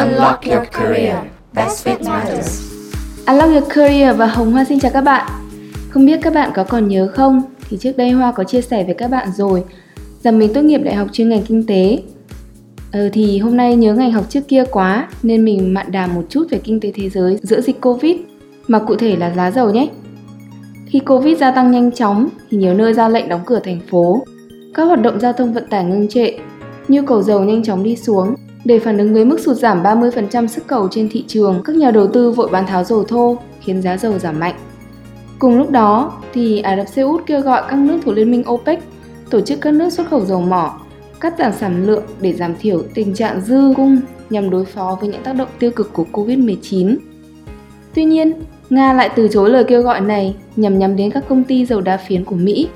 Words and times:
Unlock 0.00 0.44
your 0.44 0.64
career. 0.72 1.16
Best 1.54 1.88
fit 1.88 2.08
matters. 2.08 2.72
Unlock 3.26 3.52
your 3.52 3.68
career 3.74 4.16
và 4.16 4.26
Hồng 4.26 4.52
Hoa 4.52 4.64
xin 4.64 4.80
chào 4.80 4.90
các 4.94 5.00
bạn. 5.00 5.26
Không 5.90 6.06
biết 6.06 6.20
các 6.22 6.34
bạn 6.34 6.50
có 6.54 6.64
còn 6.64 6.88
nhớ 6.88 7.08
không? 7.14 7.42
Thì 7.68 7.76
trước 7.76 7.96
đây 7.96 8.10
Hoa 8.10 8.32
có 8.32 8.44
chia 8.44 8.60
sẻ 8.60 8.84
với 8.84 8.94
các 8.94 9.10
bạn 9.10 9.28
rồi 9.36 9.64
rằng 10.22 10.38
mình 10.38 10.54
tốt 10.54 10.60
nghiệp 10.60 10.78
đại 10.78 10.94
học 10.94 11.08
chuyên 11.12 11.28
ngành 11.28 11.42
kinh 11.42 11.66
tế. 11.66 12.02
Ờ, 12.92 13.08
thì 13.12 13.38
hôm 13.38 13.56
nay 13.56 13.76
nhớ 13.76 13.94
ngành 13.94 14.12
học 14.12 14.24
trước 14.28 14.40
kia 14.48 14.64
quá 14.70 15.08
nên 15.22 15.44
mình 15.44 15.74
mạn 15.74 15.92
đàm 15.92 16.14
một 16.14 16.22
chút 16.28 16.46
về 16.50 16.58
kinh 16.64 16.80
tế 16.80 16.92
thế 16.94 17.10
giới 17.10 17.38
giữa 17.42 17.60
dịch 17.60 17.80
Covid 17.80 18.16
mà 18.68 18.78
cụ 18.78 18.96
thể 18.96 19.16
là 19.16 19.30
giá 19.30 19.50
dầu 19.50 19.70
nhé. 19.70 19.88
Khi 20.86 21.00
Covid 21.00 21.38
gia 21.38 21.50
tăng 21.50 21.70
nhanh 21.70 21.92
chóng 21.92 22.28
thì 22.50 22.56
nhiều 22.56 22.74
nơi 22.74 22.94
ra 22.94 23.08
lệnh 23.08 23.28
đóng 23.28 23.42
cửa 23.46 23.60
thành 23.64 23.80
phố. 23.90 24.22
Các 24.74 24.84
hoạt 24.84 25.02
động 25.02 25.20
giao 25.20 25.32
thông 25.32 25.52
vận 25.52 25.68
tải 25.68 25.84
ngưng 25.84 26.08
trệ, 26.08 26.30
nhu 26.88 27.02
cầu 27.06 27.22
dầu 27.22 27.44
nhanh 27.44 27.62
chóng 27.62 27.82
đi 27.82 27.96
xuống. 27.96 28.34
Để 28.64 28.78
phản 28.78 28.98
ứng 28.98 29.14
với 29.14 29.24
mức 29.24 29.40
sụt 29.40 29.56
giảm 29.56 29.82
30% 29.82 30.46
sức 30.46 30.66
cầu 30.66 30.88
trên 30.90 31.08
thị 31.08 31.24
trường, 31.28 31.62
các 31.64 31.76
nhà 31.76 31.90
đầu 31.90 32.06
tư 32.06 32.30
vội 32.30 32.48
bán 32.52 32.66
tháo 32.66 32.84
dầu 32.84 33.04
thô, 33.04 33.38
khiến 33.60 33.82
giá 33.82 33.96
dầu 33.96 34.18
giảm 34.18 34.40
mạnh. 34.40 34.54
Cùng 35.38 35.58
lúc 35.58 35.70
đó, 35.70 36.12
thì 36.32 36.60
Ả 36.60 36.76
Rập 36.76 36.88
Xê 36.88 37.02
Út 37.02 37.26
kêu 37.26 37.40
gọi 37.40 37.62
các 37.68 37.78
nước 37.78 37.98
thuộc 38.04 38.14
Liên 38.14 38.30
minh 38.30 38.44
OPEC 38.50 38.78
tổ 39.30 39.40
chức 39.40 39.60
các 39.60 39.74
nước 39.74 39.90
xuất 39.92 40.08
khẩu 40.10 40.24
dầu 40.24 40.40
mỏ, 40.40 40.80
cắt 41.20 41.34
giảm 41.38 41.52
sản 41.52 41.86
lượng 41.86 42.02
để 42.20 42.32
giảm 42.32 42.54
thiểu 42.60 42.82
tình 42.94 43.14
trạng 43.14 43.40
dư 43.40 43.72
cung 43.76 44.00
nhằm 44.30 44.50
đối 44.50 44.64
phó 44.64 44.98
với 45.00 45.08
những 45.08 45.22
tác 45.22 45.32
động 45.32 45.48
tiêu 45.58 45.70
cực 45.70 45.92
của 45.92 46.04
Covid-19. 46.12 46.96
Tuy 47.94 48.04
nhiên, 48.04 48.32
Nga 48.70 48.92
lại 48.92 49.10
từ 49.16 49.28
chối 49.28 49.50
lời 49.50 49.64
kêu 49.64 49.82
gọi 49.82 50.00
này 50.00 50.34
nhằm 50.56 50.78
nhắm 50.78 50.96
đến 50.96 51.10
các 51.10 51.24
công 51.28 51.44
ty 51.44 51.66
dầu 51.66 51.80
đá 51.80 51.96
phiến 51.96 52.24
của 52.24 52.34
Mỹ. 52.34 52.68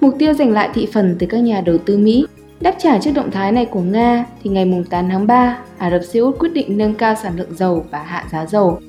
Mục 0.00 0.14
tiêu 0.18 0.34
giành 0.34 0.52
lại 0.52 0.68
thị 0.74 0.88
phần 0.92 1.16
từ 1.18 1.26
các 1.26 1.38
nhà 1.38 1.60
đầu 1.60 1.78
tư 1.78 1.98
Mỹ. 1.98 2.26
Đáp 2.60 2.74
trả 2.78 2.98
trước 2.98 3.10
động 3.14 3.30
thái 3.30 3.52
này 3.52 3.66
của 3.66 3.80
Nga 3.80 4.24
thì 4.42 4.50
ngày 4.50 4.84
8 4.90 5.08
tháng 5.08 5.26
3, 5.26 5.58
Ả 5.78 5.90
Rập 5.90 6.04
Xê 6.04 6.20
Út 6.20 6.38
quyết 6.38 6.52
định 6.52 6.78
nâng 6.78 6.94
cao 6.94 7.14
sản 7.22 7.36
lượng 7.36 7.54
dầu 7.54 7.86
và 7.90 7.98
hạ 7.98 8.24
giá 8.32 8.46
dầu. 8.46 8.80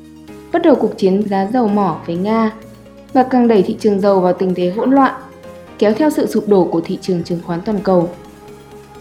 Bắt 0.53 0.61
đầu 0.61 0.75
cuộc 0.75 0.97
chiến 0.97 1.27
giá 1.27 1.47
dầu 1.53 1.67
mỏ 1.67 2.01
với 2.05 2.15
Nga 2.15 2.51
và 3.13 3.23
càng 3.23 3.47
đẩy 3.47 3.61
thị 3.61 3.75
trường 3.79 3.99
dầu 3.99 4.21
vào 4.21 4.33
tình 4.33 4.55
thế 4.55 4.69
hỗn 4.69 4.91
loạn, 4.91 5.13
kéo 5.79 5.93
theo 5.93 6.09
sự 6.09 6.27
sụp 6.27 6.47
đổ 6.47 6.65
của 6.65 6.81
thị 6.81 6.97
trường 7.01 7.23
chứng 7.23 7.39
khoán 7.45 7.61
toàn 7.61 7.79
cầu. 7.83 8.09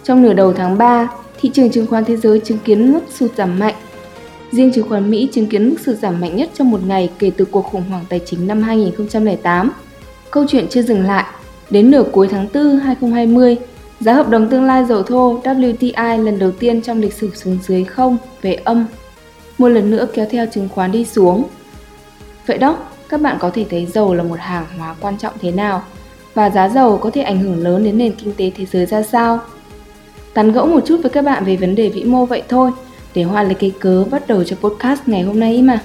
Trong 0.04 0.22
nửa 0.22 0.32
đầu 0.32 0.52
tháng 0.52 0.78
3, 0.78 1.08
thị 1.41 1.50
trường 1.54 1.70
chứng 1.70 1.86
khoán 1.86 2.04
thế 2.04 2.16
giới 2.16 2.41
chứng 2.41 2.58
kiến 2.58 2.92
mức 2.92 3.00
sụt 3.10 3.34
giảm 3.36 3.58
mạnh 3.58 3.74
Riêng 4.52 4.72
chứng 4.72 4.88
khoán 4.88 5.10
Mỹ 5.10 5.28
chứng 5.32 5.46
kiến 5.46 5.68
mức 5.70 5.76
sụt 5.80 5.96
giảm 5.96 6.20
mạnh 6.20 6.36
nhất 6.36 6.50
trong 6.54 6.70
một 6.70 6.80
ngày 6.86 7.10
kể 7.18 7.30
từ 7.36 7.44
cuộc 7.44 7.62
khủng 7.62 7.82
hoảng 7.91 8.04
tài 8.08 8.20
chính 8.26 8.46
năm 8.46 8.62
2008. 8.62 9.72
Câu 10.30 10.44
chuyện 10.48 10.66
chưa 10.70 10.82
dừng 10.82 11.02
lại. 11.02 11.24
Đến 11.70 11.91
nửa 11.91 12.04
cuối 12.12 12.28
tháng 12.30 12.46
4 12.54 12.78
2020, 12.78 13.56
giá 14.00 14.12
hợp 14.12 14.28
đồng 14.28 14.48
tương 14.48 14.64
lai 14.64 14.84
dầu 14.84 15.02
thô 15.02 15.40
WTI 15.42 16.24
lần 16.24 16.38
đầu 16.38 16.50
tiên 16.50 16.82
trong 16.82 17.00
lịch 17.00 17.12
sử 17.12 17.30
xuống 17.34 17.58
dưới 17.62 17.84
không 17.84 18.16
về 18.42 18.54
âm. 18.54 18.86
Một 19.58 19.68
lần 19.68 19.90
nữa 19.90 20.06
kéo 20.14 20.26
theo 20.30 20.46
chứng 20.46 20.68
khoán 20.68 20.92
đi 20.92 21.04
xuống. 21.04 21.44
Vậy 22.46 22.58
đó, 22.58 22.78
các 23.08 23.20
bạn 23.20 23.36
có 23.40 23.50
thể 23.54 23.66
thấy 23.70 23.86
dầu 23.86 24.14
là 24.14 24.22
một 24.22 24.38
hàng 24.38 24.66
hóa 24.78 24.94
quan 25.00 25.18
trọng 25.18 25.34
thế 25.40 25.50
nào 25.50 25.82
và 26.34 26.50
giá 26.50 26.68
dầu 26.68 26.98
có 26.98 27.10
thể 27.10 27.22
ảnh 27.22 27.38
hưởng 27.38 27.64
lớn 27.64 27.84
đến 27.84 27.98
nền 27.98 28.12
kinh 28.12 28.34
tế 28.36 28.50
thế 28.56 28.66
giới 28.66 28.86
ra 28.86 29.02
sao. 29.02 29.40
Tán 30.34 30.52
gẫu 30.52 30.66
một 30.66 30.80
chút 30.86 30.98
với 31.02 31.10
các 31.10 31.24
bạn 31.24 31.44
về 31.44 31.56
vấn 31.56 31.74
đề 31.74 31.88
vĩ 31.88 32.04
mô 32.04 32.26
vậy 32.26 32.42
thôi– 32.48 32.70
để 33.14 33.22
Hoa 33.22 33.42
lấy 33.42 33.54
cái 33.54 33.72
cớ 33.80 34.04
bắt 34.10 34.28
đầu 34.28 34.44
cho 34.44 34.56
podcast 34.56 35.00
ngày 35.06 35.22
hôm 35.22 35.40
nay 35.40 35.62
mà. 35.62 35.80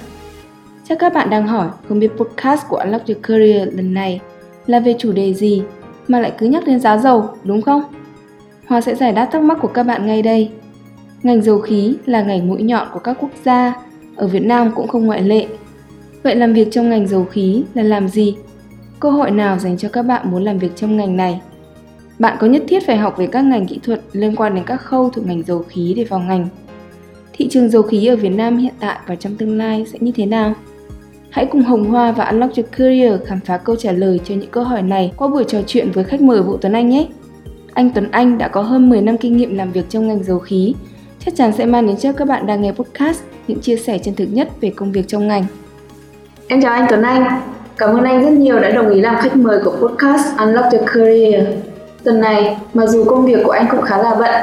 Chắc 0.88 0.98
các 0.98 1.14
bạn 1.14 1.30
đang 1.30 1.46
hỏi 1.46 1.68
không 1.88 1.98
biết 1.98 2.10
podcast 2.16 2.60
của 2.68 2.76
Unlock 2.76 3.08
Your 3.08 3.18
Career 3.22 3.68
lần 3.72 3.94
này 3.94 4.20
là 4.66 4.80
về 4.80 4.94
chủ 4.98 5.12
đề 5.12 5.34
gì 5.34 5.62
mà 6.08 6.20
lại 6.20 6.32
cứ 6.38 6.46
nhắc 6.46 6.66
đến 6.66 6.80
giá 6.80 6.98
dầu, 6.98 7.28
đúng 7.44 7.62
không? 7.62 7.82
Hoa 8.66 8.80
sẽ 8.80 8.94
giải 8.94 9.12
đáp 9.12 9.28
thắc 9.32 9.42
mắc 9.42 9.58
của 9.60 9.68
các 9.68 9.82
bạn 9.82 10.06
ngay 10.06 10.22
đây. 10.22 10.50
Ngành 11.22 11.42
dầu 11.42 11.58
khí 11.58 11.96
là 12.06 12.22
ngành 12.22 12.48
mũi 12.48 12.62
nhọn 12.62 12.88
của 12.92 12.98
các 12.98 13.16
quốc 13.20 13.30
gia, 13.44 13.74
ở 14.16 14.26
Việt 14.26 14.42
Nam 14.42 14.72
cũng 14.74 14.88
không 14.88 15.06
ngoại 15.06 15.22
lệ. 15.22 15.46
Vậy 16.22 16.36
làm 16.36 16.52
việc 16.52 16.68
trong 16.70 16.90
ngành 16.90 17.06
dầu 17.06 17.24
khí 17.24 17.62
là 17.74 17.82
làm 17.82 18.08
gì? 18.08 18.36
Cơ 19.00 19.10
hội 19.10 19.30
nào 19.30 19.58
dành 19.58 19.78
cho 19.78 19.88
các 19.88 20.02
bạn 20.02 20.30
muốn 20.30 20.44
làm 20.44 20.58
việc 20.58 20.76
trong 20.76 20.96
ngành 20.96 21.16
này? 21.16 21.40
Bạn 22.18 22.36
có 22.40 22.46
nhất 22.46 22.62
thiết 22.68 22.86
phải 22.86 22.96
học 22.96 23.14
về 23.18 23.26
các 23.26 23.44
ngành 23.44 23.66
kỹ 23.66 23.80
thuật 23.82 24.00
liên 24.12 24.36
quan 24.36 24.54
đến 24.54 24.64
các 24.66 24.76
khâu 24.76 25.10
thuộc 25.10 25.26
ngành 25.26 25.42
dầu 25.42 25.64
khí 25.68 25.94
để 25.96 26.04
vào 26.04 26.20
ngành 26.20 26.48
thị 27.38 27.48
trường 27.50 27.68
dầu 27.68 27.82
khí 27.82 28.06
ở 28.06 28.16
Việt 28.16 28.28
Nam 28.28 28.56
hiện 28.56 28.74
tại 28.80 28.98
và 29.06 29.14
trong 29.14 29.36
tương 29.36 29.58
lai 29.58 29.84
sẽ 29.92 29.98
như 30.00 30.12
thế 30.12 30.26
nào? 30.26 30.54
Hãy 31.30 31.46
cùng 31.46 31.62
Hồng 31.62 31.84
Hoa 31.84 32.12
và 32.12 32.24
Unlock 32.24 32.56
Your 32.56 32.70
Career 32.70 33.20
khám 33.26 33.40
phá 33.40 33.56
câu 33.56 33.76
trả 33.76 33.92
lời 33.92 34.20
cho 34.24 34.34
những 34.34 34.50
câu 34.50 34.64
hỏi 34.64 34.82
này 34.82 35.12
qua 35.16 35.28
buổi 35.28 35.44
trò 35.44 35.58
chuyện 35.66 35.90
với 35.90 36.04
khách 36.04 36.20
mời 36.20 36.42
Vũ 36.42 36.56
Tuấn 36.56 36.72
Anh 36.72 36.88
nhé. 36.88 37.06
Anh 37.76 37.90
Tuấn 37.90 38.08
Anh 38.10 38.38
đã 38.38 38.48
có 38.48 38.62
hơn 38.62 38.90
10 38.90 39.00
năm 39.00 39.18
kinh 39.18 39.36
nghiệm 39.36 39.56
làm 39.56 39.72
việc 39.72 39.84
trong 39.88 40.08
ngành 40.08 40.24
dầu 40.24 40.38
khí, 40.38 40.74
chắc 41.24 41.36
chắn 41.36 41.52
sẽ 41.52 41.66
mang 41.66 41.86
đến 41.86 41.96
cho 41.96 42.12
các 42.12 42.28
bạn 42.28 42.46
đang 42.46 42.62
nghe 42.62 42.72
podcast 42.72 43.20
những 43.48 43.60
chia 43.60 43.76
sẻ 43.76 43.98
chân 43.98 44.14
thực 44.14 44.26
nhất 44.32 44.48
về 44.60 44.72
công 44.76 44.92
việc 44.92 45.08
trong 45.08 45.28
ngành. 45.28 45.44
Em 46.48 46.62
chào 46.62 46.72
anh 46.72 46.86
Tuấn 46.90 47.02
Anh, 47.02 47.40
cảm 47.76 47.90
ơn 47.90 48.04
anh 48.04 48.24
rất 48.24 48.30
nhiều 48.30 48.60
đã 48.60 48.70
đồng 48.70 48.90
ý 48.90 49.00
làm 49.00 49.16
khách 49.16 49.36
mời 49.36 49.58
của 49.64 49.70
podcast 49.70 50.38
Unlock 50.38 50.72
Your 50.72 50.86
Career. 50.94 51.46
Tuần 52.04 52.20
này, 52.20 52.56
mặc 52.74 52.86
dù 52.86 53.04
công 53.04 53.26
việc 53.26 53.38
của 53.44 53.50
anh 53.50 53.66
cũng 53.70 53.82
khá 53.82 53.98
là 53.98 54.14
bận, 54.14 54.34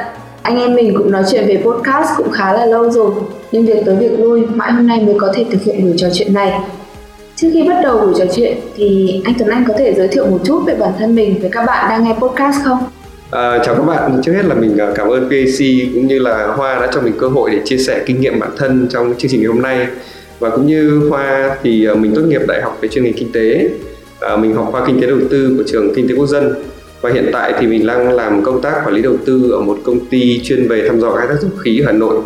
anh 0.42 0.58
em 0.58 0.74
mình 0.74 0.94
cũng 0.98 1.10
nói 1.10 1.22
chuyện 1.30 1.44
về 1.46 1.62
podcast 1.64 2.08
cũng 2.16 2.30
khá 2.30 2.52
là 2.52 2.66
lâu 2.66 2.90
rồi, 2.90 3.10
nhưng 3.52 3.66
việc 3.66 3.82
tới 3.86 3.96
việc 3.96 4.20
lui 4.20 4.46
mãi 4.46 4.72
hôm 4.72 4.86
nay 4.86 5.02
mới 5.06 5.14
có 5.18 5.32
thể 5.34 5.44
thực 5.50 5.62
hiện 5.62 5.82
buổi 5.82 5.94
trò 5.96 6.08
chuyện 6.12 6.34
này. 6.34 6.60
Trước 7.36 7.48
khi 7.52 7.68
bắt 7.68 7.80
đầu 7.82 7.98
buổi 7.98 8.14
trò 8.18 8.24
chuyện 8.34 8.56
thì 8.76 9.20
anh 9.24 9.34
Tuấn 9.38 9.48
Anh 9.48 9.64
có 9.68 9.74
thể 9.78 9.94
giới 9.94 10.08
thiệu 10.08 10.26
một 10.26 10.38
chút 10.44 10.62
về 10.66 10.74
bản 10.74 10.92
thân 10.98 11.14
mình 11.14 11.40
với 11.40 11.50
các 11.50 11.66
bạn 11.66 11.90
đang 11.90 12.04
nghe 12.04 12.12
podcast 12.12 12.64
không? 12.64 12.78
À, 13.30 13.58
chào 13.64 13.74
các 13.74 13.82
bạn, 13.82 14.20
trước 14.24 14.32
hết 14.32 14.44
là 14.44 14.54
mình 14.54 14.78
ờ, 14.78 14.92
cảm 14.96 15.08
ơn 15.08 15.30
PAC 15.30 15.66
cũng 15.94 16.06
như 16.06 16.18
là 16.18 16.46
Hoa 16.46 16.80
đã 16.80 16.88
cho 16.94 17.00
mình 17.00 17.12
cơ 17.18 17.28
hội 17.28 17.50
để 17.50 17.58
chia 17.64 17.78
sẻ 17.78 18.02
kinh 18.06 18.20
nghiệm 18.20 18.40
bản 18.40 18.50
thân 18.56 18.86
trong 18.90 19.14
chương 19.18 19.30
trình 19.30 19.40
ngày 19.40 19.48
hôm 19.48 19.62
nay. 19.62 19.86
Và 20.38 20.50
cũng 20.50 20.66
như 20.66 21.08
Hoa 21.10 21.56
thì 21.62 21.84
ờ, 21.84 21.94
mình 21.94 22.12
tốt 22.14 22.22
nghiệp 22.22 22.40
đại 22.48 22.62
học 22.62 22.78
về 22.80 22.88
chuyên 22.88 23.04
ngành 23.04 23.12
kinh 23.12 23.32
tế. 23.32 23.68
À, 24.20 24.36
mình 24.36 24.54
học 24.54 24.68
khoa 24.70 24.86
kinh 24.86 25.00
tế 25.00 25.06
đầu 25.06 25.18
tư 25.30 25.54
của 25.56 25.62
trường 25.66 25.94
kinh 25.94 26.08
tế 26.08 26.14
quốc 26.14 26.26
dân. 26.26 26.54
Và 27.00 27.10
hiện 27.12 27.30
tại 27.32 27.52
thì 27.60 27.66
mình 27.66 27.86
đang 27.86 28.12
làm 28.12 28.42
công 28.42 28.62
tác 28.62 28.72
quản 28.84 28.94
lý 28.94 29.02
đầu 29.02 29.16
tư 29.24 29.50
ở 29.50 29.60
một 29.60 29.78
công 29.84 30.06
ty 30.06 30.40
chuyên 30.44 30.68
về 30.68 30.88
thăm 30.88 31.00
dò 31.00 31.14
khai 31.14 31.26
thác 31.26 31.40
dầu 31.40 31.50
khí 31.62 31.80
ở 31.80 31.86
Hà 31.86 31.92
Nội. 31.92 32.20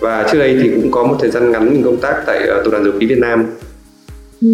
Và 0.00 0.28
trước 0.32 0.38
đây 0.38 0.58
thì 0.62 0.70
cũng 0.70 0.90
có 0.90 1.04
một 1.04 1.16
thời 1.20 1.30
gian 1.30 1.52
ngắn 1.52 1.70
mình 1.70 1.82
công 1.82 1.96
tác 1.96 2.22
tại 2.26 2.40
tập 2.46 2.70
đoàn 2.70 2.84
dầu 2.84 2.92
khí 3.00 3.06
Việt 3.06 3.18
Nam. 3.18 3.46
Ừ. 4.42 4.48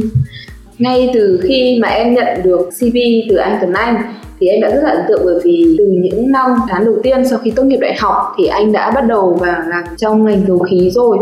Ngay 0.79 1.11
từ 1.15 1.41
khi 1.43 1.79
mà 1.83 1.89
em 1.89 2.15
nhận 2.15 2.27
được 2.45 2.69
CV 2.81 2.97
từ 3.29 3.37
anh 3.37 3.59
Tuấn 3.61 3.73
Anh 3.73 3.97
thì 4.45 4.51
em 4.51 4.61
đã 4.61 4.71
rất 4.71 4.81
là 4.85 4.91
ấn 4.91 5.01
tượng 5.09 5.21
bởi 5.25 5.41
vì 5.45 5.75
từ 5.79 5.85
những 5.87 6.33
năm 6.33 6.51
tháng 6.69 6.85
đầu 6.85 6.95
tiên 7.03 7.29
sau 7.31 7.39
khi 7.39 7.51
tốt 7.51 7.63
nghiệp 7.63 7.77
đại 7.81 7.95
học 7.99 8.17
thì 8.39 8.47
anh 8.47 8.73
đã 8.73 8.91
bắt 8.95 9.07
đầu 9.09 9.39
vào 9.41 9.63
làm 9.69 9.85
trong 9.97 10.25
ngành 10.25 10.45
dầu 10.49 10.59
khí 10.59 10.91
rồi. 10.91 11.19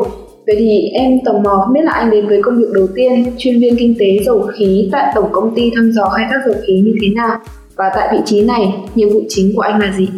Vậy 0.47 0.57
thì 0.59 0.89
em 0.95 1.19
tò 1.25 1.33
mò 1.33 1.63
không 1.65 1.75
biết 1.75 1.81
là 1.85 1.93
anh 1.93 2.11
đến 2.11 2.29
với 2.29 2.43
công 2.43 2.59
việc 2.59 2.69
đầu 2.75 2.89
tiên 2.95 3.25
chuyên 3.39 3.61
viên 3.61 3.77
kinh 3.77 3.95
tế 3.99 4.07
dầu 4.25 4.47
khí 4.55 4.89
tại 4.93 5.13
tổng 5.15 5.29
công 5.33 5.55
ty 5.55 5.71
thăm 5.77 5.93
dò 5.93 6.09
khai 6.09 6.27
thác 6.31 6.39
dầu 6.47 6.55
khí 6.67 6.73
như 6.85 6.95
thế 7.03 7.09
nào? 7.17 7.39
Và 7.77 7.93
tại 7.95 8.09
vị 8.13 8.19
trí 8.25 8.45
này, 8.45 8.75
nhiệm 8.95 9.09
vụ 9.09 9.21
chính 9.29 9.53
của 9.57 9.63
anh 9.63 9.81
là 9.81 9.95
gì? 9.99 10.09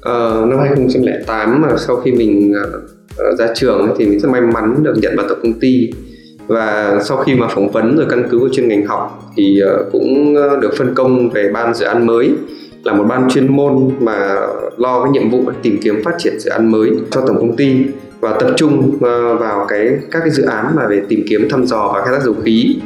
Ờ, 0.00 0.46
năm 0.48 0.58
2008 0.58 1.62
mà 1.62 1.68
sau 1.78 1.96
khi 1.96 2.12
mình 2.12 2.52
uh, 2.52 3.38
ra 3.38 3.46
trường 3.54 3.94
thì 3.98 4.06
mình 4.06 4.20
rất 4.20 4.28
may 4.28 4.40
mắn 4.40 4.82
được 4.82 4.94
nhận 5.02 5.16
vào 5.16 5.26
tổng 5.28 5.38
công 5.42 5.60
ty 5.60 5.90
và 6.50 6.98
sau 7.04 7.16
khi 7.16 7.34
mà 7.34 7.48
phỏng 7.48 7.70
vấn 7.70 7.96
rồi 7.96 8.06
căn 8.10 8.28
cứ 8.30 8.38
vào 8.38 8.48
chuyên 8.52 8.68
ngành 8.68 8.86
học 8.86 9.32
thì 9.36 9.60
ờ, 9.60 9.84
cũng 9.92 10.34
ờ, 10.36 10.56
được 10.60 10.70
phân 10.78 10.94
công 10.94 11.30
về 11.30 11.50
ban 11.52 11.74
dự 11.74 11.84
án 11.84 12.06
mới, 12.06 12.30
là 12.84 12.92
một 12.92 13.04
ban 13.08 13.28
chuyên 13.28 13.56
môn 13.56 13.90
mà 14.00 14.36
lo 14.76 15.02
cái 15.02 15.12
nhiệm 15.12 15.30
vụ 15.30 15.44
tìm 15.62 15.78
kiếm 15.82 16.04
phát 16.04 16.14
triển 16.18 16.40
dự 16.40 16.50
án 16.50 16.70
mới 16.70 16.90
cho 17.10 17.20
tổng 17.20 17.36
công 17.36 17.56
ty 17.56 17.76
và 18.20 18.36
tập 18.40 18.50
trung 18.56 18.98
ờ, 19.00 19.36
vào 19.36 19.66
cái, 19.68 19.88
các 20.10 20.20
cái 20.20 20.30
dự 20.30 20.42
án 20.42 20.66
mà 20.76 20.86
về 20.86 21.02
tìm 21.08 21.24
kiếm, 21.28 21.48
thăm 21.50 21.66
dò 21.66 21.90
và 21.94 22.04
khai 22.04 22.14
thác 22.14 22.24
dầu 22.24 22.34
khí. 22.44 22.76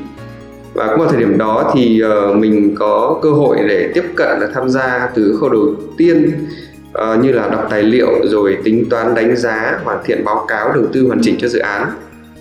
Và 0.75 0.87
cũng 0.87 0.99
vào 0.99 1.09
thời 1.09 1.21
điểm 1.21 1.39
đó 1.39 1.73
thì 1.75 2.03
mình 2.35 2.75
có 2.79 3.19
cơ 3.23 3.31
hội 3.31 3.57
để 3.69 3.91
tiếp 3.95 4.05
cận 4.17 4.41
và 4.41 4.49
tham 4.55 4.69
gia 4.69 5.09
từ 5.15 5.37
khâu 5.41 5.49
đầu 5.49 5.75
tiên 5.97 6.33
như 7.23 7.33
là 7.33 7.49
đọc 7.49 7.67
tài 7.71 7.83
liệu 7.83 8.09
rồi 8.25 8.59
tính 8.65 8.85
toán 8.91 9.15
đánh 9.15 9.37
giá, 9.37 9.81
hoàn 9.85 9.99
thiện 10.05 10.25
báo 10.25 10.45
cáo, 10.49 10.73
đầu 10.73 10.85
tư 10.93 11.07
hoàn 11.07 11.21
chỉnh 11.23 11.37
cho 11.39 11.49
dự 11.49 11.59
án 11.59 11.89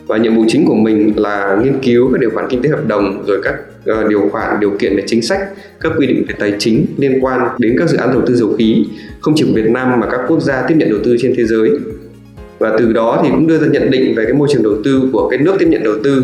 và 0.08 0.18
nhiệm 0.18 0.36
vụ 0.36 0.46
chính 0.48 0.66
của 0.66 0.76
mình 0.76 1.14
là 1.16 1.60
nghiên 1.64 1.80
cứu 1.84 2.10
các 2.12 2.22
điều 2.22 2.30
khoản 2.30 2.48
kinh 2.50 2.62
tế 2.62 2.70
hợp 2.70 2.88
đồng 2.88 3.24
rồi 3.28 3.42
các 3.44 3.56
uh, 3.92 4.10
điều 4.10 4.30
khoản 4.32 4.60
điều 4.60 4.72
kiện 4.80 4.96
về 4.96 5.04
chính 5.08 5.22
sách 5.22 5.40
các 5.82 5.92
quy 5.98 6.08
định 6.08 6.26
về 6.28 6.36
tài 6.40 6.54
chính 6.60 6.86
liên 6.98 7.26
quan 7.26 7.48
đến 7.58 7.76
các 7.80 7.90
dự 7.90 7.98
án 7.98 8.12
đầu 8.12 8.22
tư 8.26 8.36
dầu 8.36 8.56
khí 8.58 8.86
không 9.20 9.34
chỉ 9.38 9.44
của 9.44 9.54
Việt 9.56 9.70
Nam 9.70 10.00
mà 10.00 10.08
các 10.12 10.20
quốc 10.28 10.42
gia 10.42 10.62
tiếp 10.68 10.76
nhận 10.78 10.90
đầu 10.90 11.00
tư 11.04 11.16
trên 11.20 11.34
thế 11.38 11.44
giới. 11.46 11.70
Và 12.60 12.76
từ 12.78 12.94
đó 12.94 13.20
thì 13.24 13.30
cũng 13.30 13.48
đưa 13.48 13.58
ra 13.58 13.68
nhận 13.68 13.92
định 13.92 14.16
về 14.16 14.24
cái 14.24 14.34
môi 14.34 14.48
trường 14.52 14.64
đầu 14.64 14.76
tư 14.84 15.10
của 15.14 15.28
cái 15.30 15.40
nước 15.40 15.56
tiếp 15.60 15.68
nhận 15.70 15.84
đầu 15.84 15.94
tư. 16.04 16.24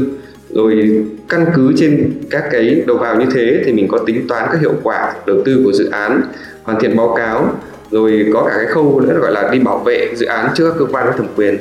Rồi 0.50 1.04
căn 1.30 1.46
cứ 1.56 1.74
trên 1.78 2.12
các 2.30 2.44
cái 2.52 2.84
đầu 2.88 2.98
vào 2.98 3.20
như 3.20 3.26
thế 3.34 3.62
thì 3.66 3.74
mình 3.74 3.88
có 3.88 3.98
tính 3.98 4.28
toán 4.28 4.50
các 4.52 4.62
hiệu 4.62 4.74
quả 4.84 5.14
đầu 5.26 5.42
tư 5.46 5.62
của 5.64 5.74
dự 5.74 5.90
án 5.90 6.22
hoàn 6.64 6.80
thiện 6.80 6.98
báo 6.98 7.14
cáo 7.18 7.54
rồi 7.92 8.26
có 8.34 8.44
cả 8.44 8.54
cái 8.56 8.66
khâu 8.66 9.00
nữa 9.00 9.20
gọi 9.22 9.32
là 9.32 9.50
đi 9.52 9.60
bảo 9.60 9.78
vệ 9.78 10.08
dự 10.16 10.26
án 10.26 10.50
trước 10.56 10.70
các 10.70 10.76
cơ 10.80 10.86
quan 10.86 11.08
có 11.08 11.14
thẩm 11.18 11.28
quyền. 11.36 11.58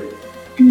Ừ 0.58 0.64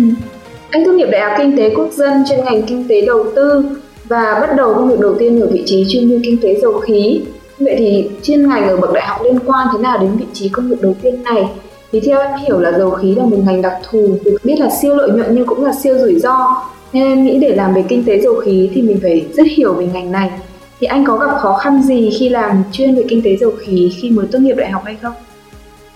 anh 0.69 0.85
tốt 0.85 0.91
nghiệp 0.91 1.07
đại 1.11 1.21
học 1.21 1.33
kinh 1.37 1.57
tế 1.57 1.73
quốc 1.75 1.91
dân 1.93 2.11
chuyên 2.29 2.45
ngành 2.45 2.63
kinh 2.63 2.87
tế 2.87 3.01
đầu 3.01 3.25
tư 3.35 3.63
và 4.05 4.37
bắt 4.41 4.55
đầu 4.57 4.73
công 4.73 4.89
việc 4.89 4.99
đầu 4.99 5.15
tiên 5.19 5.41
ở 5.41 5.47
vị 5.47 5.63
trí 5.65 5.85
chuyên 5.89 6.09
viên 6.09 6.21
kinh 6.23 6.37
tế 6.41 6.59
dầu 6.61 6.73
khí. 6.79 7.21
Vậy 7.59 7.75
thì 7.77 8.09
chuyên 8.23 8.49
ngành 8.49 8.67
ở 8.67 8.77
bậc 8.77 8.93
đại 8.93 9.07
học 9.07 9.21
liên 9.23 9.39
quan 9.45 9.67
thế 9.73 9.79
nào 9.79 9.97
đến 9.97 10.09
vị 10.19 10.25
trí 10.33 10.49
công 10.49 10.69
việc 10.69 10.81
đầu 10.81 10.95
tiên 11.01 11.23
này? 11.23 11.49
Thì 11.91 11.99
theo 11.99 12.19
em 12.19 12.31
hiểu 12.45 12.59
là 12.59 12.77
dầu 12.77 12.89
khí 12.89 13.15
là 13.15 13.23
một 13.23 13.37
ngành 13.45 13.61
đặc 13.61 13.73
thù, 13.89 14.17
được 14.23 14.37
biết 14.43 14.55
là 14.59 14.69
siêu 14.81 14.95
lợi 14.95 15.09
nhuận 15.09 15.35
nhưng 15.35 15.45
cũng 15.45 15.65
là 15.65 15.71
siêu 15.83 15.97
rủi 15.99 16.19
ro. 16.19 16.63
Nên 16.93 17.03
em 17.03 17.25
nghĩ 17.25 17.39
để 17.39 17.55
làm 17.55 17.73
về 17.73 17.83
kinh 17.89 18.03
tế 18.05 18.19
dầu 18.19 18.35
khí 18.35 18.69
thì 18.73 18.81
mình 18.81 18.99
phải 19.01 19.25
rất 19.33 19.47
hiểu 19.57 19.73
về 19.73 19.87
ngành 19.93 20.11
này. 20.11 20.31
Thì 20.79 20.87
anh 20.87 21.05
có 21.05 21.17
gặp 21.17 21.37
khó 21.39 21.53
khăn 21.53 21.83
gì 21.83 22.09
khi 22.19 22.29
làm 22.29 22.63
chuyên 22.71 22.95
về 22.95 23.03
kinh 23.07 23.21
tế 23.21 23.35
dầu 23.35 23.51
khí 23.59 23.91
khi 24.01 24.09
mới 24.09 24.25
tốt 24.31 24.39
nghiệp 24.39 24.55
đại 24.57 24.69
học 24.69 24.81
hay 24.85 24.95
không? 25.01 25.13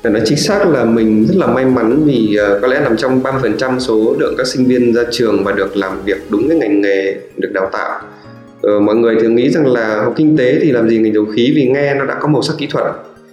Để 0.03 0.09
nói 0.09 0.21
chính 0.25 0.37
xác 0.37 0.67
là 0.67 0.85
mình 0.85 1.25
rất 1.27 1.35
là 1.37 1.47
may 1.47 1.65
mắn 1.65 2.03
vì 2.05 2.37
uh, 2.55 2.61
có 2.61 2.67
lẽ 2.67 2.81
nằm 2.83 2.97
trong 2.97 3.23
30% 3.23 3.79
số 3.79 4.15
lượng 4.19 4.33
các 4.37 4.47
sinh 4.47 4.65
viên 4.65 4.93
ra 4.93 5.03
trường 5.11 5.43
và 5.43 5.51
được 5.51 5.77
làm 5.77 6.03
việc 6.05 6.17
đúng 6.29 6.49
cái 6.49 6.57
ngành 6.57 6.81
nghề 6.81 7.15
được 7.37 7.49
đào 7.53 7.69
tạo. 7.71 8.01
Uh, 8.67 8.81
mọi 8.81 8.95
người 8.95 9.15
thường 9.21 9.35
nghĩ 9.35 9.49
rằng 9.49 9.67
là 9.67 10.03
học 10.03 10.13
kinh 10.17 10.37
tế 10.37 10.59
thì 10.61 10.71
làm 10.71 10.89
gì 10.89 10.97
ngành 10.97 11.13
dầu 11.13 11.25
khí 11.25 11.53
vì 11.55 11.65
nghe 11.65 11.93
nó 11.93 12.05
đã 12.05 12.15
có 12.21 12.27
màu 12.27 12.41
sắc 12.41 12.53
kỹ 12.57 12.67
thuật. 12.71 12.85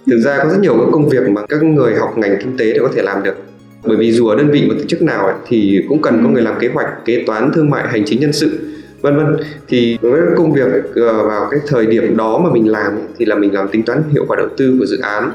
Thực 0.07 0.19
ra 0.19 0.37
có 0.43 0.49
rất 0.49 0.59
nhiều 0.61 0.77
các 0.79 0.89
công 0.91 1.09
việc 1.09 1.29
mà 1.29 1.41
các 1.49 1.63
người 1.63 1.95
học 1.95 2.17
ngành 2.17 2.37
kinh 2.39 2.57
tế 2.57 2.73
đều 2.73 2.83
có 2.83 2.89
thể 2.95 3.01
làm 3.01 3.23
được. 3.23 3.35
Bởi 3.83 3.97
vì 3.97 4.11
dù 4.11 4.27
ở 4.27 4.35
đơn 4.35 4.49
vị 4.51 4.65
một 4.67 4.73
tổ 4.77 4.83
chức 4.87 5.01
nào 5.01 5.25
ấy, 5.25 5.35
thì 5.47 5.83
cũng 5.89 6.01
cần 6.01 6.23
có 6.23 6.29
người 6.29 6.41
làm 6.41 6.59
kế 6.59 6.67
hoạch, 6.67 7.05
kế 7.05 7.23
toán, 7.27 7.51
thương 7.55 7.69
mại, 7.69 7.87
hành 7.87 8.03
chính 8.05 8.19
nhân 8.19 8.33
sự 8.33 8.59
vân 9.01 9.17
vân 9.17 9.35
thì 9.67 9.97
với 10.01 10.21
công 10.37 10.53
việc 10.53 10.65
ờ, 10.95 11.27
vào 11.27 11.47
cái 11.51 11.59
thời 11.67 11.85
điểm 11.85 12.17
đó 12.17 12.41
mà 12.43 12.49
mình 12.53 12.71
làm 12.71 12.93
thì 13.17 13.25
là 13.25 13.35
mình 13.35 13.53
làm 13.53 13.67
tính 13.67 13.83
toán 13.83 14.03
hiệu 14.11 14.25
quả 14.27 14.37
đầu 14.37 14.47
tư 14.57 14.75
của 14.79 14.85
dự 14.85 14.97
án 15.01 15.31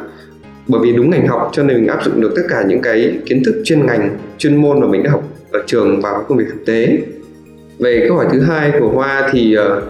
bởi 0.68 0.80
vì 0.84 0.92
đúng 0.92 1.10
ngành 1.10 1.26
học 1.26 1.50
cho 1.52 1.62
nên 1.62 1.76
mình 1.76 1.86
áp 1.86 2.04
dụng 2.04 2.20
được 2.20 2.32
tất 2.36 2.42
cả 2.48 2.64
những 2.68 2.82
cái 2.82 3.18
kiến 3.26 3.42
thức 3.44 3.54
chuyên 3.64 3.86
ngành, 3.86 4.18
chuyên 4.38 4.56
môn 4.56 4.80
mà 4.80 4.86
mình 4.86 5.02
đã 5.02 5.10
học 5.10 5.24
ở 5.52 5.62
trường 5.66 6.00
vào 6.00 6.24
công 6.28 6.38
việc 6.38 6.44
thực 6.48 6.64
tế. 6.66 6.98
Về 7.78 8.04
câu 8.08 8.16
hỏi 8.16 8.26
thứ 8.32 8.40
hai 8.40 8.72
của 8.80 8.88
hoa 8.88 9.28
thì 9.32 9.54
ờ, 9.54 9.82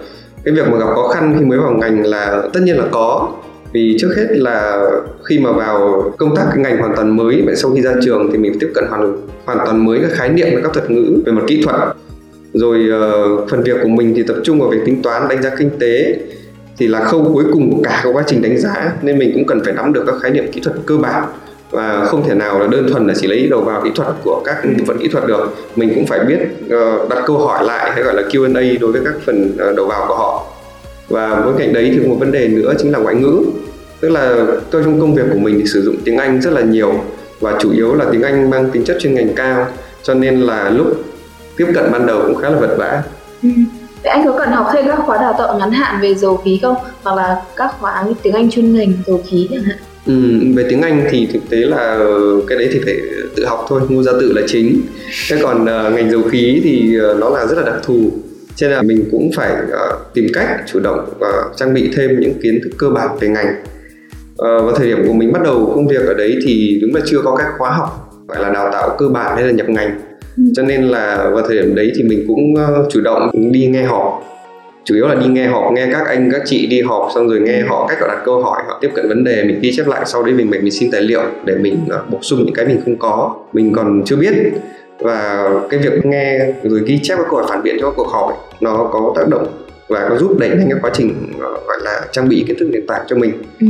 cái 0.45 0.55
việc 0.55 0.69
mà 0.71 0.79
gặp 0.79 0.87
khó 0.95 1.09
khăn 1.09 1.37
khi 1.39 1.45
mới 1.45 1.59
vào 1.59 1.73
ngành 1.73 2.07
là 2.07 2.43
tất 2.53 2.61
nhiên 2.63 2.77
là 2.77 2.85
có. 2.91 3.33
Vì 3.73 3.97
trước 4.01 4.15
hết 4.17 4.27
là 4.31 4.89
khi 5.25 5.39
mà 5.39 5.53
vào 5.53 6.13
công 6.19 6.37
tác 6.37 6.45
cái 6.49 6.59
ngành 6.59 6.79
hoàn 6.79 6.97
toàn 6.97 7.17
mới, 7.17 7.43
vậy 7.47 7.57
sau 7.57 7.71
khi 7.75 7.81
ra 7.81 7.93
trường 8.05 8.29
thì 8.33 8.39
mình 8.39 8.53
tiếp 8.61 8.69
cận 8.75 8.85
hoàn 8.89 9.17
hoàn 9.45 9.59
toàn 9.59 9.85
mới 9.85 10.01
các 10.01 10.11
khái 10.13 10.29
niệm 10.29 10.49
và 10.55 10.61
các 10.63 10.73
thuật 10.73 10.91
ngữ, 10.91 11.23
về 11.27 11.33
mặt 11.33 11.43
kỹ 11.47 11.63
thuật. 11.65 11.77
Rồi 12.53 12.89
ờ, 12.91 13.47
phần 13.47 13.63
việc 13.63 13.77
của 13.83 13.89
mình 13.89 14.15
thì 14.17 14.23
tập 14.23 14.37
trung 14.43 14.61
vào 14.61 14.69
việc 14.69 14.81
tính 14.85 15.03
toán, 15.03 15.29
đánh 15.29 15.43
giá 15.43 15.51
kinh 15.59 15.71
tế 15.81 16.17
thì 16.79 16.87
là 16.87 17.05
khâu 17.05 17.31
cuối 17.35 17.45
cùng 17.53 17.77
của 17.77 17.83
cả 17.83 18.05
quá 18.13 18.25
trình 18.27 18.43
đánh 18.43 18.59
giá, 18.59 18.93
nên 19.03 19.19
mình 19.19 19.31
cũng 19.35 19.47
cần 19.47 19.61
phải 19.65 19.73
nắm 19.73 19.93
được 19.93 20.05
các 20.07 20.15
khái 20.23 20.31
niệm 20.31 20.53
kỹ 20.53 20.61
thuật 20.61 20.77
cơ 20.87 20.97
bản. 20.97 21.25
Và 21.71 22.05
không 22.05 22.29
thể 22.29 22.35
nào 22.35 22.59
là 22.59 22.67
đơn 22.67 22.89
thuần 22.91 23.07
là 23.07 23.15
chỉ 23.17 23.27
lấy 23.27 23.47
đầu 23.51 23.61
vào 23.61 23.83
kỹ 23.85 23.91
thuật 23.95 24.09
của 24.25 24.43
các 24.45 24.65
bộ 24.65 24.85
phận 24.87 24.99
kỹ 24.99 25.09
thuật 25.09 25.27
được. 25.27 25.55
Mình 25.77 25.93
cũng 25.95 26.07
phải 26.07 26.21
biết 26.25 26.39
ờ, 26.71 27.07
đặt 27.11 27.23
câu 27.27 27.39
hỏi 27.39 27.65
lại 27.65 27.91
hay 27.93 28.03
gọi 28.03 28.15
là 28.15 28.23
Q&A 28.23 28.79
đối 28.81 28.93
với 28.93 29.01
các 29.05 29.15
phần 29.27 29.57
ờ, 29.59 29.73
đầu 29.77 29.87
vào 29.87 30.05
của 30.09 30.15
họ. 30.15 30.47
Và 31.09 31.43
bên 31.47 31.55
cạnh 31.59 31.73
đấy 31.73 31.91
thì 31.95 32.09
một 32.09 32.17
vấn 32.21 32.33
đề 32.33 32.49
nữa 32.49 32.75
chính 32.79 32.93
là 32.93 32.99
ngoại 32.99 33.15
ngữ. 33.15 33.43
Tức 34.01 34.09
là 34.09 34.47
tôi 34.71 34.83
trong 34.85 35.01
công 35.01 35.15
việc 35.15 35.25
của 35.33 35.39
mình 35.39 35.59
thì 35.59 35.67
sử 35.67 35.83
dụng 35.83 35.97
tiếng 36.05 36.17
Anh 36.17 36.41
rất 36.41 36.53
là 36.53 36.61
nhiều 36.61 36.95
và 37.41 37.59
chủ 37.61 37.73
yếu 37.73 37.95
là 37.95 38.05
tiếng 38.13 38.23
Anh 38.23 38.51
mang 38.51 38.71
tính 38.71 38.85
chất 38.85 38.97
chuyên 39.01 39.15
ngành 39.15 39.35
cao, 39.35 39.67
cho 40.03 40.15
nên 40.15 40.41
là 40.41 40.71
lúc 40.71 40.87
tiếp 41.57 41.67
cận 41.75 41.93
ban 41.93 42.07
đầu 42.07 42.23
cũng 42.27 42.37
khá 42.37 42.51
là 42.51 42.59
vật 42.59 42.75
vã. 42.79 43.03
Ừ. 43.43 43.49
Vậy 44.05 44.13
anh 44.13 44.27
có 44.27 44.39
cần 44.39 44.53
học 44.53 44.67
thêm 44.73 44.85
các 44.89 44.99
khóa 45.07 45.19
đào 45.19 45.35
tạo 45.39 45.59
ngắn 45.59 45.71
hạn 45.71 46.01
về 46.03 46.15
dầu 46.15 46.37
khí 46.37 46.59
không? 46.63 46.77
Hoặc 47.03 47.17
là 47.17 47.43
các 47.57 47.71
khóa 47.81 48.05
tiếng 48.23 48.35
Anh 48.35 48.51
chuyên 48.51 48.75
ngành 48.75 48.93
dầu 49.07 49.21
khí 49.27 49.49
chẳng 49.51 49.63
hạn? 49.63 49.77
Ừ, 50.07 50.15
về 50.57 50.67
tiếng 50.69 50.83
Anh 50.83 51.07
thì 51.11 51.29
thực 51.33 51.51
tế 51.51 51.57
là 51.57 51.77
ờ, 51.77 52.41
cái 52.49 52.59
đấy 52.59 52.69
thì 52.73 52.81
phải 52.85 52.95
tự 53.37 53.47
học 53.47 53.67
thôi, 53.69 53.81
ngu 53.89 54.03
gia 54.03 54.13
tự 54.13 54.33
là 54.33 54.43
chính. 54.47 54.81
Thế 55.31 55.39
còn 55.43 55.63
uh, 55.63 55.93
ngành 55.93 56.11
dầu 56.11 56.23
khí 56.31 56.61
thì 56.65 56.99
uh, 57.11 57.19
nó 57.19 57.31
là 57.31 57.47
rất 57.47 57.59
là 57.59 57.63
đặc 57.63 57.81
thù. 57.83 58.11
Cho 58.57 58.69
nên 58.69 58.77
là 58.77 58.83
mình 58.83 59.09
cũng 59.11 59.31
phải 59.37 59.53
uh, 59.53 60.15
tìm 60.15 60.27
cách 60.35 60.47
chủ 60.67 60.81
động 60.81 61.15
và 61.19 61.29
uh, 61.29 61.57
trang 61.57 61.75
bị 61.75 61.91
thêm 61.97 62.21
những 62.21 62.35
kiến 62.43 62.61
thức 62.65 62.71
cơ 62.79 62.91
bản 62.91 63.09
về 63.21 63.29
ngành. 63.29 63.55
Uh, 64.33 64.39
vào 64.39 64.73
thời 64.73 64.87
điểm 64.87 65.07
của 65.07 65.13
mình 65.13 65.33
bắt 65.33 65.43
đầu 65.43 65.73
công 65.75 65.89
việc 65.89 66.07
ở 66.07 66.15
đấy 66.15 66.39
thì 66.47 66.79
đúng 66.83 66.95
là 66.95 67.01
chưa 67.07 67.23
có 67.25 67.37
các 67.37 67.49
khóa 67.59 67.71
học 67.71 68.11
gọi 68.29 68.43
là 68.43 68.51
đào 68.51 68.71
tạo 68.73 68.97
cơ 68.99 69.09
bản 69.09 69.37
hay 69.37 69.45
là 69.45 69.51
nhập 69.51 69.69
ngành 69.69 70.01
cho 70.55 70.63
nên 70.63 70.83
là 70.83 71.31
vào 71.35 71.45
thời 71.49 71.57
điểm 71.57 71.75
đấy 71.75 71.93
thì 71.97 72.03
mình 72.03 72.25
cũng 72.29 72.55
ờ, 72.57 72.87
chủ 72.91 73.01
động 73.01 73.31
đi 73.53 73.67
nghe 73.67 73.83
họp. 73.83 74.21
Chủ 74.85 74.95
yếu 74.95 75.07
là 75.07 75.15
đi 75.15 75.27
nghe 75.27 75.47
họp 75.47 75.73
nghe 75.73 75.89
các 75.93 76.07
anh 76.07 76.31
các 76.33 76.43
chị 76.45 76.67
đi 76.67 76.81
họp 76.81 77.09
xong 77.15 77.29
rồi 77.29 77.41
nghe 77.41 77.61
họ 77.61 77.87
cách 77.89 77.99
họ 78.01 78.09
đặt 78.09 78.23
câu 78.25 78.43
hỏi 78.43 78.63
họ 78.67 78.79
tiếp 78.81 78.91
cận 78.95 79.09
vấn 79.09 79.25
đề 79.25 79.45
mình 79.45 79.61
ghi 79.61 79.73
chép 79.77 79.87
lại 79.87 80.03
sau 80.07 80.23
đấy 80.23 80.35
mình 80.35 80.51
mình, 80.51 80.63
mình 80.63 80.73
xin 80.73 80.91
tài 80.91 81.01
liệu 81.01 81.23
để 81.45 81.55
mình 81.55 81.79
ờ, 81.89 82.05
bổ 82.11 82.19
sung 82.23 82.43
những 82.45 82.55
cái 82.55 82.67
mình 82.67 82.81
không 82.85 82.97
có 82.99 83.37
mình 83.53 83.73
còn 83.73 84.03
chưa 84.07 84.17
biết. 84.17 84.33
Và 84.99 85.49
cái 85.71 85.81
việc 85.81 86.07
nghe 86.07 86.39
rồi 86.63 86.83
ghi 86.87 87.01
chép 87.03 87.19
các 87.19 87.27
câu 87.31 87.39
hỏi 87.39 87.47
phản 87.49 87.63
biện 87.63 87.77
cho 87.81 87.91
các 87.91 87.95
cuộc 87.97 88.09
họp 88.09 88.29
ấy, 88.29 88.37
nó 88.61 88.89
có 88.93 89.13
tác 89.17 89.29
động 89.29 89.47
và 89.89 90.07
có 90.09 90.17
giúp 90.19 90.39
đẩy 90.39 90.49
nhanh 90.49 90.69
cái 90.71 90.79
quá 90.83 90.91
trình 90.95 91.15
ờ, 91.41 91.51
gọi 91.67 91.77
là 91.83 92.01
trang 92.13 92.29
bị 92.29 92.45
kiến 92.49 92.57
thức 92.61 92.69
nền 92.73 92.87
tảng 92.87 93.05
cho 93.07 93.17
mình. 93.17 93.33
Ừ 93.61 93.67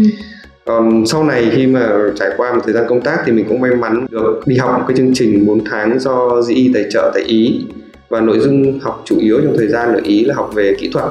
còn 0.64 1.06
sau 1.06 1.24
này 1.24 1.50
khi 1.56 1.66
mà 1.66 1.88
trải 2.16 2.30
qua 2.36 2.54
một 2.54 2.60
thời 2.64 2.74
gian 2.74 2.84
công 2.88 3.00
tác 3.00 3.18
thì 3.26 3.32
mình 3.32 3.46
cũng 3.48 3.60
may 3.60 3.70
mắn 3.70 4.06
được 4.10 4.40
đi 4.46 4.56
học 4.56 4.78
một 4.78 4.84
cái 4.88 4.96
chương 4.96 5.14
trình 5.14 5.46
4 5.46 5.64
tháng 5.64 5.98
do 5.98 6.42
GE 6.48 6.62
tài 6.74 6.84
trợ 6.90 7.10
tại 7.14 7.22
Ý. 7.22 7.66
Và 8.08 8.20
nội 8.20 8.38
dung 8.38 8.78
học 8.80 9.02
chủ 9.04 9.18
yếu 9.18 9.40
trong 9.42 9.54
thời 9.58 9.68
gian 9.68 9.94
ở 9.94 10.00
Ý 10.04 10.24
là 10.24 10.34
học 10.34 10.50
về 10.54 10.76
kỹ 10.78 10.90
thuật, 10.92 11.04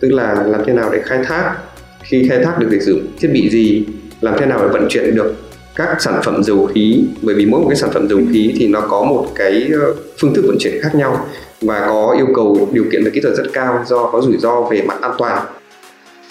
tức 0.00 0.08
là 0.12 0.44
làm 0.46 0.60
thế 0.66 0.72
nào 0.72 0.90
để 0.92 1.00
khai 1.04 1.18
thác. 1.24 1.56
Khi 2.02 2.28
khai 2.28 2.44
thác 2.44 2.58
được 2.58 2.68
sử 2.80 2.92
dụng 2.92 3.06
thiết 3.20 3.28
bị 3.32 3.50
gì, 3.50 3.84
làm 4.20 4.34
thế 4.38 4.46
nào 4.46 4.58
để 4.62 4.68
vận 4.68 4.86
chuyển 4.88 5.14
được 5.14 5.34
các 5.74 5.96
sản 6.00 6.20
phẩm 6.24 6.42
dầu 6.42 6.66
khí. 6.66 7.04
Bởi 7.22 7.34
vì 7.34 7.46
mỗi 7.46 7.60
một 7.60 7.66
cái 7.68 7.76
sản 7.76 7.90
phẩm 7.92 8.08
dầu 8.08 8.20
khí 8.32 8.54
thì 8.58 8.68
nó 8.68 8.80
có 8.80 9.02
một 9.02 9.26
cái 9.34 9.70
ờ, 9.80 9.94
phương 10.20 10.34
thức 10.34 10.44
vận 10.46 10.56
chuyển 10.60 10.82
khác 10.82 10.94
nhau 10.94 11.26
và 11.62 11.86
có 11.86 12.14
yêu 12.16 12.26
cầu 12.34 12.68
điều 12.72 12.84
kiện 12.92 13.04
về 13.04 13.10
kỹ 13.14 13.20
thuật 13.20 13.34
rất 13.34 13.46
cao 13.52 13.84
do 13.86 14.10
có 14.12 14.20
rủi 14.20 14.36
ro 14.36 14.60
về 14.60 14.82
mặt 14.82 14.98
an 15.00 15.12
toàn 15.18 15.46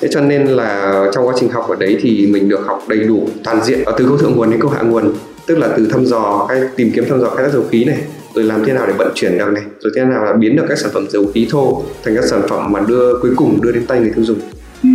thế 0.02 0.08
cho 0.12 0.22
nên 0.22 0.48
là 0.48 1.04
trong 1.14 1.28
quá 1.28 1.34
trình 1.40 1.50
học 1.50 1.70
ở 1.70 1.76
đấy 1.76 1.98
thì 2.02 2.28
mình 2.28 2.50
được 2.50 2.60
học 2.66 2.84
đầy 2.88 3.00
đủ 3.00 3.30
toàn 3.44 3.64
diện 3.64 3.84
ở 3.86 3.94
từ 3.98 4.06
khâu 4.06 4.18
thượng 4.18 4.36
nguồn 4.36 4.52
đến 4.52 4.62
khâu 4.62 4.72
hạ 4.72 4.82
nguồn 4.82 5.14
tức 5.46 5.58
là 5.58 5.70
từ 5.78 5.88
thăm 5.92 6.06
dò 6.06 6.46
hay 6.50 6.62
tìm 6.76 6.92
kiếm 6.96 7.06
thăm 7.10 7.22
dò 7.22 7.30
khai 7.30 7.46
thác 7.46 7.54
dầu 7.54 7.64
khí 7.72 7.86
này 7.86 7.98
rồi 8.34 8.44
làm 8.44 8.66
thế 8.66 8.74
nào 8.74 8.88
để 8.88 8.94
vận 8.98 9.12
chuyển 9.16 9.38
được 9.38 9.52
này 9.54 9.64
rồi 9.80 9.94
thế 9.96 10.06
nào 10.06 10.26
là 10.26 10.34
biến 10.34 10.56
được 10.56 10.66
các 10.70 10.78
sản 10.78 10.92
phẩm 10.94 11.08
dầu 11.10 11.26
khí 11.34 11.48
thô 11.52 11.84
thành 12.04 12.16
các 12.16 12.26
sản 12.26 12.42
phẩm 12.50 12.72
mà 12.72 12.80
đưa 12.88 13.20
cuối 13.22 13.32
cùng 13.36 13.62
đưa 13.62 13.72
đến 13.72 13.86
tay 13.86 14.00
người 14.00 14.12
tiêu 14.16 14.26
dùng 14.26 14.40
ừ. 14.84 14.90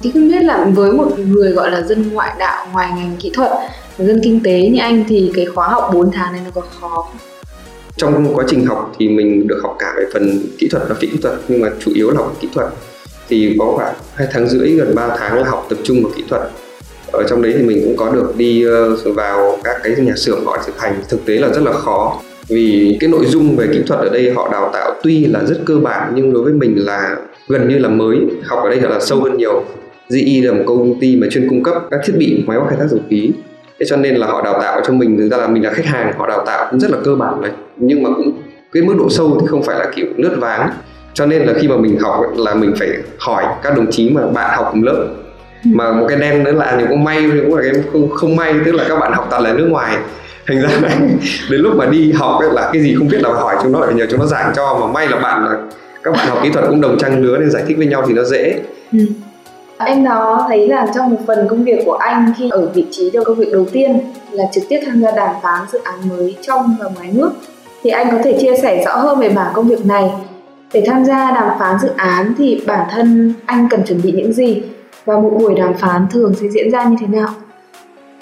thì 0.00 0.10
không 0.10 0.28
biết 0.28 0.42
là 0.42 0.66
với 0.74 0.92
một 0.92 1.18
người 1.18 1.52
gọi 1.52 1.70
là 1.70 1.82
dân 1.82 2.12
ngoại 2.12 2.32
đạo 2.38 2.66
ngoài 2.72 2.90
ngành 2.96 3.16
kỹ 3.20 3.30
thuật 3.34 3.50
dân 3.98 4.20
kinh 4.24 4.40
tế 4.44 4.68
như 4.68 4.78
anh 4.80 5.04
thì 5.08 5.32
cái 5.34 5.46
khóa 5.46 5.68
học 5.68 5.90
4 5.94 6.10
tháng 6.12 6.32
này 6.32 6.40
nó 6.44 6.50
có 6.54 6.60
khó 6.80 6.88
không? 6.88 7.16
trong 7.96 8.34
quá 8.34 8.44
trình 8.48 8.66
học 8.66 8.92
thì 8.98 9.08
mình 9.08 9.48
được 9.48 9.60
học 9.62 9.76
cả 9.78 9.94
về 9.96 10.04
phần 10.12 10.40
kỹ 10.58 10.68
thuật 10.68 10.82
và 10.88 10.94
phi 10.94 11.06
kỹ 11.06 11.18
thuật 11.22 11.34
nhưng 11.48 11.60
mà 11.60 11.70
chủ 11.84 11.92
yếu 11.94 12.10
là 12.10 12.16
học 12.16 12.36
kỹ 12.40 12.48
thuật 12.54 12.68
thì 13.28 13.56
có 13.58 13.72
khoảng 13.76 13.94
hai 14.14 14.28
tháng 14.30 14.48
rưỡi, 14.48 14.70
gần 14.70 14.94
3 14.94 15.16
tháng 15.18 15.38
là 15.38 15.48
học 15.48 15.66
tập 15.68 15.78
trung 15.82 16.02
vào 16.02 16.12
kỹ 16.16 16.24
thuật. 16.28 16.42
Ở 17.12 17.22
trong 17.28 17.42
đấy 17.42 17.54
thì 17.56 17.62
mình 17.62 17.80
cũng 17.84 17.96
có 17.96 18.12
được 18.12 18.34
đi 18.36 18.64
ờ, 18.64 18.96
vào 19.14 19.58
các 19.64 19.76
cái 19.84 19.94
nhà 19.98 20.12
xưởng 20.16 20.44
gọi 20.44 20.58
thực 20.66 20.80
hành. 20.80 20.94
Thực 21.08 21.24
tế 21.24 21.34
là 21.34 21.48
rất 21.48 21.62
là 21.62 21.72
khó, 21.72 22.20
vì 22.48 22.96
cái 23.00 23.10
nội 23.10 23.26
dung 23.26 23.56
về 23.56 23.66
kỹ 23.72 23.82
thuật 23.86 24.00
ở 24.00 24.08
đây 24.08 24.32
họ 24.32 24.48
đào 24.52 24.70
tạo 24.72 24.92
tuy 25.02 25.24
là 25.26 25.40
rất 25.44 25.60
cơ 25.64 25.78
bản, 25.78 26.12
nhưng 26.14 26.32
đối 26.32 26.42
với 26.42 26.52
mình 26.52 26.74
là 26.76 27.16
gần 27.48 27.68
như 27.68 27.78
là 27.78 27.88
mới. 27.88 28.18
Học 28.44 28.58
ở 28.62 28.70
đây 28.70 28.80
là 28.80 29.00
sâu 29.00 29.20
hơn 29.20 29.36
nhiều. 29.36 29.64
GE 30.10 30.42
là 30.42 30.52
một 30.52 30.64
công 30.66 31.00
ty 31.00 31.16
mà 31.16 31.26
chuyên 31.30 31.48
cung 31.48 31.62
cấp 31.62 31.74
các 31.90 32.00
thiết 32.04 32.12
bị 32.18 32.44
máy 32.46 32.58
móc 32.58 32.68
khai 32.68 32.78
thác 32.80 32.86
dầu 32.90 33.00
khí. 33.10 33.30
Thế 33.78 33.86
cho 33.88 33.96
nên 33.96 34.14
là 34.14 34.26
họ 34.26 34.42
đào 34.42 34.60
tạo 34.60 34.80
cho 34.86 34.92
mình, 34.92 35.18
thực 35.18 35.28
ra 35.28 35.36
là 35.36 35.46
mình 35.46 35.64
là 35.64 35.70
khách 35.70 35.86
hàng, 35.86 36.12
họ 36.18 36.26
đào 36.28 36.44
tạo 36.46 36.68
cũng 36.70 36.80
rất 36.80 36.90
là 36.90 36.98
cơ 37.04 37.14
bản 37.14 37.42
đấy. 37.42 37.50
Nhưng 37.76 38.02
mà 38.02 38.10
cũng 38.16 38.32
cái 38.72 38.82
mức 38.82 38.94
độ 38.98 39.10
sâu 39.10 39.38
thì 39.40 39.46
không 39.46 39.62
phải 39.62 39.78
là 39.78 39.92
kiểu 39.96 40.06
lướt 40.16 40.36
váng 40.38 40.70
cho 41.14 41.26
nên 41.26 41.42
là 41.42 41.52
khi 41.60 41.68
mà 41.68 41.76
mình 41.76 41.98
học 41.98 42.20
là 42.36 42.54
mình 42.54 42.74
phải 42.78 42.88
hỏi 43.18 43.44
các 43.62 43.76
đồng 43.76 43.90
chí 43.90 44.10
mà 44.10 44.26
bạn 44.26 44.56
học 44.56 44.68
cùng 44.72 44.84
lớp. 44.84 45.06
Mà 45.64 45.92
một 45.92 46.06
cái 46.08 46.18
đen 46.18 46.44
nữa 46.44 46.52
là 46.52 46.76
những 46.78 46.88
có 46.90 46.96
may 46.96 47.30
cũng 47.44 47.54
là 47.54 47.62
cái 47.62 47.82
không, 47.92 48.10
không 48.10 48.36
may 48.36 48.54
tức 48.64 48.72
là 48.72 48.84
các 48.88 48.98
bạn 48.98 49.12
học 49.12 49.26
toàn 49.30 49.42
là 49.42 49.52
nước 49.52 49.66
ngoài. 49.70 49.96
Thành 50.46 50.60
ra 50.60 50.68
là 50.82 50.88
đến 51.50 51.60
lúc 51.60 51.76
mà 51.76 51.86
đi 51.86 52.12
học 52.12 52.40
ấy 52.40 52.48
là 52.52 52.70
cái 52.72 52.82
gì 52.82 52.94
không 52.98 53.08
biết 53.08 53.22
là 53.22 53.30
hỏi 53.30 53.56
chúng 53.62 53.72
nó 53.72 53.80
lại 53.80 53.94
nhờ 53.94 54.06
chúng 54.10 54.20
nó 54.20 54.26
giảng 54.26 54.52
cho. 54.56 54.78
Mà 54.80 54.86
may 54.86 55.08
là 55.08 55.16
bạn 55.16 55.44
là 55.44 55.58
các 56.02 56.10
bạn 56.10 56.26
học 56.28 56.38
kỹ 56.42 56.50
thuật 56.50 56.64
cũng 56.68 56.80
đồng 56.80 56.98
trang 56.98 57.22
lứa 57.22 57.38
nên 57.38 57.50
giải 57.50 57.62
thích 57.66 57.76
với 57.76 57.86
nhau 57.86 58.04
thì 58.08 58.14
nó 58.14 58.22
dễ. 58.22 58.60
Ừ. 58.92 58.98
Em 59.78 60.04
đó 60.04 60.44
thấy 60.48 60.68
là 60.68 60.86
trong 60.94 61.10
một 61.10 61.20
phần 61.26 61.48
công 61.48 61.64
việc 61.64 61.82
của 61.84 61.92
anh 61.92 62.32
khi 62.38 62.48
ở 62.50 62.68
vị 62.74 62.86
trí 62.90 63.10
đầu 63.10 63.24
công 63.24 63.38
việc 63.38 63.52
đầu 63.52 63.66
tiên 63.72 63.98
là 64.30 64.44
trực 64.52 64.64
tiếp 64.68 64.80
tham 64.86 65.00
gia 65.02 65.10
đàm 65.10 65.34
phán 65.42 65.60
dự 65.72 65.78
án 65.84 65.94
mới 66.08 66.36
trong 66.42 66.76
và 66.80 66.86
ngoài 66.96 67.10
nước 67.12 67.30
thì 67.82 67.90
anh 67.90 68.10
có 68.10 68.18
thể 68.24 68.38
chia 68.40 68.56
sẻ 68.62 68.84
rõ 68.86 68.96
hơn 68.96 69.18
về 69.18 69.28
mảng 69.28 69.52
công 69.54 69.68
việc 69.68 69.86
này? 69.86 70.10
Để 70.72 70.84
tham 70.86 71.04
gia 71.04 71.30
đàm 71.30 71.58
phán 71.58 71.78
dự 71.82 71.88
án 71.96 72.34
thì 72.38 72.62
bản 72.66 72.88
thân 72.92 73.34
anh 73.46 73.68
cần 73.70 73.80
chuẩn 73.86 74.02
bị 74.02 74.12
những 74.12 74.32
gì? 74.32 74.62
Và 75.04 75.20
một 75.20 75.36
buổi 75.38 75.54
đàm 75.54 75.74
phán 75.74 76.06
thường 76.10 76.34
sẽ 76.40 76.48
diễn 76.48 76.70
ra 76.70 76.84
như 76.84 76.96
thế 77.00 77.06
nào? 77.06 77.28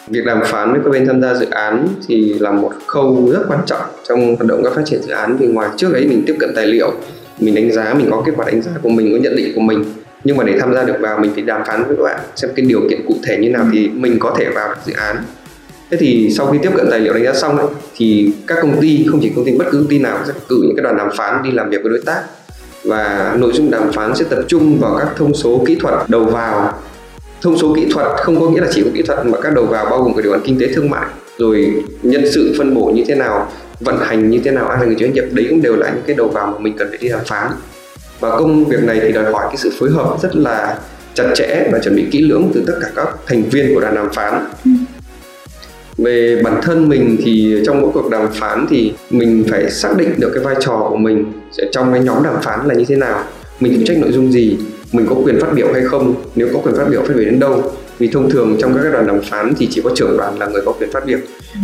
Việc 0.08 0.24
đàm 0.26 0.42
phán 0.44 0.72
với 0.72 0.80
các 0.84 0.90
bên 0.90 1.06
tham 1.06 1.22
gia 1.22 1.34
dự 1.34 1.46
án 1.50 1.88
thì 2.06 2.34
là 2.38 2.50
một 2.50 2.72
khâu 2.86 3.30
rất 3.32 3.42
quan 3.48 3.60
trọng 3.66 3.82
trong 4.08 4.36
hoạt 4.36 4.46
động 4.46 4.60
các 4.64 4.72
phát 4.74 4.82
triển 4.84 5.02
dự 5.02 5.12
án. 5.12 5.36
Vì 5.36 5.46
ngoài 5.46 5.68
trước 5.76 5.92
ấy 5.92 6.06
mình 6.06 6.22
tiếp 6.26 6.36
cận 6.38 6.52
tài 6.56 6.66
liệu, 6.66 6.92
mình 7.38 7.54
đánh 7.54 7.72
giá, 7.72 7.94
mình 7.94 8.08
có 8.10 8.22
kết 8.26 8.32
quả 8.36 8.46
đánh 8.46 8.62
giá 8.62 8.70
của 8.82 8.88
mình, 8.88 9.12
có 9.12 9.18
nhận 9.18 9.36
định 9.36 9.52
của 9.54 9.60
mình. 9.60 9.84
Nhưng 10.24 10.36
mà 10.36 10.44
để 10.44 10.58
tham 10.60 10.74
gia 10.74 10.84
được 10.84 10.96
vào 11.00 11.18
mình 11.18 11.30
phải 11.34 11.42
đàm 11.42 11.62
phán 11.66 11.84
với 11.84 11.96
các 11.96 12.02
bạn 12.02 12.20
xem 12.36 12.50
cái 12.56 12.66
điều 12.66 12.80
kiện 12.90 13.00
cụ 13.08 13.14
thể 13.26 13.36
như 13.36 13.50
nào 13.50 13.64
thì 13.72 13.88
mình 13.88 14.16
có 14.20 14.34
thể 14.38 14.48
vào 14.54 14.74
dự 14.84 14.92
án 14.92 15.16
thế 15.92 15.98
thì 15.98 16.30
sau 16.36 16.46
khi 16.46 16.58
tiếp 16.62 16.70
cận 16.76 16.86
tài 16.90 17.00
liệu 17.00 17.12
đánh 17.14 17.24
giá 17.24 17.32
xong 17.32 17.56
ấy, 17.56 17.66
thì 17.96 18.32
các 18.46 18.58
công 18.62 18.80
ty 18.80 19.06
không 19.10 19.20
chỉ 19.22 19.32
công 19.36 19.44
ty 19.44 19.52
bất 19.52 19.64
cứ 19.70 19.78
công 19.78 19.88
ty 19.88 19.98
nào 19.98 20.18
sẽ 20.26 20.32
cử 20.48 20.60
những 20.62 20.76
cái 20.76 20.82
đoàn 20.82 20.96
đàm 20.96 21.08
phán 21.16 21.42
đi 21.42 21.50
làm 21.50 21.70
việc 21.70 21.82
với 21.82 21.90
đối 21.90 22.00
tác. 22.06 22.22
Và 22.84 23.34
nội 23.38 23.52
dung 23.54 23.70
đàm 23.70 23.92
phán 23.92 24.16
sẽ 24.16 24.24
tập 24.30 24.44
trung 24.48 24.78
vào 24.80 24.96
các 24.98 25.08
thông 25.16 25.34
số 25.34 25.64
kỹ 25.66 25.76
thuật 25.80 25.94
đầu 26.08 26.24
vào. 26.24 26.80
Thông 27.42 27.58
số 27.58 27.74
kỹ 27.74 27.86
thuật 27.92 28.06
không 28.16 28.40
có 28.40 28.50
nghĩa 28.50 28.60
là 28.60 28.66
chỉ 28.70 28.82
có 28.82 28.90
kỹ 28.94 29.02
thuật 29.02 29.26
mà 29.26 29.40
các 29.40 29.54
đầu 29.54 29.66
vào 29.66 29.84
bao 29.84 30.02
gồm 30.02 30.14
cả 30.14 30.22
điều 30.22 30.32
khoản 30.32 30.42
kinh 30.44 30.58
tế 30.60 30.66
thương 30.74 30.90
mại 30.90 31.06
rồi 31.38 31.82
nhân 32.02 32.24
sự 32.34 32.54
phân 32.58 32.74
bổ 32.74 32.92
như 32.94 33.04
thế 33.08 33.14
nào 33.14 33.52
vận 33.80 33.98
hành 33.98 34.30
như 34.30 34.40
thế 34.44 34.50
nào 34.50 34.68
ai 34.68 34.80
là 34.80 34.86
người 34.86 34.94
chịu 34.94 35.08
trách 35.08 35.14
nhiệm 35.14 35.34
đấy 35.34 35.46
cũng 35.50 35.62
đều 35.62 35.76
là 35.76 35.90
những 35.90 36.04
cái 36.06 36.16
đầu 36.16 36.28
vào 36.28 36.46
mà 36.46 36.58
mình 36.58 36.74
cần 36.78 36.88
phải 36.88 36.98
đi 36.98 37.08
đàm 37.08 37.24
phán. 37.26 37.50
Và 38.20 38.30
công 38.30 38.64
việc 38.64 38.84
này 38.84 39.00
thì 39.02 39.12
đòi 39.12 39.32
hỏi 39.32 39.44
cái 39.48 39.56
sự 39.56 39.70
phối 39.78 39.90
hợp 39.90 40.16
rất 40.22 40.36
là 40.36 40.76
chặt 41.14 41.24
chẽ 41.34 41.68
và 41.72 41.78
chuẩn 41.78 41.96
bị 41.96 42.06
kỹ 42.10 42.22
lưỡng 42.22 42.50
từ 42.54 42.62
tất 42.66 42.74
cả 42.80 42.88
các 42.96 43.08
thành 43.26 43.42
viên 43.42 43.74
của 43.74 43.80
đoàn 43.80 43.94
đàm 43.94 44.12
phán. 44.12 44.44
Ừ 44.64 44.70
về 46.02 46.40
bản 46.44 46.60
thân 46.62 46.88
mình 46.88 47.16
thì 47.24 47.62
trong 47.66 47.80
mỗi 47.80 47.90
cuộc 47.94 48.10
đàm 48.10 48.28
phán 48.32 48.66
thì 48.70 48.92
mình 49.10 49.44
phải 49.50 49.70
xác 49.70 49.96
định 49.96 50.10
được 50.18 50.30
cái 50.34 50.44
vai 50.44 50.54
trò 50.60 50.86
của 50.90 50.96
mình 50.96 51.32
trong 51.72 51.92
cái 51.92 52.00
nhóm 52.00 52.22
đàm 52.22 52.34
phán 52.42 52.66
là 52.68 52.74
như 52.74 52.84
thế 52.84 52.96
nào. 52.96 53.24
Mình 53.60 53.72
phụ 53.76 53.82
trách 53.86 53.98
nội 53.98 54.12
dung 54.12 54.32
gì 54.32 54.56
mình 54.92 55.06
có 55.08 55.16
quyền 55.24 55.40
phát 55.40 55.52
biểu 55.54 55.72
hay 55.72 55.82
không 55.82 56.14
nếu 56.34 56.48
có 56.52 56.58
quyền 56.58 56.74
phát 56.74 56.86
biểu 56.90 57.02
phát 57.02 57.14
biểu 57.16 57.24
đến 57.24 57.40
đâu. 57.40 57.72
Vì 57.98 58.08
thông 58.08 58.30
thường 58.30 58.56
trong 58.58 58.74
các 58.74 58.92
đoàn 58.92 59.06
đàm 59.06 59.20
phán 59.20 59.54
thì 59.58 59.68
chỉ 59.70 59.80
có 59.84 59.90
trưởng 59.94 60.16
đoàn 60.16 60.38
là 60.38 60.46
người 60.46 60.62
có 60.64 60.72
quyền 60.72 60.90
phát 60.92 61.06
biểu 61.06 61.18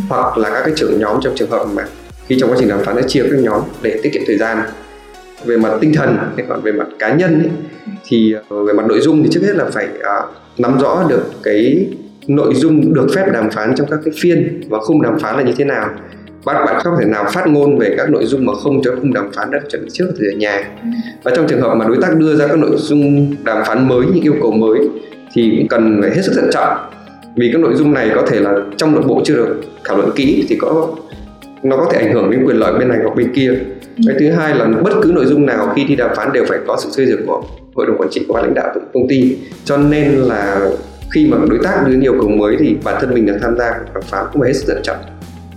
hoặc 0.08 0.38
là 0.38 0.50
các 0.50 0.62
cái 0.64 0.72
trưởng 0.76 1.00
nhóm 1.00 1.20
trong 1.22 1.34
trường 1.36 1.50
hợp 1.50 1.66
mà 1.74 1.86
khi 2.26 2.36
trong 2.40 2.50
quá 2.50 2.56
trình 2.60 2.68
đàm 2.68 2.84
phán 2.84 2.96
đã 2.96 3.02
chia 3.02 3.22
các 3.22 3.38
nhóm 3.38 3.60
để 3.82 4.00
tiết 4.02 4.10
kiệm 4.12 4.22
thời 4.26 4.38
gian. 4.38 4.58
Về 5.44 5.56
mặt 5.56 5.70
tinh 5.80 5.92
thần 5.94 6.16
hay 6.36 6.46
còn 6.48 6.62
về 6.62 6.72
mặt 6.72 6.86
cá 6.98 7.14
nhân 7.14 7.38
ấy, 7.38 7.50
thì 8.08 8.34
ờ, 8.48 8.64
về 8.64 8.72
mặt 8.72 8.86
nội 8.88 9.00
dung 9.00 9.22
thì 9.22 9.28
trước 9.32 9.40
hết 9.42 9.56
là 9.56 9.64
phải 9.64 9.88
à, 10.02 10.22
nắm 10.58 10.78
rõ 10.78 11.06
được 11.08 11.24
cái 11.42 11.86
nội 12.28 12.54
dung 12.54 12.94
được 12.94 13.06
phép 13.14 13.26
đàm 13.32 13.50
phán 13.50 13.74
trong 13.74 13.86
các 13.90 14.00
cái 14.04 14.14
phiên 14.20 14.60
và 14.68 14.78
khung 14.78 15.02
đàm 15.02 15.18
phán 15.18 15.36
là 15.36 15.42
như 15.42 15.52
thế 15.56 15.64
nào. 15.64 15.90
Bạn 16.44 16.66
bạn 16.66 16.80
không 16.84 16.94
thể 17.00 17.04
nào 17.04 17.24
phát 17.32 17.46
ngôn 17.46 17.78
về 17.78 17.94
các 17.96 18.10
nội 18.10 18.24
dung 18.26 18.46
mà 18.46 18.52
không 18.54 18.82
cho 18.82 18.96
khung 18.96 19.14
đàm 19.14 19.32
phán 19.32 19.50
đã 19.50 19.60
chuẩn 19.70 19.84
bị 19.84 19.90
trước 19.92 20.06
từ 20.18 20.30
nhà. 20.30 20.70
Và 21.22 21.32
trong 21.36 21.46
trường 21.48 21.60
hợp 21.60 21.74
mà 21.74 21.88
đối 21.88 21.96
tác 22.02 22.16
đưa 22.16 22.36
ra 22.36 22.46
các 22.46 22.58
nội 22.58 22.70
dung 22.76 23.34
đàm 23.44 23.64
phán 23.66 23.88
mới 23.88 24.06
những 24.06 24.22
yêu 24.22 24.34
cầu 24.42 24.50
mới 24.50 24.78
thì 25.32 25.54
cũng 25.58 25.68
cần 25.68 25.98
phải 26.02 26.10
hết 26.10 26.22
sức 26.22 26.32
thận 26.34 26.50
trọng. 26.52 26.76
Vì 27.36 27.50
các 27.52 27.60
nội 27.60 27.74
dung 27.74 27.94
này 27.94 28.10
có 28.14 28.22
thể 28.26 28.40
là 28.40 28.54
trong 28.76 28.94
nội 28.94 29.04
bộ 29.06 29.20
chưa 29.24 29.36
được 29.36 29.60
thảo 29.84 29.96
luận 29.96 30.10
kỹ 30.16 30.46
thì 30.48 30.56
có 30.60 30.88
nó 31.62 31.76
có 31.76 31.88
thể 31.92 31.98
ảnh 31.98 32.12
hưởng 32.12 32.30
đến 32.30 32.44
quyền 32.44 32.56
lợi 32.56 32.72
bên 32.78 32.88
này 32.88 32.98
hoặc 33.02 33.16
bên 33.16 33.32
kia. 33.34 33.52
Cái 34.06 34.16
thứ 34.20 34.30
hai 34.30 34.54
là 34.54 34.64
bất 34.64 34.92
cứ 35.02 35.12
nội 35.14 35.26
dung 35.26 35.46
nào 35.46 35.72
khi 35.76 35.84
đi 35.84 35.96
đàm 35.96 36.10
phán 36.16 36.32
đều 36.32 36.44
phải 36.48 36.58
có 36.66 36.76
sự 36.84 36.90
xây 36.90 37.06
dựng 37.06 37.26
của 37.26 37.42
hội 37.74 37.86
đồng 37.86 37.98
quản 37.98 38.10
trị 38.10 38.24
của 38.28 38.36
lãnh 38.36 38.54
đạo 38.54 38.70
của 38.74 38.80
công 38.94 39.08
ty. 39.08 39.36
Cho 39.64 39.76
nên 39.76 40.10
là 40.10 40.70
khi 41.14 41.26
mà 41.26 41.36
đối 41.50 41.58
tác 41.62 41.84
đưa 41.86 42.00
yêu 42.00 42.14
cầu 42.20 42.28
mới 42.28 42.56
thì 42.58 42.76
bản 42.84 42.96
thân 43.00 43.14
mình 43.14 43.26
được 43.26 43.38
tham 43.42 43.58
gia 43.58 43.70
đàm 43.94 44.02
phán 44.02 44.26
cũng 44.32 44.42
phải 44.42 44.50
hết 44.50 44.56
sức 44.56 44.66
thận 44.68 44.82
trọng. 44.82 44.96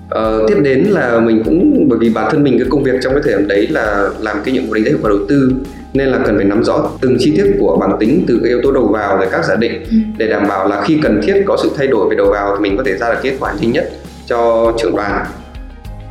Ờ, 0.09 0.45
tiếp 0.47 0.55
đến 0.61 0.83
là 0.83 1.19
mình 1.19 1.43
cũng 1.45 1.87
bởi 1.89 1.99
vì 1.99 2.09
bản 2.09 2.31
thân 2.31 2.43
mình 2.43 2.59
cái 2.59 2.67
công 2.69 2.83
việc 2.83 2.95
trong 3.01 3.13
cái 3.13 3.21
thời 3.25 3.33
điểm 3.33 3.47
đấy 3.47 3.67
là 3.67 4.09
làm 4.19 4.37
cái 4.45 4.53
nhiệm 4.53 4.65
vụ 4.65 4.73
đánh 4.73 4.83
giá 4.83 4.89
hiệu 4.89 4.97
quả 5.01 5.09
đầu 5.09 5.19
tư 5.29 5.53
nên 5.93 6.07
là 6.07 6.19
cần 6.25 6.35
phải 6.35 6.45
nắm 6.45 6.63
rõ 6.63 6.89
từng 7.01 7.15
chi 7.19 7.33
tiết 7.35 7.45
của 7.59 7.77
bản 7.77 7.91
tính 7.99 8.23
từ 8.27 8.39
cái 8.43 8.49
yếu 8.49 8.61
tố 8.63 8.71
đầu 8.71 8.87
vào 8.87 9.17
rồi 9.17 9.27
các 9.31 9.45
giả 9.45 9.55
định 9.55 9.83
ừ. 9.89 9.97
để 10.17 10.27
đảm 10.27 10.47
bảo 10.47 10.67
là 10.67 10.81
khi 10.81 10.99
cần 11.03 11.21
thiết 11.23 11.43
có 11.45 11.57
sự 11.63 11.71
thay 11.77 11.87
đổi 11.87 12.09
về 12.09 12.15
đầu 12.15 12.31
vào 12.31 12.55
thì 12.55 12.63
mình 12.63 12.77
có 12.77 12.83
thể 12.85 12.97
ra 12.97 13.13
được 13.13 13.19
kết 13.23 13.35
quả 13.39 13.53
nhanh 13.61 13.71
nhất 13.71 13.91
cho 14.25 14.73
trưởng 14.79 14.95
đoàn. 14.95 15.25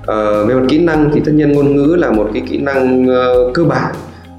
Uh, 0.00 0.48
về 0.48 0.54
mặt 0.54 0.66
kỹ 0.68 0.78
năng 0.78 1.10
thì 1.14 1.20
tất 1.24 1.32
nhiên 1.34 1.52
ngôn 1.52 1.76
ngữ 1.76 1.96
là 1.98 2.10
một 2.10 2.30
cái 2.34 2.42
kỹ 2.50 2.58
năng 2.58 3.04
uh, 3.04 3.54
cơ 3.54 3.64
bản 3.64 3.94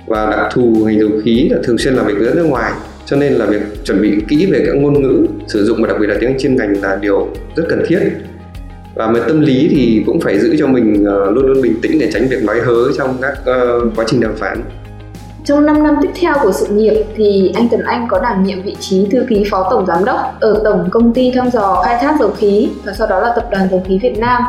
và 0.08 0.25
đặc 0.25 0.51
thù 0.53 0.84
ngành 0.86 1.00
dầu 1.00 1.10
khí 1.24 1.50
là 1.51 1.58
thường 1.63 1.77
xuyên 1.77 1.93
làm 1.93 2.05
việc 2.05 2.13
với 2.20 2.36
nước 2.36 2.46
ngoài 2.46 2.72
cho 3.12 3.18
nên 3.18 3.34
là 3.34 3.46
việc 3.46 3.62
chuẩn 3.86 4.01
bị 4.01 4.24
kỹ 4.27 4.46
về 4.51 4.63
các 4.65 4.75
ngôn 4.75 5.01
ngữ 5.01 5.27
sử 5.48 5.65
dụng 5.65 5.82
và 5.82 5.88
đặc 5.88 5.98
biệt 6.00 6.08
là 6.08 6.15
tiếng 6.20 6.38
chuyên 6.39 6.56
ngành 6.56 6.82
là 6.82 6.96
điều 7.01 7.27
rất 7.56 7.63
cần 7.70 7.84
thiết 7.88 8.00
và 8.96 9.12
về 9.12 9.22
tâm 9.27 9.41
lý 9.41 9.68
thì 9.72 10.03
cũng 10.06 10.20
phải 10.20 10.39
giữ 10.39 10.56
cho 10.60 10.68
mình 10.68 10.94
uh, 10.94 11.36
luôn 11.36 11.46
luôn 11.46 11.62
bình 11.62 11.75
tĩnh 11.82 12.00
để 12.00 12.12
tránh 12.13 12.27
việc 12.27 12.44
nói 12.44 12.60
hớ 12.60 12.91
trong 12.98 13.18
các 13.22 13.34
uh, 13.41 13.91
quá 13.96 14.06
trình 14.08 14.22
đàm 14.22 14.36
phán 14.36 14.63
trong 15.46 15.65
5 15.65 15.84
năm 15.84 15.96
tiếp 16.01 16.10
theo 16.20 16.34
của 16.44 16.51
sự 16.51 16.68
nghiệp 16.68 17.03
thì 17.15 17.51
anh 17.56 17.68
Tuấn 17.72 17.82
Anh 17.82 18.08
có 18.10 18.20
đảm 18.20 18.44
nhiệm 18.44 18.63
vị 18.63 18.75
trí 18.80 19.08
thư 19.12 19.25
ký 19.30 19.44
phó 19.51 19.68
tổng 19.72 19.86
giám 19.86 20.06
đốc 20.06 20.20
ở 20.39 20.62
tổng 20.63 20.89
công 20.91 21.13
ty 21.13 21.32
thăm 21.32 21.50
dò 21.50 21.82
khai 21.86 21.98
thác 22.01 22.15
dầu 22.20 22.32
khí 22.38 22.70
và 22.84 22.94
sau 22.94 23.08
đó 23.08 23.20
là 23.20 23.34
tập 23.36 23.48
đoàn 23.51 23.68
dầu 23.72 23.84
khí 23.88 24.00
Việt 24.01 24.18
Nam. 24.18 24.41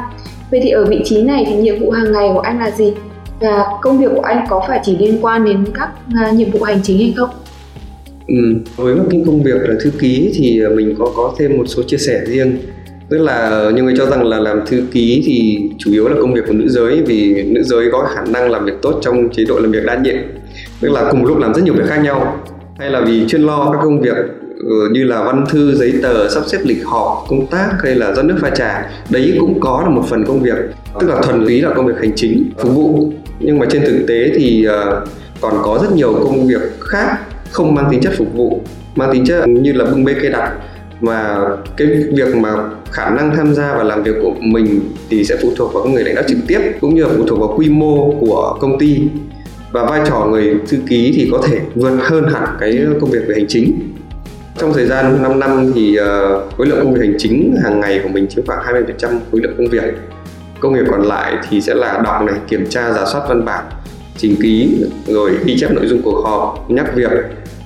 Vậy 0.50 0.60
thì 0.62 0.70
ở 0.70 0.84
vị 0.84 1.02
trí 1.04 1.22
này 1.22 1.44
thì 1.48 1.56
nhiệm 1.56 1.80
vụ 1.80 1.90
hàng 1.90 2.12
ngày 2.12 2.30
của 2.34 2.40
anh 2.40 2.58
là 2.58 2.70
gì? 2.70 2.94
Và 3.40 3.64
công 3.80 3.98
việc 3.98 4.10
của 4.16 4.22
anh 4.22 4.46
có 4.48 4.64
phải 4.68 4.80
chỉ 4.84 4.96
liên 4.98 5.24
quan 5.24 5.44
đến 5.44 5.64
các 5.74 5.88
uh, 6.28 6.34
nhiệm 6.34 6.50
vụ 6.50 6.62
hành 6.62 6.80
chính 6.82 6.98
hay 6.98 7.14
không? 7.16 7.30
Ừ, 8.28 8.34
với 8.76 8.94
một 8.94 9.04
cái 9.10 9.22
công 9.26 9.42
việc 9.42 9.68
là 9.68 9.74
thư 9.80 9.90
ký 10.00 10.32
thì 10.34 10.62
mình 10.76 10.94
có 10.98 11.12
có 11.16 11.34
thêm 11.38 11.56
một 11.56 11.64
số 11.66 11.82
chia 11.82 11.96
sẻ 11.96 12.20
riêng. 12.26 12.56
Tức 13.08 13.18
là 13.18 13.70
nhiều 13.74 13.84
người 13.84 13.94
cho 13.96 14.06
rằng 14.06 14.24
là 14.24 14.38
làm 14.38 14.60
thư 14.66 14.82
ký 14.92 15.22
thì 15.26 15.68
chủ 15.78 15.92
yếu 15.92 16.08
là 16.08 16.16
công 16.20 16.34
việc 16.34 16.40
của 16.46 16.52
nữ 16.52 16.68
giới 16.68 17.02
vì 17.02 17.42
nữ 17.42 17.62
giới 17.62 17.88
có 17.92 18.08
khả 18.14 18.24
năng 18.24 18.50
làm 18.50 18.64
việc 18.64 18.72
tốt 18.82 19.00
trong 19.02 19.28
chế 19.32 19.44
độ 19.44 19.58
làm 19.58 19.72
việc 19.72 19.84
đa 19.84 19.98
nhiệm. 19.98 20.16
Tức 20.80 20.90
là 20.90 21.08
cùng 21.10 21.20
một 21.20 21.28
lúc 21.28 21.38
làm 21.38 21.54
rất 21.54 21.64
nhiều 21.64 21.74
việc 21.74 21.86
khác 21.86 22.00
nhau. 22.04 22.44
Hay 22.78 22.90
là 22.90 23.00
vì 23.00 23.24
chuyên 23.28 23.42
lo 23.42 23.70
các 23.72 23.78
công 23.82 24.00
việc 24.00 24.16
ừ, 24.58 24.88
như 24.92 25.04
là 25.04 25.24
văn 25.24 25.44
thư 25.50 25.74
giấy 25.74 25.92
tờ 26.02 26.28
sắp 26.28 26.42
xếp 26.46 26.58
lịch 26.64 26.84
họp 26.84 27.24
công 27.28 27.46
tác 27.46 27.70
hay 27.82 27.94
là 27.94 28.14
rót 28.14 28.22
nước 28.22 28.36
pha 28.40 28.50
trà 28.50 28.90
đấy 29.10 29.36
cũng 29.40 29.60
có 29.60 29.82
là 29.84 29.90
một 29.90 30.02
phần 30.08 30.24
công 30.24 30.42
việc. 30.42 30.58
Tức 31.00 31.08
là 31.08 31.22
thuần 31.22 31.44
túy 31.44 31.60
là 31.60 31.70
công 31.74 31.86
việc 31.86 31.96
hành 31.98 32.12
chính 32.16 32.50
phục 32.58 32.74
vụ. 32.74 33.12
Nhưng 33.40 33.58
mà 33.58 33.66
trên 33.70 33.82
thực 33.84 34.04
tế 34.08 34.30
thì 34.34 34.64
ờ, 34.64 35.06
còn 35.40 35.54
có 35.62 35.78
rất 35.82 35.92
nhiều 35.92 36.12
công 36.12 36.46
việc 36.46 36.62
khác 36.80 37.18
không 37.52 37.74
mang 37.74 37.88
tính 37.90 38.00
chất 38.00 38.12
phục 38.18 38.34
vụ 38.34 38.62
mang 38.96 39.12
tính 39.12 39.24
chất 39.24 39.48
như 39.48 39.72
là 39.72 39.84
bưng 39.84 40.04
bê 40.04 40.14
cây 40.22 40.30
đặt. 40.30 40.52
Và 41.00 41.48
cái 41.76 41.88
việc 41.88 42.36
mà 42.36 42.54
khả 42.90 43.10
năng 43.10 43.36
tham 43.36 43.54
gia 43.54 43.74
và 43.74 43.82
làm 43.82 44.02
việc 44.02 44.14
của 44.22 44.34
mình 44.40 44.80
thì 45.10 45.24
sẽ 45.24 45.36
phụ 45.42 45.52
thuộc 45.56 45.74
vào 45.74 45.84
người 45.84 46.04
lãnh 46.04 46.14
đạo 46.14 46.24
trực 46.28 46.38
tiếp 46.46 46.60
cũng 46.80 46.94
như 46.94 47.02
là 47.02 47.08
phụ 47.16 47.24
thuộc 47.26 47.38
vào 47.38 47.54
quy 47.56 47.68
mô 47.68 48.14
của 48.20 48.58
công 48.60 48.78
ty. 48.78 48.98
Và 49.72 49.84
vai 49.84 50.00
trò 50.08 50.26
người 50.30 50.54
thư 50.68 50.78
ký 50.88 51.12
thì 51.16 51.28
có 51.32 51.42
thể 51.46 51.60
vượt 51.74 51.98
hơn 52.00 52.24
hẳn 52.32 52.44
cái 52.60 52.86
công 53.00 53.10
việc 53.10 53.22
về 53.28 53.34
hành 53.34 53.46
chính. 53.48 53.94
Trong 54.58 54.72
thời 54.72 54.86
gian 54.86 55.22
5 55.22 55.40
năm 55.40 55.72
thì 55.74 55.98
uh, 56.00 56.56
khối 56.56 56.66
lượng 56.66 56.78
công 56.82 56.94
việc 56.94 57.00
hành 57.00 57.14
chính 57.18 57.56
hàng 57.62 57.80
ngày 57.80 58.00
của 58.02 58.08
mình 58.08 58.26
chiếm 58.28 58.46
khoảng 58.46 58.84
20% 58.98 59.18
khối 59.32 59.40
lượng 59.40 59.54
công 59.58 59.68
việc. 59.68 59.94
Công 60.60 60.74
việc 60.74 60.84
còn 60.90 61.02
lại 61.02 61.36
thì 61.48 61.60
sẽ 61.60 61.74
là 61.74 62.00
đọc 62.04 62.22
này 62.22 62.34
kiểm 62.48 62.66
tra 62.68 62.92
giả 62.92 63.04
soát 63.12 63.22
văn 63.28 63.44
bản 63.44 63.64
trình 64.16 64.36
ký 64.42 64.84
rồi 65.06 65.30
ghi 65.44 65.56
chép 65.60 65.70
nội 65.72 65.86
dung 65.86 66.02
cuộc 66.02 66.22
họp 66.24 66.70
nhắc 66.70 66.94
việc 66.94 67.08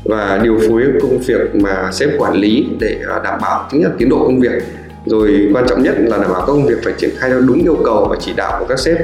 và 0.08 0.40
điều 0.42 0.58
phối 0.68 0.82
công 1.02 1.18
việc 1.18 1.54
mà 1.54 1.90
sếp 1.92 2.08
quản 2.18 2.34
lý 2.34 2.66
để 2.80 2.96
à, 3.08 3.20
đảm 3.24 3.38
bảo 3.42 3.68
thứ 3.72 3.78
nhất 3.78 3.92
tiến 3.98 4.08
độ 4.08 4.18
công 4.18 4.40
việc 4.40 4.62
rồi 5.06 5.50
quan 5.54 5.64
trọng 5.68 5.82
nhất 5.82 5.94
là 5.98 6.18
đảm 6.18 6.30
bảo 6.32 6.40
các 6.40 6.46
công 6.46 6.66
việc 6.66 6.84
phải 6.84 6.92
triển 6.98 7.10
khai 7.16 7.30
theo 7.30 7.40
đúng 7.40 7.62
yêu 7.62 7.78
cầu 7.84 8.06
và 8.10 8.16
chỉ 8.20 8.32
đạo 8.36 8.56
của 8.60 8.66
các 8.68 8.78
sếp. 8.78 8.96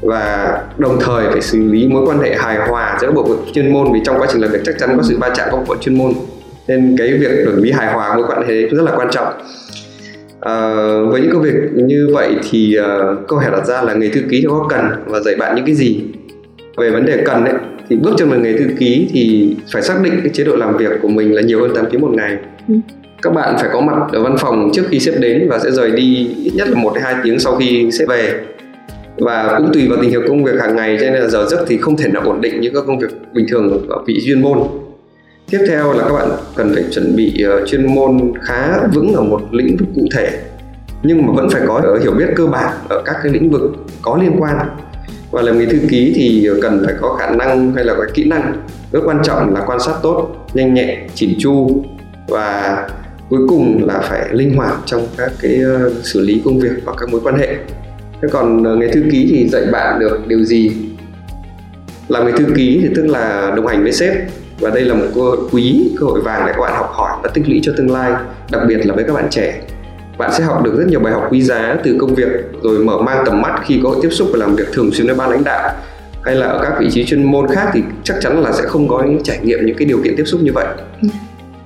Và 0.00 0.58
đồng 0.78 0.98
thời 1.00 1.30
phải 1.32 1.40
xử 1.40 1.58
lý 1.58 1.88
mối 1.88 2.06
quan 2.06 2.20
hệ 2.20 2.34
hài 2.34 2.68
hòa 2.68 2.98
giữa 3.00 3.06
các 3.06 3.14
bộ 3.14 3.24
phận 3.24 3.52
chuyên 3.54 3.72
môn 3.72 3.92
vì 3.92 4.00
trong 4.04 4.18
quá 4.18 4.26
trình 4.32 4.42
làm 4.42 4.50
việc 4.50 4.60
chắc 4.64 4.78
chắn 4.78 4.96
có 4.96 5.02
sự 5.02 5.18
va 5.18 5.32
chạm 5.36 5.48
các 5.50 5.56
bộ 5.56 5.64
phận 5.64 5.78
chuyên 5.80 5.98
môn. 5.98 6.12
Nên 6.68 6.96
cái 6.98 7.18
việc 7.18 7.30
xử 7.44 7.60
lý 7.60 7.72
hài 7.72 7.92
hòa 7.92 8.16
mối 8.16 8.24
quan 8.28 8.48
hệ 8.48 8.62
rất 8.62 8.82
là 8.82 8.92
quan 8.96 9.08
trọng. 9.10 9.32
À, 10.40 10.74
với 11.10 11.20
những 11.20 11.32
công 11.32 11.42
việc 11.42 11.54
như 11.74 12.08
vậy 12.14 12.36
thì 12.50 12.76
uh, 12.78 13.28
câu 13.28 13.38
hỏi 13.38 13.50
đặt 13.50 13.66
ra 13.66 13.82
là 13.82 13.94
người 13.94 14.08
thư 14.08 14.20
ký 14.20 14.40
thì 14.40 14.46
có 14.50 14.66
cần 14.68 14.90
và 15.06 15.20
dạy 15.20 15.34
bạn 15.34 15.56
những 15.56 15.66
cái 15.66 15.74
gì? 15.74 16.04
Về 16.76 16.90
vấn 16.90 17.06
đề 17.06 17.22
cần 17.26 17.44
đấy 17.44 17.54
thì 17.92 17.98
bước 17.98 18.14
chân 18.18 18.30
vào 18.30 18.40
nghề 18.40 18.52
thư 18.58 18.64
ký 18.78 19.08
thì 19.12 19.56
phải 19.72 19.82
xác 19.82 20.02
định 20.02 20.20
cái 20.22 20.30
chế 20.34 20.44
độ 20.44 20.56
làm 20.56 20.76
việc 20.76 20.90
của 21.02 21.08
mình 21.08 21.34
là 21.34 21.42
nhiều 21.42 21.60
hơn 21.60 21.74
8 21.74 21.84
tiếng 21.90 22.00
một 22.00 22.10
ngày. 22.14 22.36
Ừ. 22.68 22.74
các 23.22 23.34
bạn 23.34 23.56
phải 23.60 23.68
có 23.72 23.80
mặt 23.80 23.96
ở 24.12 24.22
văn 24.22 24.36
phòng 24.38 24.70
trước 24.74 24.82
khi 24.88 25.00
sếp 25.00 25.20
đến 25.20 25.48
và 25.50 25.58
sẽ 25.58 25.70
rời 25.70 25.90
đi 25.90 26.34
ít 26.44 26.52
nhất 26.54 26.68
là 26.68 26.74
một 26.74 26.92
hai 27.02 27.14
tiếng 27.24 27.38
sau 27.38 27.56
khi 27.56 27.90
sếp 27.92 28.08
về. 28.08 28.40
Và 29.16 29.54
cũng 29.58 29.72
tùy 29.72 29.88
vào 29.88 29.98
tình 30.02 30.10
hình 30.10 30.20
công 30.28 30.44
việc 30.44 30.60
hàng 30.60 30.76
ngày 30.76 30.96
cho 31.00 31.06
nên 31.10 31.22
là 31.22 31.28
giờ 31.28 31.46
giấc 31.50 31.64
thì 31.68 31.78
không 31.78 31.96
thể 31.96 32.08
nào 32.08 32.22
ổn 32.22 32.40
định 32.40 32.60
như 32.60 32.70
các 32.74 32.84
công 32.86 32.98
việc 32.98 33.08
bình 33.32 33.46
thường 33.50 33.86
ở 33.88 34.02
vị 34.06 34.20
chuyên 34.26 34.42
môn. 34.42 34.58
Tiếp 35.50 35.58
theo 35.68 35.92
là 35.92 36.04
các 36.08 36.14
bạn 36.14 36.28
cần 36.56 36.72
phải 36.74 36.84
chuẩn 36.90 37.16
bị 37.16 37.44
uh, 37.62 37.68
chuyên 37.68 37.94
môn 37.94 38.32
khá 38.42 38.80
vững 38.94 39.14
ở 39.14 39.22
một 39.22 39.40
lĩnh 39.50 39.76
vực 39.76 39.88
cụ 39.94 40.02
thể 40.14 40.30
nhưng 41.02 41.26
mà 41.26 41.32
vẫn 41.32 41.50
phải 41.50 41.62
có 41.66 41.98
hiểu 42.02 42.12
biết 42.12 42.28
cơ 42.36 42.46
bản 42.46 42.74
ở 42.88 43.02
các 43.04 43.16
cái 43.22 43.32
lĩnh 43.32 43.50
vực 43.50 43.62
có 44.02 44.18
liên 44.22 44.36
quan 44.38 44.56
và 45.32 45.42
làm 45.42 45.58
nghề 45.58 45.66
thư 45.66 45.78
ký 45.88 46.12
thì 46.16 46.48
cần 46.62 46.82
phải 46.84 46.94
có 47.00 47.16
khả 47.20 47.30
năng 47.30 47.74
hay 47.74 47.84
là 47.84 47.94
có 47.94 48.04
kỹ 48.14 48.24
năng. 48.24 48.52
Rất 48.92 49.00
quan 49.04 49.20
trọng 49.24 49.54
là 49.54 49.62
quan 49.66 49.80
sát 49.80 49.92
tốt, 50.02 50.46
nhanh 50.54 50.74
nhẹn 50.74 50.98
chỉn 51.14 51.34
chu 51.38 51.84
và 52.28 52.78
cuối 53.30 53.40
cùng 53.48 53.86
là 53.86 54.00
phải 54.00 54.28
linh 54.32 54.54
hoạt 54.54 54.74
trong 54.86 55.06
các 55.16 55.32
cái 55.42 55.58
ờ, 55.64 55.92
xử 56.02 56.20
lý 56.20 56.42
công 56.44 56.58
việc 56.58 56.72
và 56.84 56.92
các 57.00 57.08
mối 57.08 57.20
quan 57.24 57.38
hệ. 57.38 57.56
Thế 58.22 58.28
còn 58.32 58.64
ờ, 58.64 58.76
nghề 58.76 58.88
thư 58.88 59.02
ký 59.10 59.26
thì 59.30 59.48
dạy 59.48 59.62
bạn 59.72 60.00
được 60.00 60.18
điều 60.26 60.44
gì? 60.44 60.72
Làm 62.08 62.26
nghề 62.26 62.32
thư 62.32 62.44
ký 62.56 62.80
thì 62.82 62.88
tức 62.96 63.06
là 63.06 63.52
đồng 63.56 63.66
hành 63.66 63.82
với 63.82 63.92
sếp. 63.92 64.14
Và 64.60 64.70
đây 64.70 64.82
là 64.82 64.94
một 64.94 65.06
cơ 65.14 65.20
hội 65.20 65.36
quý, 65.52 65.90
cơ 66.00 66.06
hội 66.06 66.20
vàng 66.20 66.42
để 66.46 66.52
các 66.52 66.60
bạn 66.60 66.72
học 66.76 66.90
hỏi 66.92 67.12
và 67.22 67.30
tích 67.34 67.48
lũy 67.48 67.60
cho 67.62 67.72
tương 67.76 67.90
lai, 67.90 68.12
đặc 68.50 68.62
biệt 68.68 68.86
là 68.86 68.94
với 68.94 69.04
các 69.04 69.12
bạn 69.12 69.26
trẻ 69.30 69.60
bạn 70.18 70.30
sẽ 70.32 70.44
học 70.44 70.62
được 70.64 70.74
rất 70.78 70.84
nhiều 70.88 71.00
bài 71.00 71.12
học 71.12 71.22
quý 71.30 71.42
giá 71.42 71.76
từ 71.84 71.96
công 72.00 72.14
việc 72.14 72.28
rồi 72.62 72.78
mở 72.78 72.98
mang 72.98 73.22
tầm 73.26 73.42
mắt 73.42 73.60
khi 73.64 73.80
có 73.84 73.96
tiếp 74.02 74.10
xúc 74.10 74.28
và 74.32 74.38
làm 74.38 74.56
việc 74.56 74.72
thường 74.72 74.92
xuyên 74.92 75.06
với 75.06 75.16
ban 75.16 75.30
lãnh 75.30 75.44
đạo. 75.44 75.70
Hay 76.22 76.34
là 76.34 76.46
ở 76.46 76.60
các 76.62 76.72
vị 76.80 76.90
trí 76.90 77.04
chuyên 77.04 77.24
môn 77.24 77.48
khác 77.48 77.70
thì 77.72 77.82
chắc 78.04 78.16
chắn 78.20 78.42
là 78.42 78.52
sẽ 78.52 78.62
không 78.66 78.88
có 78.88 79.02
những 79.02 79.22
trải 79.22 79.38
nghiệm 79.42 79.66
những 79.66 79.76
cái 79.76 79.86
điều 79.86 79.98
kiện 80.04 80.16
tiếp 80.16 80.24
xúc 80.24 80.40
như 80.42 80.52
vậy. 80.52 80.66
Ừ. 81.02 81.08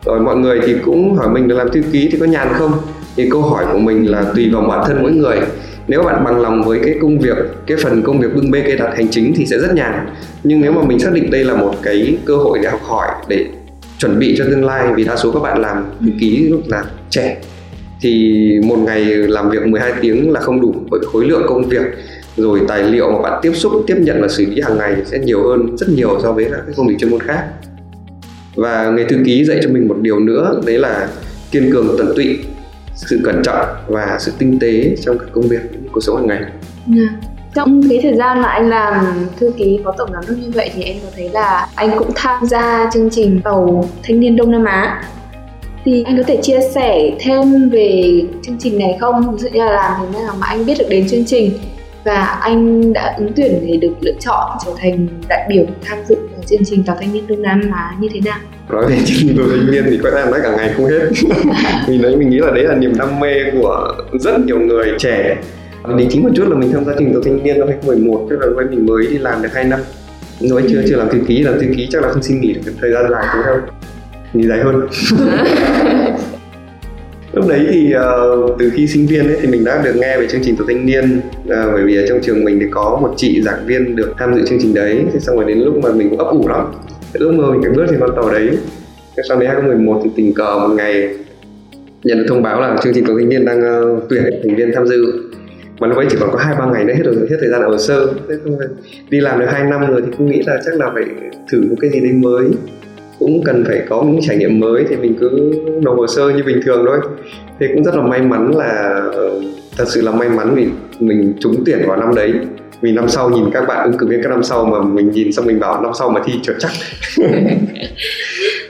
rồi 0.05 0.21
mọi 0.21 0.37
người 0.37 0.61
thì 0.67 0.77
cũng 0.85 1.15
hỏi 1.17 1.29
mình 1.29 1.49
là 1.49 1.55
làm 1.55 1.71
thư 1.73 1.83
ký 1.93 2.09
thì 2.13 2.19
có 2.19 2.27
nhàn 2.27 2.49
không? 2.53 2.73
Thì 3.17 3.31
câu 3.31 3.43
hỏi 3.43 3.65
của 3.73 3.79
mình 3.79 4.11
là 4.11 4.25
tùy 4.35 4.51
vào 4.53 4.63
bản 4.63 4.85
thân 4.87 5.03
mỗi 5.03 5.13
người. 5.13 5.41
Nếu 5.89 6.03
bạn 6.03 6.25
bằng 6.25 6.41
lòng 6.41 6.65
với 6.65 6.81
cái 6.85 6.95
công 7.01 7.19
việc 7.19 7.37
cái 7.67 7.77
phần 7.83 8.03
công 8.03 8.21
việc 8.21 8.35
bưng 8.35 8.51
bê 8.51 8.63
cây 8.67 8.77
đặt 8.77 8.97
hành 8.97 9.09
chính 9.11 9.33
thì 9.37 9.47
sẽ 9.47 9.59
rất 9.59 9.75
nhàn. 9.75 10.07
Nhưng 10.45 10.61
nếu 10.61 10.73
mà 10.73 10.83
mình 10.83 10.99
xác 10.99 11.13
định 11.13 11.31
đây 11.31 11.45
là 11.45 11.57
một 11.57 11.75
cái 11.83 12.19
cơ 12.25 12.37
hội 12.37 12.59
để 12.63 12.71
học 12.71 12.81
hỏi 12.83 13.09
để 13.29 13.47
chuẩn 13.99 14.19
bị 14.19 14.35
cho 14.39 14.45
tương 14.51 14.65
lai 14.65 14.93
vì 14.97 15.05
đa 15.05 15.17
số 15.17 15.33
các 15.33 15.41
bạn 15.41 15.61
làm 15.61 15.85
thư 16.01 16.07
ký 16.21 16.49
lúc 16.49 16.61
là 16.67 16.85
trẻ 17.11 17.37
thì 18.01 18.61
một 18.65 18.77
ngày 18.77 19.05
làm 19.05 19.51
việc 19.51 19.67
12 19.67 19.93
tiếng 20.01 20.31
là 20.31 20.41
không 20.41 20.61
đủ 20.61 20.75
bởi 20.91 21.01
khối 21.13 21.25
lượng 21.25 21.43
công 21.49 21.69
việc, 21.69 21.83
rồi 22.37 22.61
tài 22.69 22.83
liệu 22.83 23.11
mà 23.11 23.23
bạn 23.23 23.41
tiếp 23.43 23.53
xúc, 23.55 23.73
tiếp 23.87 23.97
nhận 23.99 24.23
và 24.23 24.29
xử 24.29 24.47
lý 24.47 24.61
hàng 24.61 24.79
ngày 24.79 24.95
sẽ 25.05 25.19
nhiều 25.19 25.49
hơn, 25.49 25.77
rất 25.77 25.89
nhiều 25.89 26.19
so 26.23 26.33
với 26.33 26.45
các 26.51 26.61
công 26.77 26.89
việc 26.89 26.95
chuyên 26.99 27.11
môn 27.11 27.21
khác. 27.21 27.45
Và 28.55 28.91
nghề 28.91 29.05
thư 29.05 29.17
ký 29.25 29.45
dạy 29.45 29.61
cho 29.63 29.71
mình 29.71 29.89
một 29.89 29.97
điều 30.01 30.21
nữa, 30.21 30.61
đấy 30.67 30.79
là 30.79 31.09
kiên 31.51 31.71
cường 31.73 31.95
tận 31.99 32.13
tụy, 32.17 32.39
sự 32.95 33.21
cẩn 33.25 33.43
trọng 33.45 33.67
và 33.89 34.17
sự 34.21 34.33
tinh 34.39 34.59
tế 34.59 34.97
trong 35.01 35.19
các 35.19 35.27
công 35.33 35.49
việc, 35.49 35.61
cuộc 35.93 36.01
sống 36.01 36.17
hàng 36.17 36.27
ngày. 36.27 36.43
Yeah. 36.97 37.09
Trong 37.55 37.83
cái 37.89 38.01
thời 38.03 38.15
gian 38.15 38.43
mà 38.43 38.49
anh 38.49 38.69
làm 38.69 39.27
thư 39.41 39.53
ký 39.57 39.81
phó 39.85 39.95
tổng 39.99 40.11
giám 40.13 40.23
đốc 40.29 40.39
như 40.39 40.51
vậy 40.55 40.71
thì 40.75 40.83
em 40.83 40.97
có 41.03 41.09
thấy 41.17 41.29
là 41.29 41.69
anh 41.75 41.91
cũng 41.99 42.11
tham 42.15 42.47
gia 42.47 42.91
chương 42.95 43.11
trình 43.11 43.41
tàu 43.45 43.89
thanh 44.03 44.21
niên 44.21 44.37
Đông 44.37 44.51
Nam 44.51 44.65
Á 44.65 45.03
thì 45.87 46.03
anh 46.03 46.17
có 46.17 46.23
thể 46.27 46.39
chia 46.43 46.59
sẻ 46.75 47.11
thêm 47.21 47.69
về 47.71 48.21
chương 48.43 48.57
trình 48.59 48.79
này 48.79 48.97
không? 49.01 49.33
Ví 49.33 49.39
dụ 49.39 49.49
như 49.49 49.59
là 49.59 49.73
làm 49.73 49.93
thế 50.13 50.19
nào 50.19 50.35
mà 50.41 50.47
anh 50.47 50.67
biết 50.67 50.75
được 50.79 50.87
đến 50.89 51.09
chương 51.09 51.25
trình 51.25 51.51
và 52.05 52.25
anh 52.25 52.93
đã 52.93 53.15
ứng 53.19 53.33
tuyển 53.37 53.67
để 53.67 53.77
được 53.77 53.93
lựa 54.01 54.13
chọn 54.21 54.51
trở 54.65 54.71
thành 54.79 55.09
đại 55.29 55.47
biểu 55.49 55.65
tham 55.85 55.99
dự 56.09 56.15
vào 56.15 56.43
chương 56.47 56.65
trình 56.65 56.83
tàu 56.85 56.97
thanh 57.01 57.13
niên 57.13 57.27
Đông 57.27 57.43
Nam 57.43 57.61
Á 57.73 57.97
như 58.01 58.09
thế 58.15 58.21
nào? 58.25 58.39
nói 58.69 58.87
về 58.89 58.97
chương 58.97 59.17
trình 59.21 59.37
tàu 59.37 59.47
thanh 59.51 59.71
niên 59.71 59.85
thì 59.91 59.99
có 60.03 60.11
lẽ 60.11 60.25
nói 60.31 60.41
cả 60.43 60.57
ngày 60.57 60.73
không 60.77 60.87
hết 60.87 60.99
vì 61.89 61.99
đấy 61.99 62.17
mình 62.17 62.31
nghĩ 62.31 62.39
là 62.39 62.51
đấy 62.51 62.65
là 62.65 62.75
niềm 62.75 62.93
đam 62.99 63.21
mê 63.21 63.35
của 63.61 63.95
rất 64.13 64.41
nhiều 64.41 64.61
người 64.61 64.93
trẻ 64.99 65.37
Lý 65.97 66.07
chính 66.11 66.23
một 66.23 66.31
chút 66.35 66.49
là 66.49 66.57
mình 66.57 66.73
tham 66.73 66.85
gia 66.85 66.93
trình 66.99 67.13
độ 67.15 67.21
thanh 67.25 67.43
niên 67.43 67.59
năm 67.59 67.69
2011 67.69 68.27
tức 68.31 68.37
là 68.41 68.47
lúc 68.47 68.71
mình 68.71 68.87
mới 68.87 69.07
đi 69.07 69.19
làm 69.19 69.43
được 69.43 69.49
2 69.55 69.65
năm 69.65 69.81
lúc 70.41 70.61
chưa 70.71 70.83
chưa 70.89 70.97
làm 70.97 71.09
thư 71.09 71.19
ký 71.29 71.43
làm 71.43 71.55
thư 71.61 71.67
ký 71.77 71.89
chắc 71.91 72.03
là 72.03 72.13
không 72.13 72.23
xin 72.23 72.41
nghỉ 72.41 72.53
được 72.53 72.73
thời 72.81 72.93
gian 72.93 73.05
dài 73.11 73.25
cũng 73.33 73.43
đâu 73.47 73.57
nghỉ 74.37 74.47
dài 74.47 74.61
hơn. 74.61 74.81
Lúc 77.33 77.49
đấy 77.49 77.67
thì 77.71 77.95
uh, 77.95 78.57
từ 78.59 78.71
khi 78.75 78.87
sinh 78.87 79.07
viên 79.07 79.27
ấy, 79.27 79.37
thì 79.41 79.49
mình 79.49 79.65
đã 79.65 79.83
được 79.85 79.97
nghe 79.97 80.19
về 80.19 80.27
chương 80.27 80.41
trình 80.45 80.57
tổ 80.57 80.65
thanh 80.69 80.87
niên 80.87 81.19
uh, 81.19 81.23
bởi 81.47 81.83
vì 81.85 81.97
ở 81.97 82.07
trong 82.09 82.21
trường 82.23 82.45
mình 82.45 82.61
thì 82.61 82.67
có 82.71 82.99
một 83.03 83.15
chị 83.17 83.43
giảng 83.43 83.67
viên 83.67 83.97
được 83.97 84.13
tham 84.19 84.35
dự 84.35 84.47
chương 84.47 84.59
trình 84.63 84.75
đấy. 84.75 85.05
Thế 85.13 85.21
xong 85.21 85.37
rồi 85.37 85.45
đến 85.45 85.59
lúc 85.59 85.77
mà 85.83 85.93
mình 85.93 86.11
cũng 86.11 86.19
ấp 86.19 86.31
ủ 86.31 86.49
lắm. 86.49 86.67
Thế 87.13 87.21
lúc 87.21 87.35
mà 87.35 87.51
mình 87.51 87.61
phải 87.63 87.71
bước 87.71 87.87
trên 87.91 88.01
con 88.01 88.17
tàu 88.17 88.31
đấy 88.31 88.59
thế 89.17 89.23
sau 89.29 89.39
đấy 89.39 89.49
2011 89.49 90.01
thì 90.05 90.11
tình 90.17 90.35
cờ 90.35 90.59
một 90.59 90.75
ngày 90.75 91.09
nhận 92.05 92.19
được 92.19 92.25
thông 92.29 92.43
báo 92.43 92.61
là 92.61 92.77
chương 92.83 92.95
trình 92.95 93.05
tổ 93.07 93.15
thanh 93.19 93.29
niên 93.29 93.45
đang 93.45 93.61
uh, 93.61 94.03
tuyển 94.09 94.25
thành 94.45 94.57
viên 94.57 94.73
tham 94.75 94.87
dự. 94.87 95.05
Mà 95.81 95.87
lúc 95.87 95.97
ấy 95.97 96.07
chỉ 96.11 96.17
còn 96.21 96.31
có 96.33 96.39
hai 96.39 96.55
ba 96.59 96.67
ngày 96.73 96.85
nữa 96.85 96.95
hết 96.97 97.03
rồi 97.05 97.15
hết 97.31 97.37
thời 97.41 97.51
gian 97.51 97.63
ở 97.63 97.69
hồ 97.69 97.79
sơ. 97.79 98.07
Thế 98.29 98.35
không 98.45 98.59
đi 99.11 99.21
làm 99.21 99.41
được 99.41 99.47
hai 99.49 99.65
năm 99.65 99.87
rồi 99.87 100.03
thì 100.05 100.13
cũng 100.19 100.31
nghĩ 100.31 100.43
là 100.47 100.61
chắc 100.65 100.75
là 100.75 100.91
phải 100.95 101.05
thử 101.53 101.63
một 101.63 101.77
cái 101.81 101.91
gì 101.91 102.01
đấy 102.01 102.13
mới 102.13 102.47
cũng 103.19 103.43
cần 103.45 103.65
phải 103.65 103.83
có 103.89 104.03
những 104.03 104.21
trải 104.23 104.37
nghiệm 104.37 104.61
mới 104.61 104.85
thì 104.89 104.97
mình 104.97 105.17
cứ 105.21 105.53
nộp 105.83 105.97
hồ 105.97 106.07
sơ 106.07 106.31
như 106.31 106.43
bình 106.47 106.61
thường 106.65 106.85
thôi. 106.87 106.99
Thì 107.61 107.67
cũng 107.75 107.85
rất 107.85 107.95
là 107.95 108.03
may 108.03 108.23
mắn 108.23 108.51
là 108.57 109.03
thật 109.77 109.85
sự 109.89 110.01
là 110.01 110.13
may 110.13 110.29
mắn 110.29 110.55
vì 110.55 110.67
mình 110.99 111.35
trúng 111.41 111.63
tuyển 111.67 111.79
vào 111.87 111.97
năm 111.97 112.15
đấy. 112.15 112.33
Vì 112.81 112.93
năm 112.93 113.09
sau 113.09 113.31
nhìn 113.31 113.45
các 113.53 113.65
bạn 113.69 113.91
ứng 113.91 113.99
cử 113.99 114.07
viên 114.07 114.23
các 114.23 114.29
năm 114.29 114.43
sau 114.43 114.65
mà 114.65 114.83
mình 114.83 115.11
nhìn 115.11 115.33
xong 115.33 115.47
mình 115.47 115.61
bảo 115.61 115.83
năm 115.83 115.93
sau 115.99 116.11
mà 116.11 116.21
thi 116.25 116.33
chuẩn 116.43 116.57
chắc. 116.61 116.71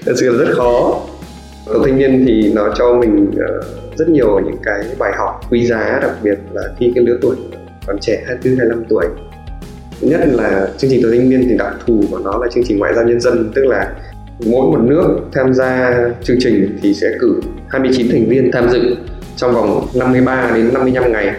Thật 0.05 0.12
sự 0.17 0.31
là 0.31 0.45
rất 0.45 0.55
khó. 0.57 1.00
Tổ 1.67 1.83
thanh 1.85 1.99
niên 1.99 2.25
thì 2.26 2.53
nó 2.55 2.73
cho 2.75 2.95
mình 2.95 3.31
uh, 3.31 3.97
rất 3.97 4.09
nhiều 4.09 4.41
những 4.45 4.57
cái 4.62 4.85
bài 4.99 5.12
học 5.19 5.41
quý 5.50 5.67
giá 5.67 5.99
đặc 6.03 6.12
biệt 6.23 6.38
là 6.53 6.62
khi 6.79 6.93
cái 6.95 7.05
lứa 7.05 7.19
tuổi 7.23 7.37
còn 7.87 7.99
trẻ 8.00 8.23
24 8.26 8.59
25 8.59 8.85
tuổi. 8.88 9.05
Nhất 10.00 10.21
là 10.33 10.69
chương 10.79 10.91
trình 10.91 11.00
tuổi 11.03 11.19
thanh 11.19 11.31
niên 11.31 11.47
thì 11.49 11.57
đặc 11.59 11.75
thù 11.87 12.05
của 12.11 12.19
nó 12.19 12.38
là 12.38 12.49
chương 12.55 12.65
trình 12.65 12.79
ngoại 12.79 12.95
giao 12.95 13.05
nhân 13.05 13.21
dân 13.21 13.50
tức 13.55 13.65
là 13.67 13.93
mỗi 14.45 14.66
một 14.71 14.78
nước 14.81 15.19
tham 15.33 15.55
gia 15.55 15.99
chương 16.23 16.37
trình 16.40 16.78
thì 16.83 16.95
sẽ 16.95 17.07
cử 17.21 17.40
29 17.69 18.09
thành 18.11 18.28
viên 18.28 18.52
tham 18.52 18.71
dự 18.71 18.97
trong 19.37 19.55
vòng 19.55 19.87
53 19.95 20.50
đến 20.55 20.75
55 20.75 21.12
ngày. 21.12 21.35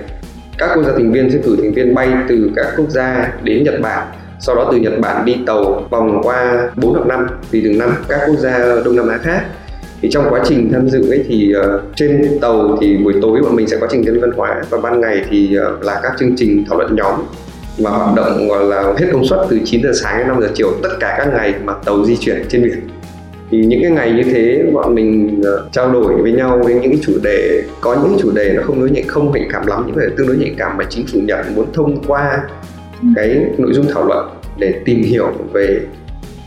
Các 0.58 0.70
quốc 0.76 0.84
gia 0.84 0.92
thành 0.92 1.12
viên 1.12 1.32
sẽ 1.32 1.40
cử 1.44 1.58
thành 1.62 1.74
viên 1.74 1.96
bay 1.96 2.10
từ 2.28 2.52
các 2.56 2.66
quốc 2.78 2.90
gia 2.90 3.34
đến 3.44 3.64
Nhật 3.64 3.82
Bản 3.82 4.08
sau 4.40 4.56
đó 4.56 4.70
từ 4.72 4.78
Nhật 4.78 4.94
Bản 5.00 5.26
đi 5.26 5.36
tàu 5.46 5.88
vòng 5.90 6.22
qua 6.24 6.70
4 6.76 6.94
hoặc 6.94 7.08
năm 7.08 7.28
tùy 7.52 7.62
từng 7.64 7.78
năm 7.78 7.90
các 8.08 8.20
quốc 8.28 8.40
gia 8.40 8.60
Đông 8.86 8.96
Nam 8.96 9.08
Á 9.08 9.18
khác. 9.18 9.46
Thì 10.02 10.10
trong 10.12 10.26
quá 10.30 10.42
trình 10.46 10.70
tham 10.74 10.90
dự 10.90 11.12
ấy 11.12 11.26
thì 11.28 11.54
uh, 11.76 11.82
trên 11.96 12.40
tàu 12.42 12.78
thì 12.82 12.98
buổi 12.98 13.14
tối 13.22 13.42
bọn 13.42 13.56
mình 13.56 13.68
sẽ 13.68 13.78
có 13.82 13.88
trình 13.92 14.04
diễn 14.04 14.20
văn 14.20 14.32
hóa 14.32 14.62
và 14.70 14.78
ban 14.78 15.02
ngày 15.02 15.26
thì 15.30 15.58
uh, 15.78 15.84
là 15.84 16.00
các 16.04 16.14
chương 16.20 16.36
trình 16.38 16.66
thảo 16.70 16.78
luận 16.78 16.96
nhóm 16.96 17.16
và 17.78 17.90
hoạt 17.90 18.16
động 18.16 18.48
gọi 18.48 18.66
là 18.66 18.94
hết 18.98 19.06
công 19.14 19.26
suất 19.26 19.40
từ 19.50 19.60
9 19.66 19.84
giờ 19.84 19.92
sáng 20.02 20.18
đến 20.18 20.28
5 20.28 20.42
giờ 20.42 20.50
chiều. 20.54 20.72
Tất 20.84 20.90
cả 21.00 21.16
các 21.18 21.28
ngày 21.34 21.54
mà 21.64 21.74
tàu 21.86 22.06
di 22.06 22.18
chuyển 22.18 22.46
trên 22.50 22.64
biển 22.64 22.97
thì 23.52 23.66
những 23.66 23.82
cái 23.82 23.92
ngày 23.92 24.12
như 24.12 24.24
thế 24.24 24.64
bọn 24.74 24.96
mình 24.96 25.42
uh, 25.42 25.72
trao 25.72 25.92
đổi 25.92 26.22
với 26.22 26.32
nhau 26.32 26.62
với 26.64 26.74
những 26.74 26.96
chủ 27.02 27.14
đề 27.24 27.64
có 27.82 27.96
những 28.04 28.18
chủ 28.20 28.32
đề 28.32 28.54
nó 28.54 28.64
không 28.64 28.80
đối 28.80 28.90
nhạy 28.90 29.04
không 29.04 29.32
nhạy 29.32 29.48
cảm 29.52 29.68
lắm 29.68 29.84
những 29.88 29.96
cái 29.96 30.08
tương 30.18 30.28
đối 30.28 30.38
nhạy 30.38 30.56
cảm 30.58 30.78
mà 30.78 30.84
chính 30.90 31.06
phủ 31.08 31.20
Nhật 31.24 31.46
muốn 31.56 31.66
thông 31.74 32.04
qua 32.08 32.44
cái 33.16 33.46
nội 33.58 33.74
dung 33.74 33.86
thảo 33.94 34.08
luận 34.08 34.30
để 34.58 34.74
tìm 34.86 35.04
hiểu 35.04 35.28
về 35.54 35.80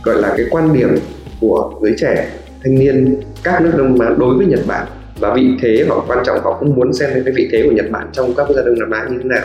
gọi 0.03 0.23
là 0.23 0.35
cái 0.37 0.47
quan 0.51 0.73
điểm 0.73 0.95
của 1.41 1.73
giới 1.83 1.95
trẻ 1.99 2.29
thanh 2.65 2.75
niên 2.75 3.21
các 3.43 3.63
nước 3.63 3.71
Đông 3.77 3.99
Nam 3.99 4.09
Á 4.09 4.15
đối 4.19 4.37
với 4.37 4.47
Nhật 4.47 4.61
Bản. 4.67 4.87
Và 5.21 5.35
vị 5.35 5.51
thế 5.61 5.85
họ 5.89 6.05
quan 6.09 6.19
trọng 6.25 6.39
họ 6.43 6.57
cũng 6.61 6.77
muốn 6.77 6.93
xem 6.93 7.11
cái 7.25 7.35
vị 7.37 7.49
thế 7.53 7.63
của 7.65 7.73
Nhật 7.73 7.91
Bản 7.91 8.09
trong 8.13 8.35
các 8.35 8.45
quốc 8.45 8.57
gia 8.57 8.63
Đông 8.63 8.79
Nam 8.79 8.91
Á 8.91 9.07
như 9.11 9.19
thế 9.23 9.29
nào 9.29 9.43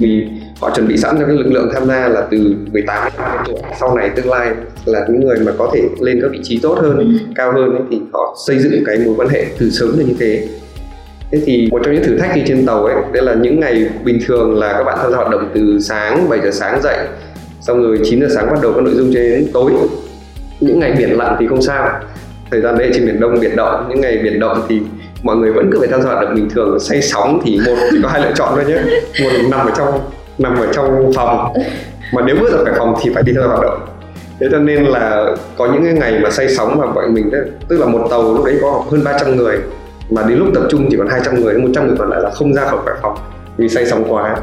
vì 0.00 0.26
họ 0.60 0.70
chuẩn 0.74 0.88
bị 0.88 0.96
sẵn 0.96 1.16
cho 1.18 1.26
cái 1.26 1.36
lực 1.36 1.52
lượng 1.52 1.70
tham 1.72 1.88
gia 1.88 2.08
là 2.08 2.26
từ 2.30 2.54
18 2.72 3.04
đến 3.04 3.12
20 3.16 3.38
tuổi. 3.46 3.56
Sau 3.80 3.96
này 3.96 4.10
tương 4.16 4.30
lai 4.30 4.50
là 4.84 5.06
những 5.08 5.26
người 5.26 5.38
mà 5.38 5.52
có 5.58 5.70
thể 5.74 5.82
lên 6.00 6.18
các 6.22 6.30
vị 6.32 6.40
trí 6.42 6.58
tốt 6.62 6.78
hơn 6.82 6.98
ừ. 6.98 7.04
cao 7.34 7.52
hơn 7.52 7.70
ấy, 7.70 7.82
thì 7.90 8.00
họ 8.12 8.36
xây 8.46 8.58
dựng 8.58 8.82
cái 8.86 8.98
mối 8.98 9.14
quan 9.16 9.28
hệ 9.28 9.44
từ 9.58 9.70
sớm 9.70 9.98
là 9.98 10.04
như 10.04 10.14
thế. 10.18 10.48
Thế 11.32 11.38
thì 11.44 11.68
một 11.70 11.80
trong 11.84 11.94
những 11.94 12.04
thử 12.04 12.18
thách 12.18 12.34
đi 12.34 12.42
trên 12.46 12.66
tàu 12.66 12.84
ấy 12.84 12.96
đây 13.12 13.22
là 13.22 13.34
những 13.34 13.60
ngày 13.60 13.88
bình 14.04 14.18
thường 14.26 14.58
là 14.58 14.72
các 14.72 14.84
bạn 14.84 14.98
tham 15.02 15.10
gia 15.10 15.16
hoạt 15.16 15.30
động 15.30 15.50
từ 15.54 15.78
sáng 15.80 16.28
7 16.28 16.40
giờ 16.40 16.50
sáng 16.50 16.82
dậy 16.82 16.98
xong 17.60 17.82
rồi 17.82 17.98
9 18.04 18.20
giờ 18.20 18.28
sáng 18.34 18.46
bắt 18.46 18.58
đầu 18.62 18.72
có 18.72 18.80
nội 18.80 18.94
dung 18.94 19.10
cho 19.14 19.20
đến 19.20 19.46
tối. 19.52 19.72
Những 20.60 20.78
ngày 20.78 20.94
biển 20.98 21.10
lặng 21.18 21.36
thì 21.40 21.46
không 21.46 21.62
sao. 21.62 22.00
Thời 22.50 22.60
gian 22.60 22.78
đấy 22.78 22.90
trên 22.94 23.06
biển 23.06 23.20
đông 23.20 23.40
biển 23.40 23.56
động 23.56 23.86
những 23.88 24.00
ngày 24.00 24.18
biển 24.22 24.40
động 24.40 24.62
thì 24.68 24.80
mọi 25.22 25.36
người 25.36 25.52
vẫn 25.52 25.70
cứ 25.72 25.78
phải 25.78 25.88
tham 25.88 26.02
gia 26.02 26.20
được 26.20 26.28
bình 26.34 26.48
thường 26.50 26.80
say 26.80 27.02
sóng 27.02 27.40
thì 27.44 27.60
một 27.66 27.76
chỉ 27.90 27.96
có 28.02 28.08
hai 28.08 28.20
lựa 28.20 28.32
chọn 28.34 28.48
thôi 28.54 28.64
nhé. 28.68 28.78
Một 29.22 29.30
nằm 29.50 29.66
ở 29.66 29.72
trong 29.76 30.00
nằm 30.38 30.56
ở 30.56 30.66
trong 30.72 31.12
phòng. 31.16 31.52
Mà 32.12 32.22
nếu 32.26 32.36
bước 32.40 32.52
ra 32.52 32.58
khỏi 32.64 32.74
phòng 32.78 32.94
thì 33.02 33.10
phải 33.14 33.22
đi 33.22 33.32
theo 33.32 33.48
hoạt 33.48 33.62
động. 33.62 33.80
Thế 34.40 34.46
cho 34.52 34.58
nên 34.58 34.84
là 34.84 35.34
có 35.58 35.72
những 35.72 35.84
cái 35.84 35.92
ngày 35.92 36.20
mà 36.22 36.30
say 36.30 36.48
sóng 36.48 36.78
mà 36.78 36.86
bọn 36.86 37.14
mình 37.14 37.30
đấy, 37.30 37.42
tức 37.68 37.80
là 37.80 37.86
một 37.86 38.06
tàu 38.10 38.34
lúc 38.34 38.44
đấy 38.44 38.58
có 38.62 38.84
hơn 38.90 39.04
300 39.04 39.36
người 39.36 39.58
mà 40.10 40.22
đến 40.22 40.38
lúc 40.38 40.48
tập 40.54 40.62
trung 40.70 40.86
chỉ 40.90 40.96
còn 40.96 41.08
200 41.08 41.34
người 41.34 41.54
100 41.54 41.86
người 41.86 41.96
còn 41.98 42.10
lại 42.10 42.20
là 42.22 42.30
không 42.30 42.54
ra 42.54 42.64
khỏi 42.64 42.78
phòng 43.02 43.18
vì 43.56 43.68
say 43.68 43.86
sóng 43.86 44.04
quá. 44.12 44.36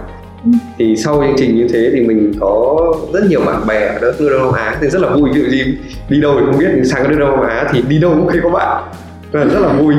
Thì 0.78 0.96
sau 0.98 1.24
chương 1.28 1.36
trình 1.38 1.58
như 1.58 1.68
thế 1.74 1.90
thì 1.94 2.02
mình 2.02 2.34
có 2.40 2.78
rất 3.14 3.24
nhiều 3.30 3.42
bạn 3.46 3.68
bè 3.68 3.88
ở 3.88 4.00
đất 4.02 4.22
nước 4.22 4.30
Đông 4.32 4.42
Nam 4.42 4.54
Á 4.54 4.78
thì 4.82 4.88
rất 4.88 5.02
là 5.02 5.10
vui. 5.10 5.30
Ví 5.34 5.42
dụ 5.42 5.50
gì 5.50 5.78
đi 6.10 6.22
đâu 6.22 6.36
thì 6.40 6.46
không 6.46 6.60
biết 6.60 6.68
sang 6.86 7.04
cái 7.04 7.14
nước 7.14 7.20
Đông 7.20 7.32
Nam 7.32 7.48
Á 7.48 7.70
thì 7.72 7.84
đi 7.90 7.98
đâu 7.98 8.12
cũng 8.12 8.30
thấy 8.30 8.40
có 8.44 8.50
bạn. 8.50 8.84
Rất 9.32 9.60
là 9.62 9.68
vui. 9.68 9.96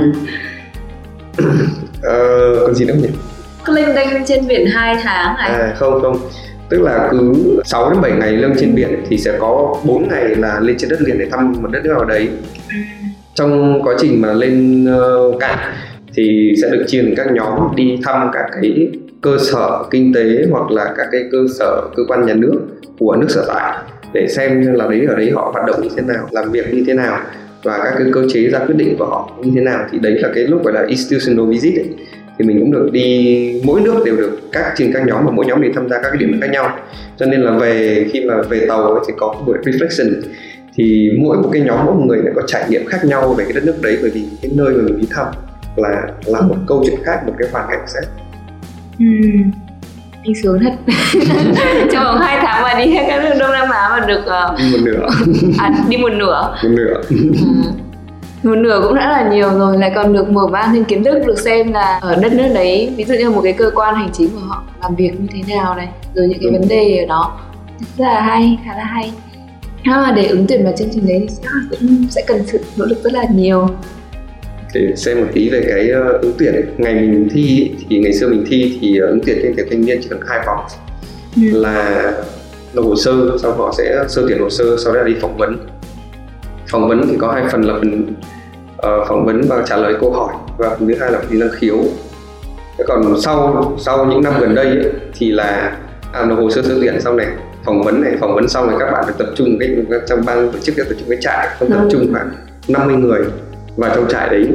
ờ, 2.02 2.54
còn 2.60 2.74
gì 2.74 2.84
nữa 2.84 2.94
nhỉ? 3.02 3.08
Có 3.64 3.72
lên 3.72 3.94
đênh 3.94 4.24
trên 4.26 4.48
biển 4.48 4.66
2 4.66 4.96
tháng 5.02 5.34
này 5.36 5.50
à 5.50 5.74
không 5.78 6.02
không. 6.02 6.16
Tức 6.68 6.82
là 6.82 7.08
cứ 7.10 7.34
6 7.64 7.90
đến 7.90 8.00
7 8.00 8.12
ngày 8.12 8.32
lưng 8.32 8.54
trên 8.60 8.74
biển 8.74 9.04
thì 9.08 9.18
sẽ 9.18 9.32
có 9.40 9.76
4 9.84 10.08
ngày 10.08 10.24
là 10.24 10.60
lên 10.60 10.76
trên 10.78 10.90
đất 10.90 11.00
liền 11.00 11.18
để 11.18 11.26
thăm 11.30 11.52
một 11.62 11.68
đất 11.72 11.80
nước 11.84 11.90
nào 11.90 12.04
đấy. 12.04 12.28
Trong 13.34 13.82
quá 13.82 13.94
trình 13.98 14.22
mà 14.22 14.32
lên 14.32 14.86
uh, 14.94 15.40
cạn 15.40 15.58
thì 16.14 16.54
sẽ 16.62 16.68
được 16.70 16.84
chia 16.86 17.02
thành 17.02 17.14
các 17.16 17.26
nhóm 17.32 17.76
đi 17.76 17.98
thăm 18.04 18.30
các 18.32 18.46
cái 18.52 18.88
cơ 19.20 19.38
sở 19.38 19.84
kinh 19.90 20.12
tế 20.14 20.46
hoặc 20.50 20.70
là 20.70 20.94
các 20.96 21.06
cái 21.12 21.20
cơ 21.32 21.38
sở 21.58 21.82
cơ 21.96 22.02
quan 22.08 22.26
nhà 22.26 22.34
nước 22.34 22.60
của 22.98 23.16
nước 23.16 23.26
sở 23.28 23.44
tại 23.48 23.78
để 24.12 24.26
xem 24.28 24.74
là 24.74 24.86
đấy 24.88 25.06
ở 25.08 25.16
đấy 25.16 25.30
họ 25.34 25.50
hoạt 25.54 25.66
động 25.66 25.82
như 25.82 25.88
thế 25.96 26.02
nào 26.02 26.28
làm 26.30 26.52
việc 26.52 26.74
như 26.74 26.84
thế 26.86 26.94
nào 26.94 27.20
và 27.62 27.80
các 27.84 27.94
cái 27.98 28.06
cơ 28.12 28.24
chế 28.32 28.48
ra 28.48 28.58
quyết 28.58 28.76
định 28.76 28.96
của 28.98 29.06
họ 29.06 29.30
như 29.44 29.50
thế 29.54 29.60
nào 29.60 29.86
thì 29.92 29.98
đấy 29.98 30.12
là 30.12 30.28
cái 30.34 30.44
lúc 30.44 30.64
gọi 30.64 30.72
là 30.72 30.84
institutional 30.86 31.50
visit 31.50 31.74
ấy. 31.74 31.88
thì 32.38 32.44
mình 32.44 32.60
cũng 32.60 32.72
được 32.72 32.88
đi 32.92 33.60
mỗi 33.64 33.80
nước 33.80 34.02
đều 34.04 34.16
được 34.16 34.38
các 34.52 34.72
trên 34.76 34.92
các 34.92 35.06
nhóm 35.06 35.24
và 35.24 35.30
mỗi 35.30 35.46
nhóm 35.46 35.60
đều 35.60 35.72
tham 35.74 35.88
gia 35.88 36.02
các 36.02 36.08
cái 36.08 36.18
điểm 36.18 36.40
khác 36.40 36.50
nhau 36.50 36.78
cho 37.16 37.26
nên 37.26 37.40
là 37.40 37.58
về 37.58 38.06
khi 38.12 38.24
mà 38.24 38.42
về 38.42 38.66
tàu 38.68 38.82
ấy, 38.82 39.04
thì 39.08 39.14
có 39.16 39.42
buổi 39.46 39.58
reflection 39.58 40.22
thì 40.74 41.10
mỗi 41.18 41.36
một 41.36 41.50
cái 41.52 41.62
nhóm 41.62 41.86
mỗi 41.86 41.94
một 41.94 42.04
người 42.06 42.18
lại 42.18 42.32
có 42.36 42.42
trải 42.46 42.64
nghiệm 42.70 42.86
khác 42.86 43.04
nhau 43.04 43.34
về 43.34 43.44
cái 43.44 43.52
đất 43.52 43.64
nước 43.64 43.76
đấy 43.82 43.98
bởi 44.02 44.10
vì 44.10 44.24
cái 44.42 44.50
nơi 44.54 44.74
mà 44.74 44.82
mình 44.82 44.98
đi 44.98 45.06
thăm 45.10 45.26
là 45.76 46.06
là 46.26 46.40
một 46.40 46.56
câu 46.66 46.82
chuyện 46.86 46.98
khác 47.04 47.20
một 47.26 47.32
cái 47.38 47.48
hoàn 47.52 47.68
cảnh 47.70 47.84
khác 47.94 48.08
ừ 48.98 49.04
anh 50.28 50.42
sướng 50.42 50.58
thật. 50.60 50.72
Trong 51.92 52.04
vòng 52.04 52.18
2 52.18 52.38
tháng 52.42 52.62
mà 52.62 52.74
đi 52.74 52.90
hết 52.90 53.04
các 53.08 53.22
nước 53.22 53.34
đông 53.38 53.52
nam 53.52 53.70
á 53.70 53.88
mà 53.90 54.06
được 54.06 54.20
uh... 54.20 54.58
đi 54.58 54.64
một 54.72 54.78
nửa. 54.82 55.08
à, 55.58 55.70
đi 55.88 55.96
một 55.96 56.12
nửa. 56.12 56.54
Một 56.62 56.68
nửa. 56.68 57.02
Ừ. 57.10 57.16
một 58.42 58.54
nửa 58.54 58.80
cũng 58.82 58.94
đã 58.94 59.08
là 59.08 59.30
nhiều 59.30 59.50
rồi 59.50 59.78
lại 59.78 59.92
còn 59.94 60.12
được 60.12 60.30
mở 60.30 60.46
mang 60.46 60.74
thêm 60.74 60.84
kiến 60.84 61.04
thức 61.04 61.22
được 61.26 61.38
xem 61.38 61.72
là 61.72 61.98
ở 62.02 62.16
đất 62.22 62.32
nước 62.32 62.48
đấy 62.54 62.94
ví 62.96 63.04
dụ 63.04 63.14
như 63.14 63.30
một 63.30 63.40
cái 63.44 63.52
cơ 63.52 63.70
quan 63.74 63.94
hành 63.94 64.10
chính 64.12 64.30
của 64.30 64.40
họ 64.48 64.62
làm 64.82 64.94
việc 64.94 65.20
như 65.20 65.26
thế 65.32 65.54
nào 65.54 65.74
này 65.74 65.88
rồi 66.14 66.28
những 66.28 66.38
cái 66.42 66.50
vấn 66.52 66.68
đề 66.68 66.98
ở 66.98 67.06
đó. 67.06 67.40
Rất 67.98 68.04
là 68.04 68.20
hay 68.20 68.58
khá 68.64 68.76
là 68.76 68.84
hay. 68.84 69.12
À, 69.82 70.12
để 70.16 70.26
ứng 70.26 70.46
tuyển 70.48 70.64
vào 70.64 70.72
chương 70.76 70.88
trình 70.92 71.06
đấy 71.08 71.28
thì 71.80 71.88
sẽ 72.10 72.22
cần 72.26 72.46
sự 72.46 72.60
nỗ 72.76 72.84
lực 72.84 73.02
rất 73.04 73.12
là 73.12 73.24
nhiều 73.30 73.68
để 74.74 74.96
xem 74.96 75.20
một 75.20 75.26
tí 75.32 75.48
về 75.48 75.62
cái 75.68 75.90
uh, 75.90 76.22
ứng 76.22 76.32
tuyển 76.38 76.74
ngày 76.78 76.94
mình 76.94 77.28
thi 77.30 77.70
thì 77.88 77.98
ngày 77.98 78.12
xưa 78.12 78.28
mình 78.28 78.44
thi 78.48 78.78
thì 78.80 79.00
uh, 79.02 79.08
ứng 79.08 79.20
tuyển 79.26 79.38
trên 79.42 79.52
tuyển 79.56 79.66
thanh 79.70 79.86
niên 79.86 79.98
chỉ 80.02 80.08
cần 80.10 80.20
hai 80.26 80.40
vòng. 80.46 80.58
Ừ. 81.36 81.42
là 81.60 82.12
nộp 82.74 82.84
hồ 82.84 82.96
sơ 82.96 83.38
sau 83.42 83.52
họ 83.52 83.74
sẽ 83.78 84.04
sơ 84.08 84.24
tuyển 84.28 84.38
hồ 84.40 84.50
sơ 84.50 84.76
sau 84.84 84.94
đó 84.94 85.00
là 85.00 85.06
đi 85.06 85.14
phỏng 85.20 85.36
vấn. 85.36 85.66
Phỏng 86.70 86.88
vấn 86.88 87.08
thì 87.08 87.16
có 87.20 87.32
hai 87.32 87.44
phần 87.52 87.62
là 87.62 87.74
phần 87.74 88.14
uh, 88.76 89.08
phỏng 89.08 89.26
vấn 89.26 89.40
và 89.48 89.64
trả 89.66 89.76
lời 89.76 89.94
câu 90.00 90.12
hỏi 90.12 90.34
và 90.58 90.76
phần 90.78 90.88
thứ 90.88 90.94
hai 91.00 91.12
là 91.12 91.18
phần 91.18 91.38
năng 91.38 91.50
khiếu. 91.52 91.76
Còn 92.86 93.20
sau 93.20 93.72
sau 93.78 94.06
những 94.06 94.22
năm 94.22 94.34
gần 94.40 94.54
đây 94.54 94.66
ấy, 94.66 94.92
thì 95.14 95.30
là 95.30 95.76
à, 96.12 96.24
nộp 96.24 96.38
hồ 96.38 96.50
sơ 96.50 96.62
sơ 96.62 96.78
tuyển 96.80 97.00
xong 97.00 97.16
này 97.16 97.26
phỏng 97.64 97.82
vấn 97.82 98.00
này 98.00 98.12
phỏng 98.20 98.34
vấn 98.34 98.48
xong 98.48 98.68
rồi 98.68 98.76
các 98.78 98.90
bạn 98.90 99.04
phải 99.04 99.14
tập 99.18 99.26
trung 99.34 99.56
cái 99.60 99.70
trong 100.08 100.24
ban 100.26 100.52
tổ 100.52 100.58
chức 100.58 100.76
tổ 100.76 100.84
chức 100.84 101.08
cái 101.08 101.18
trại 101.20 101.48
không 101.58 101.70
tập 101.70 101.88
trung 101.90 102.12
khoảng 102.12 102.30
50 102.68 102.96
người 102.96 103.24
và 103.78 103.92
trong 103.94 104.08
trại 104.08 104.28
đấy 104.28 104.46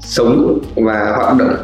sống 0.00 0.58
và 0.74 1.12
hoạt 1.16 1.36
động 1.38 1.54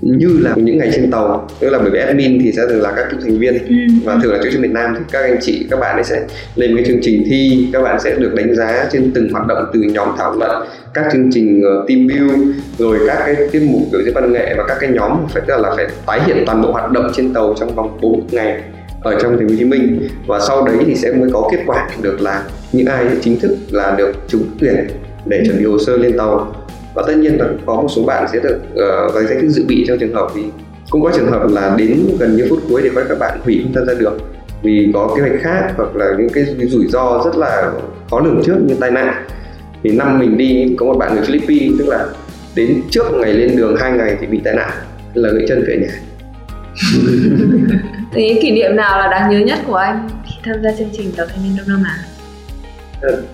như 0.00 0.38
là 0.40 0.54
những 0.56 0.78
ngày 0.78 0.90
trên 0.94 1.10
tàu. 1.10 1.48
Tức 1.60 1.70
là 1.70 1.78
bởi 1.78 1.90
vì 1.90 1.98
admin 1.98 2.38
thì 2.42 2.52
sẽ 2.52 2.62
thường 2.68 2.82
là 2.82 2.92
các 2.96 3.06
thành 3.10 3.38
viên 3.38 3.54
ừ. 3.68 3.74
và 4.04 4.18
thường 4.22 4.32
là 4.32 4.38
chỗ 4.42 4.50
trong 4.52 4.62
Việt 4.62 4.70
Nam 4.70 4.94
thì 4.98 5.04
các 5.12 5.22
anh 5.22 5.38
chị 5.40 5.66
các 5.70 5.80
bạn 5.80 5.96
ấy 5.96 6.04
sẽ 6.04 6.22
lên 6.54 6.76
cái 6.76 6.84
chương 6.84 6.98
trình 7.02 7.22
thi. 7.26 7.68
Các 7.72 7.82
bạn 7.82 8.00
sẽ 8.00 8.14
được 8.14 8.34
đánh 8.34 8.54
giá 8.54 8.88
trên 8.92 9.12
từng 9.14 9.28
hoạt 9.32 9.46
động 9.46 9.64
từ 9.72 9.80
nhóm 9.80 10.08
thảo 10.18 10.34
luận 10.38 10.66
các 10.94 11.04
chương 11.12 11.30
trình 11.32 11.60
uh, 11.60 11.88
team 11.88 12.06
build 12.06 12.56
rồi 12.78 12.98
các 13.06 13.18
cái 13.18 13.36
tiết 13.52 13.62
mục 13.62 13.82
biểu 13.92 14.02
diễn 14.02 14.14
văn 14.14 14.32
nghệ 14.32 14.54
và 14.56 14.64
các 14.68 14.76
cái 14.80 14.90
nhóm 14.90 15.26
phải 15.28 15.42
tức 15.46 15.56
là 15.60 15.72
phải 15.76 15.86
tái 16.06 16.20
hiện 16.26 16.42
toàn 16.46 16.62
bộ 16.62 16.72
hoạt 16.72 16.90
động 16.90 17.10
trên 17.14 17.32
tàu 17.32 17.54
trong 17.58 17.74
vòng 17.74 17.98
4 18.00 18.26
ngày 18.30 18.62
ở 19.02 19.18
trong 19.20 19.36
thành 19.36 19.48
phố 19.48 19.52
Hồ 19.52 19.58
Chí 19.58 19.64
Minh. 19.64 20.08
Và 20.26 20.40
sau 20.48 20.66
đấy 20.66 20.76
thì 20.86 20.94
sẽ 20.94 21.12
mới 21.12 21.30
có 21.32 21.48
kết 21.52 21.58
quả 21.66 21.88
được 22.02 22.20
là 22.20 22.42
những 22.72 22.86
ai 22.86 23.06
chính 23.22 23.40
thức 23.40 23.56
là 23.70 23.94
được 23.98 24.12
trúng 24.28 24.42
tuyển 24.60 24.86
để 25.26 25.42
chuẩn 25.46 25.58
bị 25.58 25.64
hồ 25.64 25.78
sơ 25.78 25.96
lên 25.96 26.16
tàu. 26.16 26.52
Và 26.94 27.02
tất 27.06 27.14
nhiên 27.16 27.38
là 27.38 27.46
có 27.66 27.74
một 27.74 27.88
số 27.96 28.02
bạn 28.04 28.26
sẽ 28.32 28.40
được 28.40 28.58
uh, 28.72 29.14
danh 29.14 29.26
sách 29.28 29.38
dự 29.48 29.64
bị 29.68 29.84
trong 29.88 29.98
trường 29.98 30.14
hợp 30.14 30.28
thì 30.34 30.42
cũng 30.90 31.02
có 31.02 31.10
trường 31.16 31.30
hợp 31.30 31.46
là 31.50 31.74
đến 31.78 32.06
gần 32.18 32.36
như 32.36 32.46
phút 32.50 32.58
cuối 32.68 32.80
thì 32.84 32.90
các 33.08 33.18
bạn 33.18 33.40
hủy 33.44 33.60
không 33.62 33.72
tham 33.72 33.86
gia 33.86 33.94
được. 33.94 34.18
Vì 34.62 34.90
có 34.94 35.14
kế 35.16 35.22
hoạch 35.22 35.42
khác 35.42 35.72
hoặc 35.76 35.96
là 35.96 36.06
những 36.18 36.28
cái 36.34 36.44
rủi 36.44 36.86
ro 36.86 37.22
rất 37.24 37.36
là 37.36 37.72
khó 38.10 38.20
lường 38.20 38.42
trước 38.44 38.56
như 38.66 38.74
tai 38.80 38.90
nạn. 38.90 39.24
Thì 39.82 39.90
năm 39.90 40.18
mình 40.18 40.38
đi 40.38 40.74
có 40.78 40.86
một 40.86 40.98
bạn 40.98 41.14
người 41.14 41.24
Philippines 41.24 41.78
tức 41.78 41.88
là 41.88 42.06
đến 42.54 42.82
trước 42.90 43.12
ngày 43.12 43.32
lên 43.32 43.56
đường 43.56 43.76
hai 43.76 43.92
ngày 43.92 44.16
thì 44.20 44.26
bị 44.26 44.40
tai 44.44 44.54
nạn 44.54 44.70
là 45.14 45.28
gãy 45.32 45.44
chân 45.48 45.64
về 45.66 45.76
nhà. 45.76 45.88
Thế 48.12 48.38
kỷ 48.42 48.50
niệm 48.50 48.76
nào 48.76 48.98
là 48.98 49.08
đáng 49.10 49.30
nhớ 49.30 49.38
nhất 49.38 49.58
của 49.66 49.74
anh 49.74 50.08
khi 50.24 50.34
tham 50.44 50.62
gia 50.62 50.72
chương 50.78 50.88
trình 50.92 51.12
tàu 51.16 51.26
thanh 51.26 51.44
niên 51.44 51.56
Đông 51.58 51.68
Nam 51.68 51.82
Á? 51.84 52.13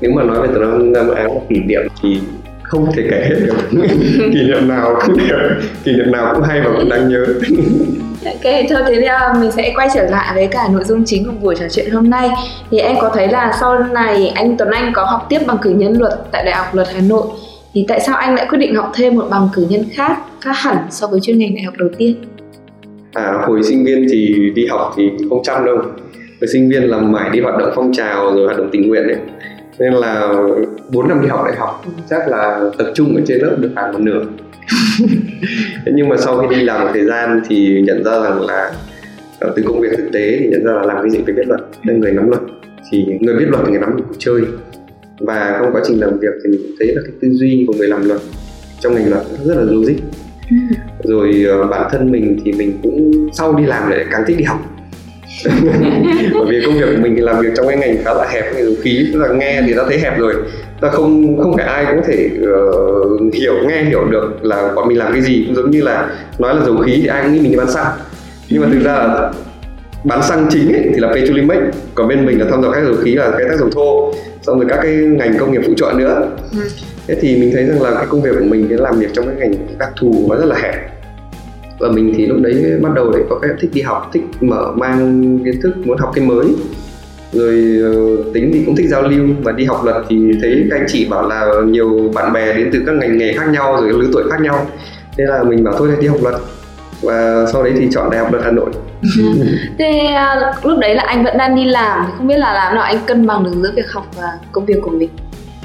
Nếu 0.01 0.11
mà 0.11 0.23
nói 0.23 0.43
về 0.43 0.49
tàu 0.55 0.61
Đông 0.61 0.93
Nam 0.93 1.11
Á 1.11 1.27
kỷ 1.49 1.57
niệm 1.61 1.83
thì 2.03 2.21
không 2.63 2.87
thể 2.97 3.03
kể 3.11 3.27
hết 3.29 3.37
được. 3.47 3.57
Kỷ 4.33 4.43
niệm 4.43 4.69
nào 4.69 4.97
cũng 5.07 5.19
được. 5.19 5.61
Kỷ 5.85 5.93
niệm 5.93 6.13
nào 6.13 6.35
cũng 6.35 6.43
hay 6.43 6.61
và 6.61 6.71
cũng 6.79 6.89
đáng 6.89 7.09
nhớ. 7.09 7.27
Ok, 8.25 8.53
thôi 8.71 8.83
thế 8.87 8.95
thì 8.97 9.05
à, 9.05 9.35
mình 9.41 9.51
sẽ 9.53 9.73
quay 9.75 9.89
trở 9.95 10.03
lại 10.03 10.35
với 10.35 10.47
cả 10.47 10.69
nội 10.73 10.85
dung 10.85 11.05
chính 11.07 11.25
của 11.25 11.33
buổi 11.43 11.55
trò 11.57 11.65
chuyện 11.71 11.91
hôm 11.91 12.11
nay. 12.11 12.31
Thì 12.71 12.79
em 12.79 12.97
có 13.01 13.11
thấy 13.15 13.29
là 13.29 13.57
sau 13.61 13.79
này 13.79 14.29
anh 14.29 14.57
Tuấn 14.57 14.71
Anh 14.71 14.93
có 14.95 15.05
học 15.05 15.27
tiếp 15.29 15.39
bằng 15.47 15.57
cử 15.63 15.71
nhân 15.71 15.99
luật 15.99 16.13
tại 16.33 16.45
Đại 16.45 16.55
học 16.55 16.67
Luật 16.75 16.89
Hà 16.95 17.01
Nội 17.09 17.27
Thì 17.75 17.85
tại 17.89 18.01
sao 18.01 18.17
anh 18.17 18.35
lại 18.35 18.47
quyết 18.51 18.59
định 18.59 18.75
học 18.75 18.93
thêm 18.95 19.17
một 19.17 19.27
bằng 19.31 19.49
cử 19.55 19.67
nhân 19.71 19.85
khác, 19.93 20.19
khác 20.41 20.53
hẳn 20.55 20.77
so 20.91 21.07
với 21.07 21.21
chuyên 21.21 21.39
ngành 21.39 21.55
đại 21.55 21.65
học 21.65 21.75
đầu 21.79 21.89
tiên? 21.99 22.15
À, 23.13 23.33
hồi 23.47 23.63
sinh 23.63 23.85
viên 23.85 24.07
thì 24.13 24.51
đi 24.55 24.67
học 24.67 24.93
thì 24.97 25.11
không 25.29 25.43
chăm 25.43 25.65
đâu. 25.65 25.77
Hồi 26.41 26.49
sinh 26.53 26.69
viên 26.69 26.83
là 26.83 26.99
mãi 26.99 27.31
đi 27.33 27.41
hoạt 27.41 27.59
động 27.59 27.71
phong 27.75 27.93
trào 27.93 28.35
rồi 28.35 28.47
hoạt 28.47 28.59
động 28.59 28.69
tình 28.73 28.89
nguyện 28.89 29.03
ấy 29.03 29.17
nên 29.81 29.93
là 29.93 30.33
4 30.93 31.09
năm 31.09 31.23
đi 31.23 31.29
học 31.29 31.45
đại 31.45 31.57
học 31.57 31.85
chắc 32.11 32.29
là 32.29 32.71
tập 32.79 32.93
trung 32.95 33.17
ở 33.17 33.23
trên 33.27 33.39
lớp 33.39 33.57
được 33.61 33.71
khoảng 33.75 33.93
một 33.93 33.99
nửa. 34.01 34.25
Nhưng 35.87 36.09
mà 36.09 36.17
sau 36.17 36.39
khi 36.39 36.57
đi 36.57 36.63
làm 36.63 36.81
một 36.81 36.91
thời 36.93 37.05
gian 37.05 37.41
thì 37.49 37.83
nhận 37.87 38.05
ra 38.05 38.21
rằng 38.23 38.41
là 38.41 38.73
ờ, 39.39 39.53
từ 39.57 39.63
công 39.67 39.81
việc 39.81 39.89
thực 39.97 40.13
tế 40.13 40.37
thì 40.39 40.49
nhận 40.49 40.65
ra 40.65 40.73
là 40.73 40.83
làm 40.83 40.97
cái 41.03 41.11
gì 41.11 41.19
phải 41.25 41.35
biết 41.35 41.47
luật 41.47 41.61
nên 41.85 42.01
người 42.01 42.13
nắm 42.13 42.29
luật. 42.29 42.43
Thì 42.91 43.07
người 43.21 43.37
biết 43.37 43.49
luật 43.49 43.63
thì 43.65 43.71
người 43.71 43.81
nắm 43.81 43.97
được 43.97 44.05
cuộc 44.09 44.17
chơi. 44.19 44.43
Và 45.21 45.59
trong 45.61 45.73
quá 45.73 45.83
trình 45.87 46.01
làm 46.01 46.19
việc 46.19 46.35
thì 46.45 46.51
mình 46.51 46.77
thấy 46.79 46.89
là 46.95 47.03
cái 47.05 47.13
tư 47.21 47.29
duy 47.33 47.65
của 47.69 47.75
người 47.79 47.89
làm 47.89 48.09
luật 48.09 48.21
trong 48.81 48.95
ngành 48.95 49.11
luật 49.11 49.23
rất 49.45 49.55
là 49.57 49.63
logic. 49.63 49.97
Ừ. 50.51 50.57
rồi 51.05 51.45
ờ, 51.49 51.67
bản 51.67 51.89
thân 51.93 52.11
mình 52.13 52.39
thì 52.45 52.53
mình 52.53 52.79
cũng 52.83 53.29
sau 53.33 53.55
đi 53.55 53.67
làm 53.67 53.91
lại 53.91 54.05
càng 54.11 54.25
thích 54.27 54.37
đi 54.39 54.45
học 54.45 54.80
bởi 56.35 56.47
vì 56.49 56.61
công 56.67 56.79
việc 56.79 56.87
của 56.97 57.03
mình 57.03 57.17
thì 57.17 57.23
làm 57.23 57.41
việc 57.41 57.49
trong 57.57 57.69
cái 57.69 57.77
ngành 57.77 58.05
khá 58.05 58.15
là 58.15 58.27
hẹp 58.31 58.55
về 58.55 58.63
dầu 58.63 58.75
khí 58.83 59.11
tức 59.13 59.19
là 59.19 59.29
nghe 59.29 59.63
thì 59.67 59.75
đã 59.75 59.83
thấy 59.89 59.99
hẹp 59.99 60.19
rồi. 60.19 60.35
Ta 60.81 60.89
không 60.89 61.39
không 61.43 61.57
phải 61.57 61.67
ai 61.67 61.87
cũng 61.91 62.03
thể 62.07 62.31
uh, 63.27 63.35
hiểu 63.35 63.55
nghe 63.69 63.85
hiểu 63.85 64.05
được 64.05 64.45
là 64.45 64.73
bọn 64.75 64.89
mình 64.89 64.99
làm 64.99 65.13
cái 65.13 65.23
gì. 65.23 65.45
Cũng 65.47 65.57
giống 65.57 65.71
như 65.71 65.83
là 65.83 66.11
nói 66.39 66.55
là 66.55 66.65
dầu 66.65 66.77
khí 66.77 67.01
thì 67.03 67.07
ai 67.07 67.23
cũng 67.23 67.33
nghĩ 67.33 67.41
mình 67.41 67.51
đi 67.51 67.57
bán 67.57 67.71
xăng. 67.71 67.87
Nhưng 68.49 68.63
mà 68.63 68.69
thực 68.73 68.85
ra 68.85 68.93
là 68.93 69.33
bán 70.05 70.23
xăng 70.23 70.47
chính 70.51 70.73
ấy, 70.73 70.83
thì 70.95 71.01
là 71.01 71.09
petrolimex 71.09 71.59
còn 71.95 72.09
bên 72.09 72.27
mình 72.27 72.41
là 72.41 72.47
thăm 72.51 72.63
dò 72.63 72.71
các 72.71 72.85
dầu 72.85 72.95
khí 73.05 73.15
là 73.15 73.31
cái 73.39 73.49
tác 73.49 73.59
dầu 73.59 73.71
thô 73.71 74.13
xong 74.43 74.59
rồi 74.59 74.67
các 74.69 74.79
cái 74.83 74.93
ngành 74.93 75.39
công 75.39 75.53
nghiệp 75.53 75.61
phụ 75.67 75.75
trợ 75.77 75.93
nữa. 75.97 76.29
Ừ. 76.53 76.59
thế 77.07 77.15
thì 77.21 77.37
mình 77.37 77.51
thấy 77.55 77.65
rằng 77.65 77.83
là 77.83 77.95
cái 77.95 78.07
công 78.09 78.23
việc 78.23 78.31
của 78.39 78.45
mình 78.45 78.67
cái 78.69 78.79
làm 78.79 78.99
việc 78.99 79.11
trong 79.13 79.27
cái 79.27 79.37
ngành 79.37 79.79
đặc 79.79 79.89
thù 80.01 80.27
nó 80.31 80.37
rất 80.37 80.45
là 80.45 80.57
hẹp 80.59 80.75
và 81.81 81.89
mình 81.89 82.15
thì 82.17 82.27
lúc 82.27 82.39
đấy 82.43 82.79
bắt 82.83 82.91
đầu 82.95 83.13
để 83.17 83.25
có 83.31 83.39
cái 83.39 83.51
thích 83.61 83.71
đi 83.75 83.81
học 83.81 84.11
thích 84.13 84.23
mở 84.41 84.73
mang 84.77 85.39
kiến 85.45 85.61
thức 85.63 85.73
muốn 85.85 85.99
học 85.99 86.11
cái 86.15 86.25
mới. 86.25 86.47
Rồi 87.33 87.79
uh, 87.93 88.35
tính 88.35 88.51
thì 88.55 88.63
cũng 88.67 88.77
thích 88.77 88.89
giao 88.89 89.03
lưu. 89.03 89.27
Và 89.43 89.53
đi 89.53 89.65
học 89.65 89.85
luật 89.85 89.97
thì 90.09 90.33
thấy 90.43 90.67
các 90.71 90.77
anh 90.77 90.87
chị 90.89 91.07
bảo 91.11 91.29
là 91.29 91.53
nhiều 91.67 92.11
bạn 92.15 92.33
bè 92.33 92.53
đến 92.53 92.71
từ 92.73 92.83
các 92.87 92.93
ngành 92.93 93.19
nghề 93.19 93.33
khác 93.33 93.49
nhau 93.49 93.77
rồi 93.81 93.93
lứa 93.93 94.09
tuổi 94.13 94.23
khác 94.31 94.41
nhau. 94.41 94.67
Thế 95.17 95.25
là 95.25 95.43
mình 95.43 95.65
bảo 95.65 95.75
thôi 95.79 95.89
đi 96.01 96.07
học 96.07 96.19
luật. 96.23 96.35
Và 97.03 97.47
sau 97.53 97.63
đấy 97.63 97.73
thì 97.79 97.89
chọn 97.91 98.11
đại 98.11 98.21
học 98.21 98.33
luật 98.33 98.45
hà 98.45 98.51
nội. 98.51 98.71
Thế 99.79 100.17
uh, 100.51 100.67
lúc 100.67 100.79
đấy 100.79 100.95
là 100.95 101.03
anh 101.07 101.25
vẫn 101.25 101.39
đang 101.39 101.57
đi 101.57 101.65
làm. 101.65 102.05
Thì 102.07 102.13
không 102.19 102.27
biết 102.27 102.39
là 102.39 102.53
làm 102.55 102.75
nào 102.75 102.85
anh 102.85 102.99
cân 103.07 103.27
bằng 103.27 103.45
được 103.45 103.51
giữa 103.55 103.73
việc 103.77 103.93
học 103.93 104.07
và 104.17 104.29
công 104.53 104.65
việc 104.65 104.79
của 104.83 104.91
mình? 104.91 105.11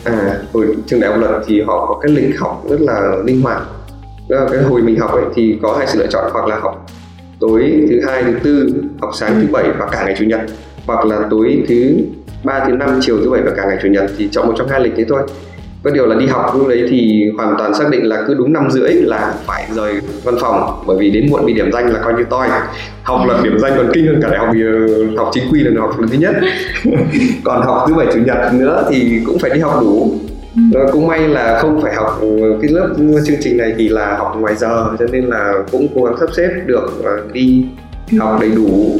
À 0.03 0.39
hồi 0.53 0.65
trường 0.87 0.99
đại 0.99 1.11
học 1.11 1.19
luật 1.19 1.31
thì 1.47 1.61
họ 1.61 1.85
có 1.85 1.99
cái 2.01 2.11
lịch 2.11 2.39
học 2.39 2.63
rất 2.69 2.81
là 2.81 3.11
linh 3.25 3.41
hoạt 3.41 3.61
cái 4.29 4.63
hồi 4.63 4.81
mình 4.81 4.99
học 4.99 5.11
ấy, 5.11 5.25
thì 5.35 5.57
có 5.61 5.75
hai 5.77 5.87
sự 5.87 5.99
lựa 5.99 6.07
chọn, 6.07 6.29
hoặc 6.33 6.47
là 6.47 6.59
học 6.59 6.85
tối 7.39 7.73
thứ 7.89 8.01
hai, 8.07 8.23
thứ 8.23 8.33
tư, 8.43 8.73
học 8.99 9.11
sáng 9.13 9.41
thứ 9.41 9.47
bảy 9.51 9.65
và 9.79 9.87
cả 9.91 10.03
ngày 10.05 10.15
chủ 10.19 10.25
nhật. 10.25 10.41
Hoặc 10.85 11.05
là 11.05 11.19
tối 11.29 11.63
thứ 11.67 11.97
ba, 12.43 12.65
thứ 12.67 12.73
năm, 12.73 12.99
chiều 13.01 13.17
thứ 13.17 13.29
bảy 13.29 13.41
và 13.41 13.51
cả 13.57 13.65
ngày 13.67 13.77
chủ 13.83 13.87
nhật, 13.87 14.11
thì 14.17 14.29
chọn 14.31 14.47
một 14.47 14.53
trong 14.57 14.67
hai 14.67 14.79
lịch 14.79 14.93
thế 14.95 15.05
thôi. 15.09 15.21
Có 15.83 15.91
điều 15.91 16.05
là 16.05 16.15
đi 16.15 16.25
học 16.25 16.55
lúc 16.57 16.67
đấy 16.67 16.87
thì 16.89 17.29
hoàn 17.37 17.55
toàn 17.57 17.73
xác 17.73 17.89
định 17.89 18.03
là 18.03 18.23
cứ 18.27 18.33
đúng 18.33 18.53
năm 18.53 18.71
rưỡi 18.71 18.93
là 18.93 19.33
phải 19.45 19.67
rời 19.75 19.93
văn 20.23 20.35
phòng, 20.41 20.83
bởi 20.87 20.97
vì 20.99 21.09
đến 21.09 21.27
muộn 21.29 21.45
bị 21.45 21.53
điểm 21.53 21.71
danh 21.71 21.93
là 21.93 21.99
coi 21.99 22.13
như 22.13 22.23
toi. 22.29 22.47
Học 23.03 23.19
là 23.27 23.41
điểm 23.43 23.59
danh 23.59 23.73
còn 23.77 23.89
kinh 23.93 24.07
hơn 24.07 24.19
cả 24.21 24.29
đại 24.29 24.39
học 24.39 24.49
ờ, 24.65 25.15
học 25.17 25.29
chính 25.33 25.43
quy 25.51 25.59
là 25.59 25.81
học 25.81 25.99
lần 25.99 26.09
thứ 26.09 26.17
nhất. 26.17 26.35
Còn 27.43 27.61
học 27.61 27.85
thứ 27.87 27.93
bảy, 27.93 28.07
chủ 28.13 28.19
nhật 28.19 28.53
nữa 28.53 28.87
thì 28.89 29.21
cũng 29.25 29.39
phải 29.39 29.51
đi 29.53 29.59
học 29.59 29.77
đủ. 29.81 30.19
Ờ, 30.73 30.87
cũng 30.91 31.07
may 31.07 31.19
là 31.19 31.59
không 31.61 31.81
phải 31.81 31.93
học 31.95 32.21
cái 32.61 32.71
lớp 32.71 32.93
chương 33.25 33.37
trình 33.41 33.57
này 33.57 33.73
thì 33.77 33.89
là 33.89 34.15
học 34.17 34.35
ngoài 34.39 34.55
giờ 34.55 34.87
cho 34.99 35.05
nên 35.11 35.25
là 35.25 35.53
cũng 35.71 35.87
cố 35.95 36.03
gắng 36.03 36.15
sắp 36.19 36.29
xếp 36.37 36.49
được 36.65 36.89
đi 37.33 37.65
học 38.19 38.37
đầy 38.41 38.51
đủ. 38.51 38.97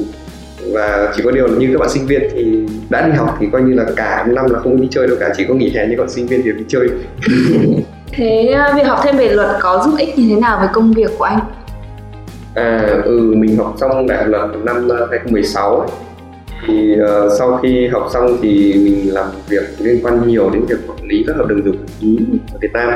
Và 0.73 1.13
chỉ 1.15 1.23
có 1.23 1.31
điều 1.31 1.47
là 1.47 1.57
như 1.57 1.69
các 1.73 1.79
bạn 1.79 1.89
sinh 1.89 2.05
viên 2.05 2.21
thì 2.31 2.65
đã 2.89 3.07
đi 3.07 3.13
học 3.13 3.37
thì 3.39 3.47
coi 3.51 3.61
như 3.61 3.73
là 3.73 3.85
cả 3.95 4.25
năm 4.27 4.45
là 4.49 4.59
không 4.59 4.81
đi 4.81 4.87
chơi 4.91 5.07
đâu 5.07 5.17
cả 5.19 5.33
chỉ 5.37 5.45
có 5.47 5.53
nghỉ 5.53 5.69
hè 5.75 5.87
như 5.87 5.95
còn 5.97 6.09
sinh 6.09 6.27
viên 6.27 6.41
thì 6.43 6.51
đi 6.51 6.65
chơi. 6.67 6.89
Thế 8.11 8.47
ờ, 8.47 8.73
việc 8.75 8.87
học 8.87 8.99
thêm 9.03 9.17
về 9.17 9.29
luật 9.29 9.49
có 9.61 9.81
giúp 9.85 9.97
ích 9.97 10.19
như 10.19 10.29
thế 10.29 10.41
nào 10.41 10.57
với 10.59 10.69
công 10.73 10.93
việc 10.93 11.11
của 11.17 11.23
anh? 11.23 11.39
À 12.55 13.01
ừ 13.03 13.33
mình 13.37 13.57
học 13.57 13.75
xong 13.79 14.07
đại 14.07 14.17
học 14.17 14.27
luật 14.27 14.49
năm 14.63 14.89
2016 15.11 15.79
ấy 15.79 15.89
thì 16.67 16.95
uh, 17.01 17.31
sau 17.39 17.59
khi 17.63 17.87
học 17.87 18.09
xong 18.13 18.37
thì 18.41 18.73
mình 18.75 19.13
làm 19.13 19.27
việc 19.49 19.63
liên 19.79 19.99
quan 20.03 20.27
nhiều 20.27 20.49
đến 20.49 20.65
việc 20.65 20.77
quản 20.87 21.07
lý 21.07 21.23
các 21.27 21.35
hợp 21.35 21.45
đồng 21.47 21.63
dầu 21.65 21.73
khí 21.99 22.17
ở 22.53 22.57
Việt 22.61 22.73
Nam. 22.73 22.89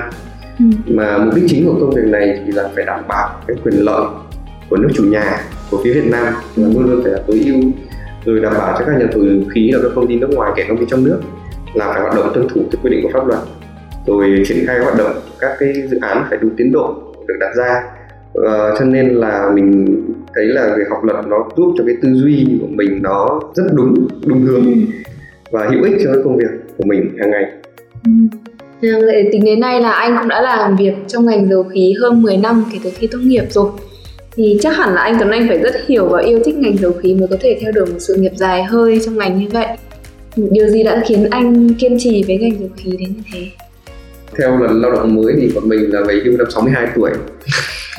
Ừ. 0.59 0.65
mà 0.85 1.17
mục 1.17 1.35
đích 1.35 1.43
chính 1.47 1.65
của 1.65 1.75
công 1.79 1.89
việc 1.89 2.05
này 2.05 2.39
thì 2.45 2.51
là 2.51 2.69
phải 2.75 2.85
đảm 2.85 2.99
bảo 3.07 3.29
cái 3.47 3.57
quyền 3.63 3.75
lợi 3.75 4.05
của 4.69 4.77
nước 4.77 4.89
chủ 4.93 5.03
nhà 5.03 5.41
của 5.71 5.81
phía 5.83 5.93
Việt 5.93 6.09
Nam. 6.11 6.33
Là 6.55 6.67
luôn 6.67 6.89
luôn 6.89 7.03
phải 7.03 7.11
là 7.11 7.19
tối 7.27 7.41
ưu 7.45 7.61
rồi 8.25 8.39
đảm 8.39 8.53
bảo 8.57 8.75
cho 8.79 8.85
các 8.85 8.97
nhà 8.99 9.05
thầu 9.11 9.25
dầu 9.25 9.37
khí 9.53 9.71
là 9.71 9.79
các 9.83 9.91
công 9.95 10.07
ty 10.07 10.15
nước 10.15 10.29
ngoài 10.29 10.51
kể 10.55 10.65
công 10.69 10.77
ty 10.77 10.85
trong 10.89 11.03
nước 11.03 11.21
là 11.73 11.93
phải 11.93 12.01
hoạt 12.01 12.15
động 12.15 12.31
tuân 12.33 12.47
thủ 12.47 12.61
theo 12.71 12.81
quy 12.83 12.89
định 12.89 13.03
của 13.03 13.09
pháp 13.13 13.27
luật. 13.27 13.39
Rồi 14.07 14.43
triển 14.47 14.65
khai 14.67 14.79
hoạt 14.79 14.97
động 14.97 15.11
các 15.39 15.51
cái 15.59 15.73
dự 15.89 15.97
án 16.01 16.25
phải 16.29 16.39
đúng 16.41 16.55
tiến 16.57 16.71
độ 16.71 16.95
được 17.27 17.35
đặt 17.39 17.55
ra 17.55 17.81
uh, 18.39 18.79
cho 18.79 18.85
nên 18.85 19.09
là 19.09 19.51
mình 19.53 20.01
thấy 20.35 20.45
là 20.45 20.75
việc 20.77 20.89
học 20.89 21.03
luật 21.03 21.27
nó 21.27 21.49
giúp 21.57 21.73
cho 21.77 21.83
cái 21.87 21.95
tư 22.01 22.09
duy 22.13 22.47
của 22.61 22.67
mình 22.67 22.99
nó 23.01 23.39
rất 23.55 23.63
đúng 23.73 24.07
đúng 24.25 24.41
hướng 24.41 24.65
ừ. 24.65 24.71
và 25.51 25.67
hữu 25.71 25.83
ích 25.83 25.97
cho 26.03 26.13
cái 26.13 26.23
công 26.23 26.37
việc 26.37 26.51
của 26.77 26.83
mình 26.87 27.17
hàng 27.19 27.31
ngày. 27.31 27.43
Ừ. 28.05 28.11
Vậy 28.81 29.29
tính 29.31 29.45
đến 29.45 29.59
nay 29.59 29.81
là 29.81 29.91
anh 29.91 30.17
cũng 30.19 30.27
đã 30.27 30.41
làm 30.41 30.75
việc 30.75 30.93
trong 31.07 31.25
ngành 31.25 31.49
dầu 31.49 31.63
khí 31.63 31.93
hơn 32.01 32.21
10 32.21 32.37
năm 32.37 32.63
kể 32.73 32.79
từ 32.83 32.89
khi 32.97 33.07
tốt 33.07 33.19
nghiệp 33.21 33.43
rồi. 33.49 33.71
Thì 34.35 34.57
chắc 34.61 34.77
hẳn 34.77 34.93
là 34.93 35.01
anh 35.01 35.15
Tuấn 35.19 35.31
Anh 35.31 35.47
phải 35.47 35.57
rất 35.57 35.75
hiểu 35.87 36.05
và 36.05 36.21
yêu 36.21 36.39
thích 36.45 36.55
ngành 36.55 36.77
dầu 36.77 36.91
khí 36.91 37.15
mới 37.15 37.27
có 37.27 37.35
thể 37.41 37.57
theo 37.61 37.71
đuổi 37.71 37.85
một 37.85 37.99
sự 37.99 38.15
nghiệp 38.15 38.31
dài 38.35 38.63
hơi 38.63 38.99
trong 39.05 39.17
ngành 39.17 39.39
như 39.39 39.47
vậy. 39.51 39.67
Điều 40.35 40.67
gì 40.67 40.83
đã 40.83 41.03
khiến 41.07 41.27
anh 41.29 41.73
kiên 41.73 41.95
trì 41.99 42.23
với 42.27 42.37
ngành 42.37 42.59
dầu 42.59 42.69
khí 42.77 42.91
đến 42.99 43.09
như 43.09 43.21
thế? 43.33 43.39
Theo 44.37 44.57
luật 44.57 44.71
lao 44.73 44.91
động 44.91 45.15
mới 45.15 45.33
thì 45.41 45.51
bọn 45.55 45.69
mình 45.69 45.93
là 45.93 46.01
về 46.07 46.21
hưu 46.25 46.37
năm 46.37 46.47
62 46.51 46.87
tuổi 46.95 47.11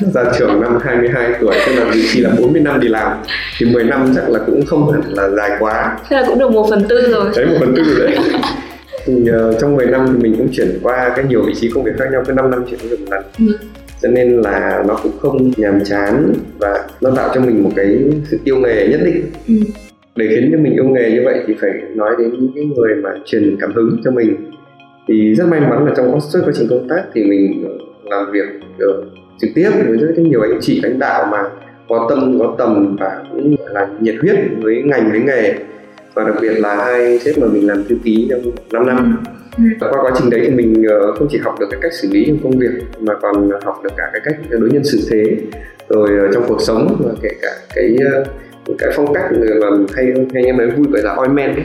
ra 0.13 0.23
trường 0.39 0.61
năm 0.61 0.77
22 0.81 1.33
tuổi 1.41 1.55
tức 1.67 1.73
là 1.75 1.91
vị 1.93 2.07
trí 2.13 2.21
là 2.21 2.29
40 2.39 2.61
năm 2.61 2.79
đi 2.79 2.87
làm 2.87 3.17
thì 3.57 3.65
10 3.65 3.83
năm 3.83 4.11
chắc 4.15 4.29
là 4.29 4.39
cũng 4.45 4.65
không 4.65 4.91
hẳn 4.91 5.01
là 5.13 5.29
dài 5.29 5.51
quá. 5.59 5.97
Thế 6.09 6.17
là 6.17 6.23
cũng 6.27 6.39
được 6.39 6.51
một 6.51 6.67
phần 6.69 6.83
tư 6.89 7.11
rồi. 7.11 7.25
Đấy 7.35 7.45
một 7.45 7.55
phần 7.59 7.73
tư 7.75 7.83
rồi 7.83 8.07
đấy. 8.07 8.17
Thì 9.05 9.13
uh, 9.13 9.55
trong 9.59 9.75
10 9.75 9.85
năm 9.85 10.05
thì 10.07 10.23
mình 10.23 10.35
cũng 10.37 10.47
chuyển 10.51 10.79
qua 10.83 11.13
cái 11.15 11.25
nhiều 11.29 11.43
vị 11.47 11.53
trí 11.55 11.71
công 11.73 11.83
việc 11.83 11.91
khác 11.97 12.05
nhau 12.11 12.23
cứ 12.27 12.33
5 12.33 12.51
năm 12.51 12.65
chuyển 12.69 12.79
được 12.89 12.99
một 12.99 13.05
lần. 13.11 13.23
Ừ. 13.39 13.57
cho 14.01 14.09
nên 14.09 14.41
là 14.41 14.83
nó 14.87 14.99
cũng 15.03 15.11
không 15.19 15.51
nhàm 15.57 15.83
chán 15.83 16.33
và 16.59 16.87
nó 17.01 17.11
tạo 17.15 17.29
cho 17.35 17.41
mình 17.41 17.63
một 17.63 17.69
cái 17.75 17.97
sự 18.31 18.39
yêu 18.43 18.57
nghề 18.57 18.87
nhất 18.87 18.99
định. 19.05 19.23
Ừ. 19.47 19.53
để 20.15 20.27
khiến 20.29 20.49
cho 20.51 20.57
mình 20.57 20.73
yêu 20.73 20.85
nghề 20.85 21.11
như 21.11 21.21
vậy 21.25 21.39
thì 21.47 21.53
phải 21.61 21.71
nói 21.95 22.15
đến 22.19 22.29
những 22.31 22.51
cái 22.55 22.65
người 22.65 22.95
mà 22.95 23.09
truyền 23.25 23.57
cảm 23.61 23.73
hứng 23.73 23.97
cho 24.03 24.11
mình. 24.11 24.51
Thì 25.07 25.35
rất 25.35 25.47
may 25.47 25.59
mắn 25.59 25.85
là 25.85 25.93
trong 25.97 26.19
suốt 26.19 26.39
quá 26.45 26.53
trình 26.55 26.67
công 26.69 26.87
tác 26.89 27.03
thì 27.13 27.23
mình 27.23 27.65
làm 28.03 28.31
việc 28.31 28.45
được 28.77 29.03
trực 29.41 29.51
tiếp 29.55 29.69
với 29.87 29.97
rất 29.97 30.17
nhiều 30.17 30.41
anh 30.41 30.59
chị 30.61 30.81
lãnh 30.83 30.99
đạo 30.99 31.27
mà 31.31 31.43
có 31.89 32.07
tâm 32.09 32.39
có 32.39 32.55
tầm 32.57 32.95
và 32.99 33.23
cũng 33.31 33.55
là 33.71 33.87
nhiệt 33.99 34.15
huyết 34.21 34.35
với 34.61 34.83
ngành 34.85 35.11
với 35.11 35.19
nghề. 35.19 35.53
Và 36.13 36.23
đặc 36.23 36.35
biệt 36.41 36.53
là 36.53 36.75
hai 36.75 37.19
sếp 37.19 37.37
mà 37.37 37.47
mình 37.47 37.67
làm 37.67 37.83
thư 37.89 37.95
ký 38.03 38.27
trong 38.29 38.41
5 38.71 38.87
năm. 38.87 39.23
Ừ. 39.57 39.63
qua 39.79 40.01
quá 40.01 40.11
trình 40.17 40.29
đấy 40.29 40.41
thì 40.43 40.55
mình 40.55 40.83
ờ, 40.89 41.15
không 41.15 41.27
chỉ 41.31 41.37
học 41.37 41.55
được 41.59 41.67
cái 41.71 41.79
cách 41.83 41.93
xử 41.93 42.07
lý 42.11 42.25
trong 42.27 42.37
công 42.43 42.59
việc 42.59 42.69
mà 42.99 43.13
còn 43.21 43.49
học 43.63 43.81
được 43.83 43.89
cả 43.97 44.03
cái 44.13 44.21
cách 44.25 44.35
đối 44.49 44.69
nhân 44.69 44.83
xử 44.83 44.99
thế 45.11 45.37
rồi 45.89 46.09
ờ, 46.19 46.33
trong 46.33 46.43
cuộc 46.47 46.61
sống 46.61 46.97
và 46.99 47.11
kể 47.21 47.29
cả 47.41 47.49
cái 47.75 47.97
ờ, 48.13 48.23
cái 48.77 48.89
phong 48.95 49.13
cách 49.13 49.23
mà 49.61 49.67
hay 49.93 50.05
hay 50.33 50.43
em 50.43 50.57
nói 50.57 50.69
vui 50.69 50.87
gọi 50.91 51.01
là 51.03 51.15
oil 51.15 51.31
man 51.37 51.55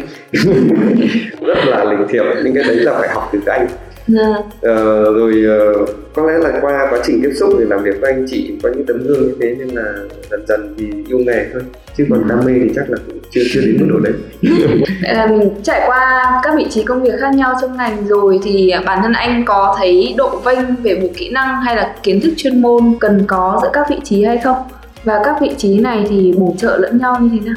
rất 1.47 1.59
là 1.67 1.85
linh 1.85 2.09
thiệp 2.09 2.23
những 2.45 2.55
cái 2.55 2.65
đấy 2.65 2.77
là 2.77 2.99
phải 2.99 3.09
học 3.09 3.29
từ 3.33 3.39
các 3.47 3.53
anh 3.53 3.67
Yeah. 4.15 4.45
Dạ. 4.63 4.71
Uh, 4.73 5.17
rồi 5.17 5.45
uh, 5.83 5.89
có 6.15 6.27
lẽ 6.27 6.39
là 6.39 6.59
qua 6.61 6.87
quá 6.91 6.99
trình 7.05 7.21
tiếp 7.23 7.33
xúc 7.35 7.51
để 7.59 7.65
làm 7.69 7.83
việc 7.83 8.01
với 8.01 8.13
anh 8.13 8.27
chị 8.29 8.55
có 8.63 8.69
những 8.69 8.87
tấm 8.87 9.03
gương 9.07 9.23
như 9.23 9.35
thế 9.41 9.55
nên 9.59 9.69
là 9.69 9.95
dần 10.31 10.47
dần 10.49 10.75
thì 10.79 10.87
yêu 11.09 11.19
nghề 11.19 11.47
thôi 11.53 11.63
chứ 11.97 12.07
còn 12.11 12.29
đam 12.29 12.39
mê 12.45 12.53
thì 12.65 12.71
chắc 12.75 12.91
là 12.91 12.99
cũng 13.07 13.19
chưa 13.31 13.41
chưa 13.53 13.61
đến 13.61 13.77
mức 13.81 13.87
độ 13.91 13.99
đấy 14.01 14.13
um, 15.29 15.63
trải 15.63 15.83
qua 15.87 16.33
các 16.43 16.55
vị 16.57 16.67
trí 16.71 16.85
công 16.85 17.03
việc 17.03 17.15
khác 17.21 17.35
nhau 17.35 17.55
trong 17.61 17.77
ngành 17.77 18.07
rồi 18.07 18.41
thì 18.43 18.73
bản 18.87 18.99
thân 19.03 19.13
anh 19.13 19.45
có 19.45 19.77
thấy 19.79 20.15
độ 20.19 20.41
vênh 20.45 20.77
về 20.83 20.99
bộ 21.03 21.09
kỹ 21.17 21.31
năng 21.31 21.63
hay 21.63 21.77
là 21.77 21.95
kiến 22.03 22.21
thức 22.21 22.33
chuyên 22.37 22.63
môn 22.63 22.95
cần 23.01 23.25
có 23.27 23.61
giữa 23.63 23.71
các 23.73 23.87
vị 23.91 23.97
trí 24.05 24.25
hay 24.25 24.39
không 24.39 24.57
và 25.05 25.23
các 25.25 25.37
vị 25.41 25.51
trí 25.57 25.79
này 25.79 26.07
thì 26.09 26.33
bổ 26.39 26.55
trợ 26.59 26.77
lẫn 26.77 26.99
nhau 26.99 27.17
như 27.21 27.29
thế 27.33 27.47
nào? 27.47 27.57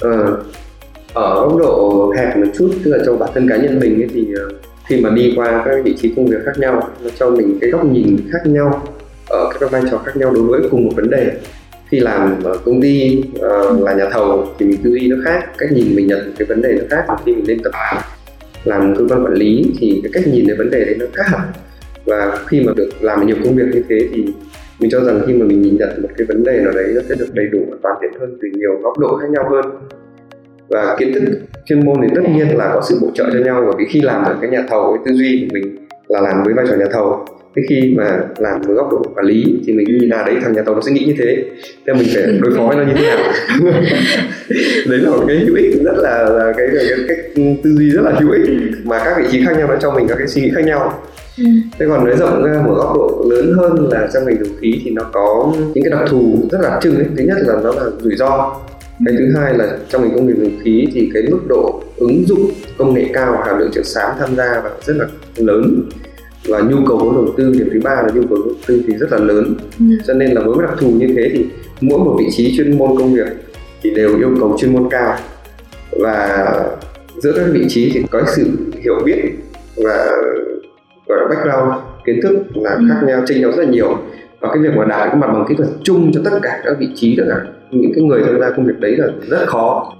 Ờ, 0.00 0.36
ở 1.14 1.34
góc 1.34 1.58
độ 1.58 2.12
hẹp 2.16 2.36
một 2.36 2.46
chút 2.58 2.70
tức 2.84 2.90
là 2.90 2.98
trong 3.06 3.18
bản 3.18 3.30
thân 3.34 3.48
cá 3.48 3.56
nhân 3.56 3.80
mình 3.80 4.02
ấy 4.02 4.08
thì 4.14 4.26
khi 4.92 5.00
mà 5.00 5.10
đi 5.10 5.32
qua 5.36 5.62
các 5.64 5.84
vị 5.84 5.94
trí 5.98 6.12
công 6.16 6.26
việc 6.26 6.36
khác 6.44 6.52
nhau 6.58 6.90
nó 7.04 7.10
cho 7.18 7.30
mình 7.30 7.58
cái 7.60 7.70
góc 7.70 7.84
nhìn 7.84 8.16
khác 8.32 8.38
nhau 8.44 8.82
ờ, 9.28 9.38
ở 9.38 9.50
các 9.60 9.70
vai 9.70 9.82
trò 9.90 9.98
khác 9.98 10.16
nhau 10.16 10.34
đối 10.34 10.44
với 10.44 10.60
cùng 10.70 10.84
một 10.84 10.90
vấn 10.96 11.10
đề. 11.10 11.32
Khi 11.88 12.00
làm 12.00 12.42
ở 12.44 12.58
công 12.64 12.82
ty 12.82 13.22
uh, 13.36 13.82
là 13.82 13.94
nhà 13.94 14.04
thầu 14.12 14.48
thì 14.58 14.66
mình 14.66 14.78
tư 14.84 14.90
duy 14.90 15.08
nó 15.08 15.16
khác 15.24 15.44
cách 15.58 15.72
nhìn 15.72 15.96
mình 15.96 16.06
nhận 16.06 16.32
cái 16.38 16.46
vấn 16.46 16.62
đề 16.62 16.74
nó 16.74 16.84
khác 16.90 17.04
khi 17.26 17.34
mình 17.34 17.48
lên 17.48 17.58
tập 17.64 17.70
đoàn. 17.72 18.02
Làm 18.64 18.94
cơ 18.96 19.04
quan 19.08 19.24
quản 19.24 19.34
lý 19.34 19.64
thì 19.78 20.00
cái 20.02 20.12
cách 20.12 20.24
nhìn 20.32 20.46
về 20.48 20.54
vấn 20.54 20.70
đề 20.70 20.84
đấy 20.84 20.96
nó 20.98 21.06
khác 21.14 21.24
hẳn. 21.26 21.40
Và 22.04 22.38
khi 22.46 22.60
mà 22.60 22.72
được 22.76 22.90
làm 23.00 23.26
nhiều 23.26 23.36
công 23.44 23.56
việc 23.56 23.66
như 23.72 23.82
thế 23.88 24.08
thì 24.14 24.24
mình 24.80 24.90
cho 24.90 25.04
rằng 25.04 25.20
khi 25.26 25.32
mà 25.32 25.46
mình 25.46 25.62
nhìn 25.62 25.76
nhận 25.76 26.02
một 26.02 26.08
cái 26.18 26.26
vấn 26.26 26.44
đề 26.44 26.60
nào 26.60 26.72
đấy 26.72 26.92
nó 26.94 27.00
sẽ 27.08 27.14
được 27.18 27.34
đầy 27.34 27.46
đủ 27.52 27.58
và 27.70 27.76
toàn 27.82 27.96
diện 28.02 28.20
hơn 28.20 28.38
từ 28.42 28.48
nhiều 28.58 28.80
góc 28.82 28.98
độ 28.98 29.16
khác 29.16 29.26
nhau 29.30 29.44
hơn 29.50 29.64
và 30.72 30.96
kiến 30.98 31.12
thức 31.14 31.22
chuyên 31.64 31.84
môn 31.86 31.96
thì 32.02 32.08
tất 32.14 32.22
nhiên 32.34 32.56
là 32.56 32.70
có 32.74 32.82
sự 32.88 32.98
bổ 33.02 33.08
trợ 33.14 33.24
cho 33.32 33.38
nhau 33.38 33.62
bởi 33.66 33.74
vì 33.78 33.84
khi 33.90 34.00
làm 34.00 34.24
ở 34.24 34.36
cái 34.40 34.50
nhà 34.50 34.64
thầu 34.68 34.92
cái 34.92 35.02
tư 35.06 35.12
duy 35.18 35.46
của 35.48 35.54
mình 35.54 35.86
là 36.08 36.20
làm 36.20 36.42
với 36.44 36.54
vai 36.54 36.66
trò 36.68 36.76
nhà 36.76 36.86
thầu 36.92 37.26
thế 37.56 37.62
khi 37.68 37.94
mà 37.96 38.20
làm 38.38 38.62
với 38.62 38.76
góc 38.76 38.92
độ 38.92 39.02
quản 39.14 39.26
lý 39.26 39.44
thì 39.66 39.72
mình 39.72 39.86
nhìn 40.00 40.08
là 40.08 40.22
đấy 40.26 40.36
thằng 40.42 40.52
nhà 40.52 40.62
thầu 40.66 40.74
nó 40.74 40.80
sẽ 40.80 40.92
nghĩ 40.92 41.04
như 41.04 41.14
thế 41.18 41.44
thế 41.86 41.92
mình 41.92 42.06
phải 42.14 42.38
đối 42.40 42.52
phó 42.56 42.66
với 42.66 42.76
nó 42.76 42.82
như 42.82 42.92
thế 42.96 43.02
nào 43.02 43.18
đấy 44.88 44.98
là 44.98 45.10
một 45.10 45.24
cái 45.28 45.36
hữu 45.36 45.54
ích 45.56 45.82
rất 45.84 45.96
là, 45.96 46.24
là 46.28 46.52
cái, 46.56 46.66
cái, 46.74 46.84
cái 46.88 46.98
cách 47.08 47.18
tư 47.62 47.70
duy 47.78 47.90
rất 47.90 48.02
là 48.02 48.12
hữu 48.20 48.30
ích 48.30 48.50
mà 48.84 48.98
các 49.04 49.14
vị 49.18 49.24
trí 49.30 49.44
khác 49.44 49.56
nhau 49.58 49.68
nó 49.68 49.76
cho 49.80 49.90
mình 49.90 50.06
các 50.08 50.14
cái 50.18 50.26
suy 50.26 50.42
nghĩ 50.42 50.50
khác 50.54 50.64
nhau 50.64 50.92
Ừ. 51.38 51.44
thế 51.78 51.86
còn 51.88 52.04
nói 52.04 52.16
rộng 52.16 52.44
ra 52.44 52.62
một 52.66 52.74
góc 52.74 52.96
độ 52.96 53.24
lớn 53.30 53.54
hơn 53.56 53.88
là 53.90 54.08
trong 54.14 54.24
ngành 54.26 54.44
dầu 54.44 54.54
khí 54.60 54.80
thì 54.84 54.90
nó 54.90 55.02
có 55.12 55.54
những 55.74 55.84
cái 55.84 55.90
đặc 55.90 56.00
thù 56.08 56.38
rất 56.50 56.58
là 56.62 56.68
đặc 56.70 56.78
trưng 56.82 56.96
ấy. 56.96 57.06
thứ 57.16 57.24
nhất 57.24 57.36
là 57.40 57.54
nó 57.62 57.72
là 57.72 57.82
rủi 58.00 58.16
ro 58.16 58.56
cái 59.06 59.14
thứ 59.18 59.32
hai 59.36 59.54
là 59.54 59.78
trong 59.88 60.02
ngành 60.02 60.14
công 60.14 60.26
nghiệp 60.26 60.36
dầu 60.38 60.50
khí 60.64 60.88
thì 60.92 61.10
cái 61.14 61.22
mức 61.30 61.40
độ 61.48 61.82
ứng 61.96 62.24
dụng 62.26 62.50
công 62.78 62.94
nghệ 62.94 63.06
cao 63.14 63.42
hàm 63.46 63.58
lượng 63.58 63.70
chất 63.72 63.86
xám 63.86 64.10
tham 64.18 64.36
gia 64.36 64.60
vào 64.60 64.72
rất 64.84 64.96
là 64.96 65.06
lớn 65.36 65.88
và 66.48 66.60
nhu 66.60 66.76
cầu 66.86 66.98
vốn 66.98 67.14
đầu 67.14 67.34
tư 67.36 67.52
điểm 67.58 67.68
thứ 67.72 67.80
ba 67.84 67.90
là 67.94 68.08
nhu 68.14 68.22
cầu 68.22 68.38
đầu 68.44 68.54
tư 68.66 68.82
thì 68.86 68.94
rất 68.94 69.12
là 69.12 69.18
lớn 69.18 69.54
ừ. 69.78 69.84
cho 70.06 70.14
nên 70.14 70.32
là 70.32 70.40
với 70.40 70.66
đặc 70.66 70.76
thù 70.78 70.90
như 70.90 71.06
thế 71.16 71.30
thì 71.32 71.46
mỗi 71.80 71.98
một 71.98 72.16
vị 72.18 72.24
trí 72.30 72.56
chuyên 72.56 72.78
môn 72.78 72.90
công 72.98 73.14
việc 73.14 73.26
thì 73.82 73.90
đều 73.90 74.18
yêu 74.18 74.36
cầu 74.40 74.56
chuyên 74.58 74.72
môn 74.72 74.88
cao 74.90 75.16
và 76.00 76.46
giữa 77.22 77.32
các 77.36 77.46
vị 77.52 77.64
trí 77.68 77.90
thì 77.94 78.02
có 78.10 78.22
sự 78.36 78.46
hiểu 78.84 78.94
biết 79.04 79.20
và 79.76 80.06
gọi 81.06 81.18
là 81.18 81.26
background 81.28 81.74
kiến 82.06 82.20
thức 82.22 82.36
là 82.54 82.70
ừ. 82.70 82.84
khác 82.88 83.06
nhau 83.06 83.22
chênh 83.26 83.40
nhau 83.40 83.50
rất 83.50 83.62
là 83.64 83.70
nhiều 83.70 83.98
và 84.40 84.48
cái 84.48 84.58
việc 84.62 84.76
mà 84.76 84.84
đạt 84.84 85.08
cái 85.08 85.16
mặt 85.16 85.26
bằng 85.32 85.44
kỹ 85.48 85.54
thuật 85.58 85.68
chung 85.82 86.10
cho 86.14 86.20
tất 86.24 86.38
cả 86.42 86.60
các 86.64 86.76
vị 86.80 86.88
trí 86.94 87.14
tất 87.16 87.24
cả 87.28 87.36
những 87.72 87.92
cái 87.94 88.04
người 88.04 88.22
tham 88.24 88.40
gia 88.40 88.50
công 88.50 88.66
việc 88.66 88.80
đấy 88.80 88.96
là 88.96 89.06
rất 89.28 89.46
khó. 89.46 89.94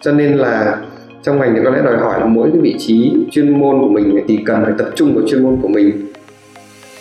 Cho 0.00 0.12
nên 0.12 0.36
là 0.36 0.76
trong 1.22 1.38
ngành 1.38 1.54
thì 1.54 1.60
có 1.64 1.70
lẽ 1.70 1.82
đòi 1.84 1.96
hỏi 1.98 2.20
là 2.20 2.26
mỗi 2.26 2.50
cái 2.52 2.60
vị 2.60 2.74
trí 2.78 3.12
chuyên 3.30 3.60
môn 3.60 3.78
của 3.80 3.88
mình 3.88 4.24
thì 4.28 4.38
cần 4.46 4.64
phải 4.64 4.74
tập 4.78 4.88
trung 4.94 5.14
vào 5.14 5.26
chuyên 5.28 5.42
môn 5.42 5.58
của 5.62 5.68
mình. 5.68 5.90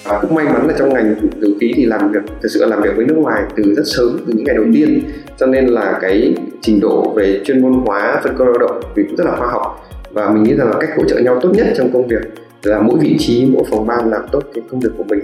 Và 0.06 0.20
cũng 0.22 0.36
may 0.36 0.46
mắn 0.46 0.68
là 0.68 0.74
trong 0.80 0.94
ngành 0.94 1.16
dầu 1.42 1.52
khí 1.60 1.74
thì 1.76 1.86
làm 1.86 2.12
việc, 2.12 2.20
thực 2.42 2.50
sự 2.50 2.60
là 2.62 2.68
làm 2.68 2.82
việc 2.82 2.90
với 2.96 3.06
nước 3.06 3.18
ngoài 3.18 3.44
từ 3.56 3.74
rất 3.74 3.84
sớm, 3.86 4.18
từ 4.28 4.34
những 4.34 4.46
ngày 4.46 4.56
đầu 4.56 4.66
tiên. 4.74 5.02
Cho 5.38 5.46
nên 5.46 5.68
là 5.68 5.98
cái 6.02 6.34
trình 6.62 6.80
độ 6.82 7.14
về 7.16 7.42
chuyên 7.46 7.62
môn 7.62 7.74
hóa, 7.74 8.22
phân 8.24 8.38
cơ 8.38 8.46
lao 8.46 8.58
động 8.58 8.82
thì 8.96 9.04
cũng 9.04 9.16
rất 9.16 9.26
là 9.26 9.36
khoa 9.36 9.48
học. 9.48 9.90
Và 10.12 10.30
mình 10.30 10.44
nghĩ 10.44 10.54
rằng 10.56 10.68
là 10.68 10.76
cách 10.80 10.90
hỗ 10.98 11.04
trợ 11.04 11.20
nhau 11.20 11.40
tốt 11.42 11.50
nhất 11.54 11.68
trong 11.78 11.90
công 11.94 12.08
việc 12.08 12.22
là 12.64 12.82
mỗi 12.82 13.00
vị 13.00 13.16
trí, 13.20 13.46
mỗi 13.54 13.64
phòng 13.72 13.88
ban 13.88 14.10
làm 14.10 14.22
tốt 14.32 14.44
cái 14.54 14.64
công 14.72 14.80
việc 14.80 14.90
của 14.98 15.04
mình. 15.04 15.20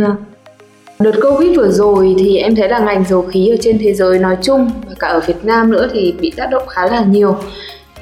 Yeah. 0.00 0.12
Đợt 1.04 1.20
Covid 1.22 1.56
vừa 1.56 1.68
rồi 1.68 2.14
thì 2.18 2.36
em 2.36 2.54
thấy 2.54 2.68
là 2.68 2.78
ngành 2.78 3.04
dầu 3.08 3.22
khí 3.22 3.48
ở 3.48 3.56
trên 3.60 3.78
thế 3.78 3.92
giới 3.94 4.18
nói 4.18 4.36
chung 4.42 4.70
và 4.86 4.94
cả 4.98 5.08
ở 5.08 5.20
Việt 5.26 5.44
Nam 5.44 5.70
nữa 5.70 5.88
thì 5.92 6.14
bị 6.20 6.32
tác 6.36 6.46
động 6.50 6.62
khá 6.68 6.86
là 6.86 7.04
nhiều. 7.04 7.36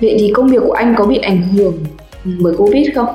Vậy 0.00 0.16
thì 0.18 0.32
công 0.34 0.48
việc 0.48 0.58
của 0.66 0.72
anh 0.72 0.94
có 0.98 1.04
bị 1.04 1.18
ảnh 1.18 1.42
hưởng 1.42 1.78
bởi 2.24 2.54
Covid 2.56 2.86
không? 2.94 3.06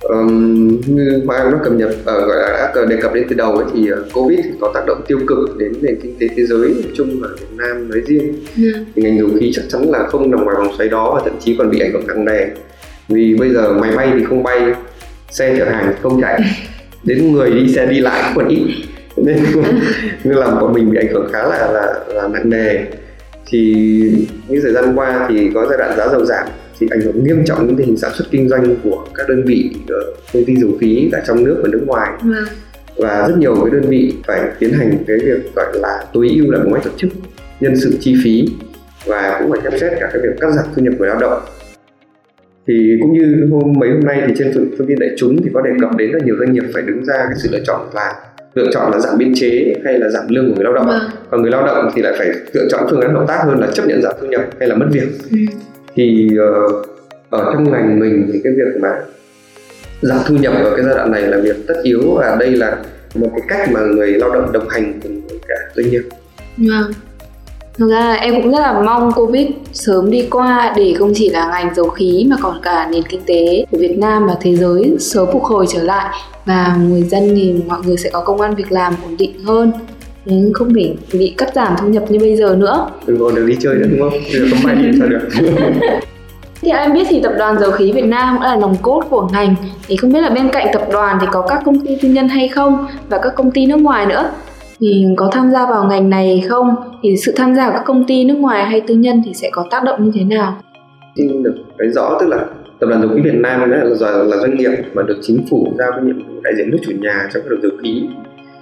Um, 0.00 0.80
như 0.86 1.22
mà 1.24 1.34
em 1.34 1.52
đã 1.52 1.58
cập 1.64 1.72
nhật 1.72 1.90
uh, 2.00 2.06
gọi 2.06 2.36
là 2.36 2.72
đã 2.74 2.84
đề 2.88 2.96
cập 3.02 3.14
đến 3.14 3.26
từ 3.30 3.36
đầu 3.36 3.56
ấy, 3.56 3.64
thì 3.74 3.92
uh, 3.92 3.98
Covid 4.14 4.40
có 4.60 4.70
tác 4.74 4.80
động 4.86 5.00
tiêu 5.06 5.18
cực 5.26 5.58
đến 5.58 5.72
nền 5.80 6.00
kinh 6.02 6.18
tế 6.20 6.28
thế 6.36 6.46
giới 6.46 6.68
nói 6.68 6.92
chung 6.96 7.20
và 7.20 7.28
Việt 7.40 7.56
Nam 7.56 7.90
nói 7.90 8.00
riêng. 8.06 8.24
Yeah. 8.62 8.74
Ừ. 8.74 8.84
Thì 8.94 9.02
ngành 9.02 9.18
dầu 9.18 9.28
khí 9.40 9.52
chắc 9.54 9.62
chắn 9.68 9.82
là 9.90 10.06
không 10.06 10.30
nằm 10.30 10.44
ngoài 10.44 10.56
vòng 10.58 10.74
xoáy 10.78 10.88
đó 10.88 11.12
và 11.14 11.20
thậm 11.24 11.40
chí 11.40 11.56
còn 11.58 11.70
bị 11.70 11.80
ảnh 11.80 11.92
hưởng 11.92 12.06
nặng 12.06 12.24
nề 12.24 12.46
vì 13.08 13.34
bây 13.38 13.50
giờ 13.50 13.72
máy 13.72 13.90
bay 13.96 14.08
thì 14.18 14.24
không 14.24 14.42
bay 14.42 14.60
xe 15.30 15.54
chở 15.58 15.64
hàng 15.64 15.94
không 16.02 16.20
chạy 16.20 16.40
đến 17.04 17.32
người 17.32 17.50
đi 17.50 17.72
xe 17.74 17.86
đi 17.86 18.00
lại 18.00 18.22
cũng 18.24 18.36
còn 18.36 18.48
ít. 18.48 18.60
Nên 19.16 19.36
nên 20.24 20.36
làm 20.36 20.60
bọn 20.60 20.72
mình 20.72 20.90
bị 20.90 20.98
ảnh 20.98 21.12
hưởng 21.12 21.28
khá 21.32 21.42
là 21.42 21.72
là, 21.72 21.94
là 22.08 22.28
nặng 22.28 22.50
nề. 22.50 22.78
Thì 23.46 23.74
những 24.48 24.62
thời 24.62 24.72
gian 24.72 24.96
qua 24.96 25.26
thì 25.28 25.50
có 25.54 25.66
giai 25.68 25.78
đoạn 25.78 25.96
giá 25.96 26.08
dầu 26.08 26.24
giảm 26.24 26.48
thì 26.78 26.86
ảnh 26.90 27.00
hưởng 27.00 27.24
nghiêm 27.24 27.44
trọng 27.44 27.66
đến 27.66 27.76
tình 27.76 27.86
hình 27.86 27.96
sản 27.96 28.10
xuất 28.14 28.24
kinh 28.30 28.48
doanh 28.48 28.76
của 28.84 29.06
các 29.14 29.28
đơn 29.28 29.42
vị 29.46 29.70
công 30.32 30.44
ty 30.44 30.56
dầu 30.56 30.70
khí 30.80 31.08
tại 31.12 31.22
trong 31.26 31.44
nước 31.44 31.60
và 31.62 31.68
nước 31.72 31.82
ngoài. 31.86 32.10
Vâng. 32.22 32.44
và 32.96 33.28
rất 33.28 33.34
nhiều 33.38 33.54
cái 33.54 33.80
đơn 33.80 33.90
vị 33.90 34.14
phải 34.26 34.40
tiến 34.58 34.72
hành 34.72 35.04
cái 35.06 35.16
việc 35.24 35.54
gọi 35.54 35.66
là 35.74 36.04
tối 36.12 36.30
ưu 36.34 36.50
lại 36.50 36.60
bộ 36.64 36.70
máy 36.70 36.80
tổ 36.84 36.90
chức 36.96 37.10
nhân 37.60 37.76
sự 37.76 37.96
chi 38.00 38.16
phí 38.24 38.46
và 39.06 39.36
cũng 39.38 39.52
phải 39.52 39.60
xem 39.62 39.80
xét 39.80 39.92
cả 40.00 40.08
cái 40.12 40.22
việc 40.22 40.40
cắt 40.40 40.50
giảm 40.56 40.64
thu 40.76 40.82
nhập 40.82 40.94
của 40.98 41.04
lao 41.04 41.20
động 41.20 41.42
thì 42.66 42.98
cũng 43.00 43.12
như 43.12 43.48
hôm 43.50 43.72
mấy 43.78 43.90
hôm 43.90 44.00
nay 44.00 44.22
thì 44.26 44.34
trên 44.38 44.52
thông 44.54 44.86
tin 44.86 44.98
đại 44.98 45.10
chúng 45.16 45.42
thì 45.42 45.50
có 45.54 45.60
đề 45.60 45.70
cập 45.80 45.96
đến 45.96 46.10
là 46.10 46.18
nhiều 46.24 46.36
doanh 46.38 46.52
nghiệp 46.52 46.64
phải 46.74 46.82
đứng 46.82 47.04
ra 47.04 47.14
cái 47.14 47.34
sự 47.36 47.48
lựa 47.52 47.60
chọn 47.66 47.80
là 47.94 48.14
lựa 48.54 48.70
chọn 48.72 48.92
là 48.92 48.98
giảm 48.98 49.18
biên 49.18 49.32
chế 49.34 49.74
hay 49.84 49.98
là 49.98 50.08
giảm 50.08 50.24
lương 50.28 50.48
của 50.48 50.54
người 50.54 50.64
lao 50.64 50.72
động 50.72 50.86
vâng. 50.86 51.02
còn 51.30 51.42
người 51.42 51.50
lao 51.50 51.66
động 51.66 51.90
thì 51.94 52.02
lại 52.02 52.14
phải 52.18 52.28
lựa 52.52 52.68
chọn 52.70 52.86
phương 52.90 53.00
án 53.00 53.14
hợp 53.14 53.24
tác 53.28 53.42
hơn 53.44 53.60
là 53.60 53.68
chấp 53.74 53.86
nhận 53.86 54.02
giảm 54.02 54.12
thu 54.20 54.26
nhập 54.26 54.44
hay 54.58 54.68
là 54.68 54.74
mất 54.74 54.86
việc 54.92 55.08
ừ. 55.30 55.38
thì 55.94 56.28
uh, 56.32 56.86
ở 57.30 57.50
trong 57.52 57.72
ngành 57.72 58.00
mình 58.00 58.30
thì 58.32 58.40
cái 58.44 58.52
việc 58.52 58.80
mà 58.80 58.94
giảm 60.00 60.18
thu 60.26 60.36
nhập 60.36 60.52
ở 60.64 60.76
cái 60.76 60.84
giai 60.84 60.94
đoạn 60.94 61.12
này 61.12 61.22
là 61.22 61.38
việc 61.40 61.56
tất 61.66 61.74
yếu 61.82 62.00
và 62.16 62.36
đây 62.40 62.50
là 62.50 62.76
một 63.14 63.30
cái 63.32 63.42
cách 63.48 63.68
mà 63.72 63.80
người 63.80 64.12
lao 64.12 64.34
động 64.34 64.52
đồng 64.52 64.68
hành 64.68 65.00
cùng 65.02 65.22
cả 65.48 65.54
doanh 65.74 65.90
nghiệp. 65.90 66.02
Vâng. 66.56 66.92
Thực 67.78 67.90
ra 67.90 68.12
em 68.12 68.42
cũng 68.42 68.52
rất 68.52 68.60
là 68.60 68.82
mong 68.82 69.12
Covid 69.12 69.46
sớm 69.72 70.10
đi 70.10 70.26
qua 70.30 70.72
để 70.76 70.94
không 70.98 71.12
chỉ 71.14 71.28
là 71.28 71.48
ngành 71.50 71.74
dầu 71.74 71.88
khí 71.88 72.26
mà 72.30 72.36
còn 72.40 72.60
cả 72.62 72.88
nền 72.92 73.02
kinh 73.02 73.20
tế 73.26 73.64
của 73.70 73.78
Việt 73.78 73.98
Nam 73.98 74.26
và 74.26 74.36
thế 74.40 74.56
giới 74.56 74.96
sớm 74.98 75.28
phục 75.32 75.44
hồi 75.44 75.66
trở 75.68 75.82
lại 75.82 76.14
và 76.44 76.76
người 76.88 77.02
dân 77.02 77.22
thì 77.34 77.54
mọi 77.66 77.78
người 77.84 77.96
sẽ 77.96 78.10
có 78.12 78.20
công 78.20 78.40
an 78.40 78.54
việc 78.54 78.72
làm 78.72 78.94
ổn 79.04 79.16
định 79.18 79.44
hơn. 79.44 79.72
Nhưng 80.24 80.52
không 80.52 80.72
bị 80.72 80.92
bị 81.12 81.34
cắt 81.36 81.54
giảm 81.54 81.74
thu 81.80 81.88
nhập 81.88 82.04
như 82.08 82.18
bây 82.18 82.36
giờ 82.36 82.56
nữa. 82.58 82.90
Đừng 83.06 83.18
còn 83.20 83.34
được 83.34 83.46
đi 83.46 83.56
chơi 83.60 83.74
nữa 83.74 83.86
đúng 83.90 84.00
không? 84.00 84.10
Bây 84.10 84.32
giờ 84.32 84.46
không 84.50 84.60
bay 84.64 84.76
đi 84.76 84.98
sao 84.98 85.08
được. 85.08 85.28
Thì 86.62 86.70
em 86.70 86.92
biết 86.92 87.06
thì 87.08 87.20
tập 87.22 87.32
đoàn 87.38 87.58
dầu 87.60 87.70
khí 87.70 87.92
Việt 87.92 88.04
Nam 88.04 88.34
cũng 88.34 88.42
là 88.42 88.56
nòng 88.56 88.76
cốt 88.82 89.04
của 89.10 89.28
ngành. 89.32 89.54
Thì 89.88 89.96
không 89.96 90.12
biết 90.12 90.20
là 90.20 90.30
bên 90.30 90.48
cạnh 90.52 90.66
tập 90.72 90.82
đoàn 90.92 91.18
thì 91.20 91.26
có 91.32 91.46
các 91.48 91.62
công 91.64 91.86
ty 91.86 91.96
tư 92.02 92.08
nhân 92.08 92.28
hay 92.28 92.48
không 92.48 92.86
và 93.08 93.18
các 93.18 93.34
công 93.36 93.50
ty 93.50 93.66
nước 93.66 93.76
ngoài 93.76 94.06
nữa. 94.06 94.30
Thì 94.80 95.06
có 95.16 95.30
tham 95.32 95.50
gia 95.50 95.66
vào 95.66 95.84
ngành 95.84 96.10
này 96.10 96.44
không 96.48 96.74
thì 97.02 97.16
sự 97.16 97.32
tham 97.36 97.54
gia 97.54 97.66
của 97.66 97.72
các 97.72 97.82
công 97.86 98.04
ty 98.06 98.24
nước 98.24 98.34
ngoài 98.34 98.64
hay 98.64 98.80
tư 98.86 98.94
nhân 98.94 99.22
thì 99.26 99.34
sẽ 99.34 99.48
có 99.52 99.66
tác 99.70 99.84
động 99.84 100.04
như 100.04 100.10
thế 100.14 100.24
nào 100.24 100.60
xin 101.16 101.42
được 101.42 101.54
nói 101.78 101.88
rõ 101.88 102.18
tức 102.20 102.26
là 102.26 102.46
tập 102.80 102.86
đoàn 102.86 103.00
dầu 103.02 103.10
khí 103.14 103.20
Việt 103.24 103.34
Nam 103.34 103.70
là, 103.70 103.84
là, 104.00 104.10
là 104.10 104.36
doanh 104.36 104.56
nghiệp 104.56 104.70
mà 104.94 105.02
được 105.02 105.18
chính 105.22 105.46
phủ 105.50 105.72
giao 105.78 105.90
cái 105.90 106.00
nhiệm 106.02 106.28
vụ 106.28 106.40
đại 106.42 106.52
diện 106.56 106.70
nước 106.70 106.78
chủ 106.82 106.92
nhà 107.00 107.28
trong 107.32 107.42
cái 107.42 107.50
đầu 107.50 107.58
dầu 107.62 107.72
khí 107.82 108.02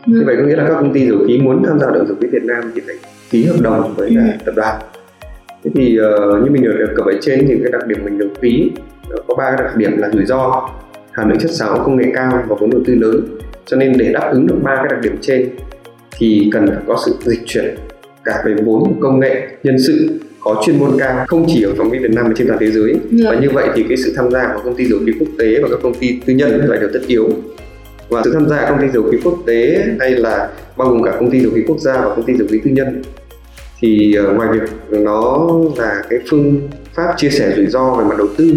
ừ. 0.07 0.12
như 0.12 0.22
vậy 0.27 0.37
có 0.38 0.46
nghĩa 0.46 0.57
là 0.57 0.64
các 0.68 0.74
công 0.74 0.92
ty 0.92 1.07
dầu 1.09 1.18
khí 1.29 1.38
muốn 1.38 1.62
tham 1.66 1.79
gia 1.79 1.87
đầu 1.94 2.05
dầu 2.07 2.16
khí 2.20 2.29
Việt 2.33 2.44
Nam 2.44 2.64
thì 2.74 2.81
phải 2.87 2.96
ký 3.31 3.44
hợp 3.44 3.61
đồng 3.62 3.94
với 3.96 4.09
ừ. 4.09 4.20
tập 4.44 4.53
đoàn 4.57 4.81
thế 5.64 5.70
thì 5.74 5.98
uh, 6.01 6.44
như 6.44 6.51
mình 6.51 6.62
được 6.62 6.77
đề 6.79 6.85
cập 6.96 7.07
ở 7.07 7.12
trên 7.20 7.44
thì 7.48 7.55
cái 7.62 7.72
đặc 7.72 7.87
điểm 7.87 7.98
mình 8.05 8.18
đầu 8.18 8.29
khí 8.40 8.70
có 9.27 9.35
ba 9.35 9.57
đặc 9.59 9.77
điểm 9.77 9.98
là 9.98 10.11
rủi 10.12 10.24
ro 10.24 10.68
hàm 11.12 11.29
lượng 11.29 11.38
chất 11.38 11.51
xám 11.51 11.68
công 11.85 11.96
nghệ 11.96 12.11
cao 12.14 12.44
và 12.48 12.57
vốn 12.61 12.70
đầu 12.70 12.81
tư 12.87 12.94
lớn 12.94 13.20
cho 13.66 13.77
nên 13.77 13.92
để 13.98 14.12
đáp 14.12 14.31
ứng 14.33 14.46
được 14.46 14.57
ba 14.62 14.77
cái 14.77 14.87
đặc 14.90 14.98
điểm 15.03 15.16
trên 15.20 15.48
thì 16.18 16.51
cần 16.53 16.66
phải 16.66 16.77
có 16.87 16.96
sự 17.07 17.14
dịch 17.20 17.40
chuyển 17.46 17.74
cả 18.25 18.43
về 18.47 18.55
vốn 18.65 19.01
công 19.01 19.21
nghệ 19.21 19.49
nhân 19.63 19.77
sự 19.87 20.21
có 20.41 20.63
chuyên 20.67 20.79
môn 20.79 20.91
cao 20.99 21.25
không 21.29 21.47
chỉ 21.49 21.63
ở 21.63 21.73
vi 21.91 21.99
Việt 21.99 22.11
Nam 22.11 22.25
mà 22.29 22.33
trên 22.37 22.47
toàn 22.47 22.59
thế 22.61 22.71
giới 22.71 22.91
yeah. 22.91 23.03
Dạ. 23.11 23.31
và 23.31 23.41
như 23.41 23.49
vậy 23.53 23.69
thì 23.75 23.85
cái 23.89 23.97
sự 23.97 24.13
tham 24.17 24.31
gia 24.31 24.53
của 24.55 24.61
công 24.65 24.75
ty 24.75 24.85
dầu 24.85 24.99
khí 25.07 25.13
quốc 25.21 25.29
tế 25.39 25.61
và 25.63 25.69
các 25.71 25.79
công 25.83 25.95
ty 25.95 26.21
tư 26.27 26.35
nhân 26.35 26.69
là 26.69 26.77
điều 26.77 26.89
tất 26.93 27.01
yếu 27.07 27.29
và 28.09 28.23
sự 28.25 28.31
tham 28.35 28.49
gia 28.49 28.71
công 28.71 28.81
ty 28.81 28.89
dầu 28.95 29.03
khí 29.11 29.19
quốc 29.25 29.39
tế 29.47 29.85
hay 30.01 30.11
là 30.11 30.49
bao 30.77 30.89
gồm 30.89 31.03
cả 31.03 31.13
công 31.21 31.31
ty 31.31 31.41
dầu 31.41 31.53
khí 31.55 31.63
quốc 31.67 31.79
gia 31.81 31.93
và 31.93 32.15
công 32.15 32.25
ty 32.25 32.35
dầu 32.35 32.49
khí 32.51 32.61
tư 32.65 32.71
nhân 32.71 33.03
thì 33.81 34.17
uh, 34.29 34.37
ngoài 34.37 34.49
việc 34.53 34.71
nó 34.91 35.49
là 35.77 36.03
cái 36.11 36.19
phương 36.31 36.69
pháp 36.95 37.15
chia 37.17 37.31
sẻ 37.31 37.53
rủi 37.57 37.67
ro 37.67 37.95
về 37.95 38.05
mặt 38.05 38.19
đầu 38.19 38.27
tư 38.37 38.55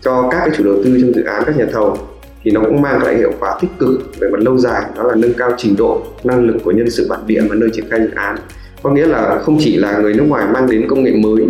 cho 0.00 0.28
các 0.30 0.38
cái 0.38 0.50
chủ 0.56 0.64
đầu 0.64 0.74
tư 0.84 0.98
trong 1.00 1.14
dự 1.14 1.24
án 1.24 1.42
các 1.46 1.56
nhà 1.56 1.66
thầu 1.72 1.96
thì 2.44 2.50
nó 2.50 2.60
cũng 2.60 2.82
mang 2.82 3.02
lại 3.02 3.16
hiệu 3.16 3.32
quả 3.40 3.58
tích 3.60 3.70
cực 3.78 4.20
về 4.20 4.28
mặt 4.28 4.40
lâu 4.40 4.58
dài 4.58 4.82
đó 4.96 5.02
là 5.02 5.14
nâng 5.14 5.34
cao 5.34 5.50
trình 5.56 5.76
độ 5.76 6.02
năng 6.24 6.44
lực 6.44 6.56
của 6.64 6.70
nhân 6.70 6.90
sự 6.90 7.06
bản 7.08 7.20
địa 7.26 7.40
và 7.48 7.54
nơi 7.54 7.68
triển 7.72 7.84
khai 7.90 8.00
dự 8.00 8.10
án 8.14 8.36
có 8.82 8.90
nghĩa 8.90 9.06
là 9.06 9.38
không 9.42 9.58
chỉ 9.60 9.76
là 9.76 9.98
người 9.98 10.14
nước 10.14 10.24
ngoài 10.28 10.46
mang 10.52 10.70
đến 10.70 10.86
công 10.88 11.04
nghệ 11.04 11.12
mới 11.12 11.44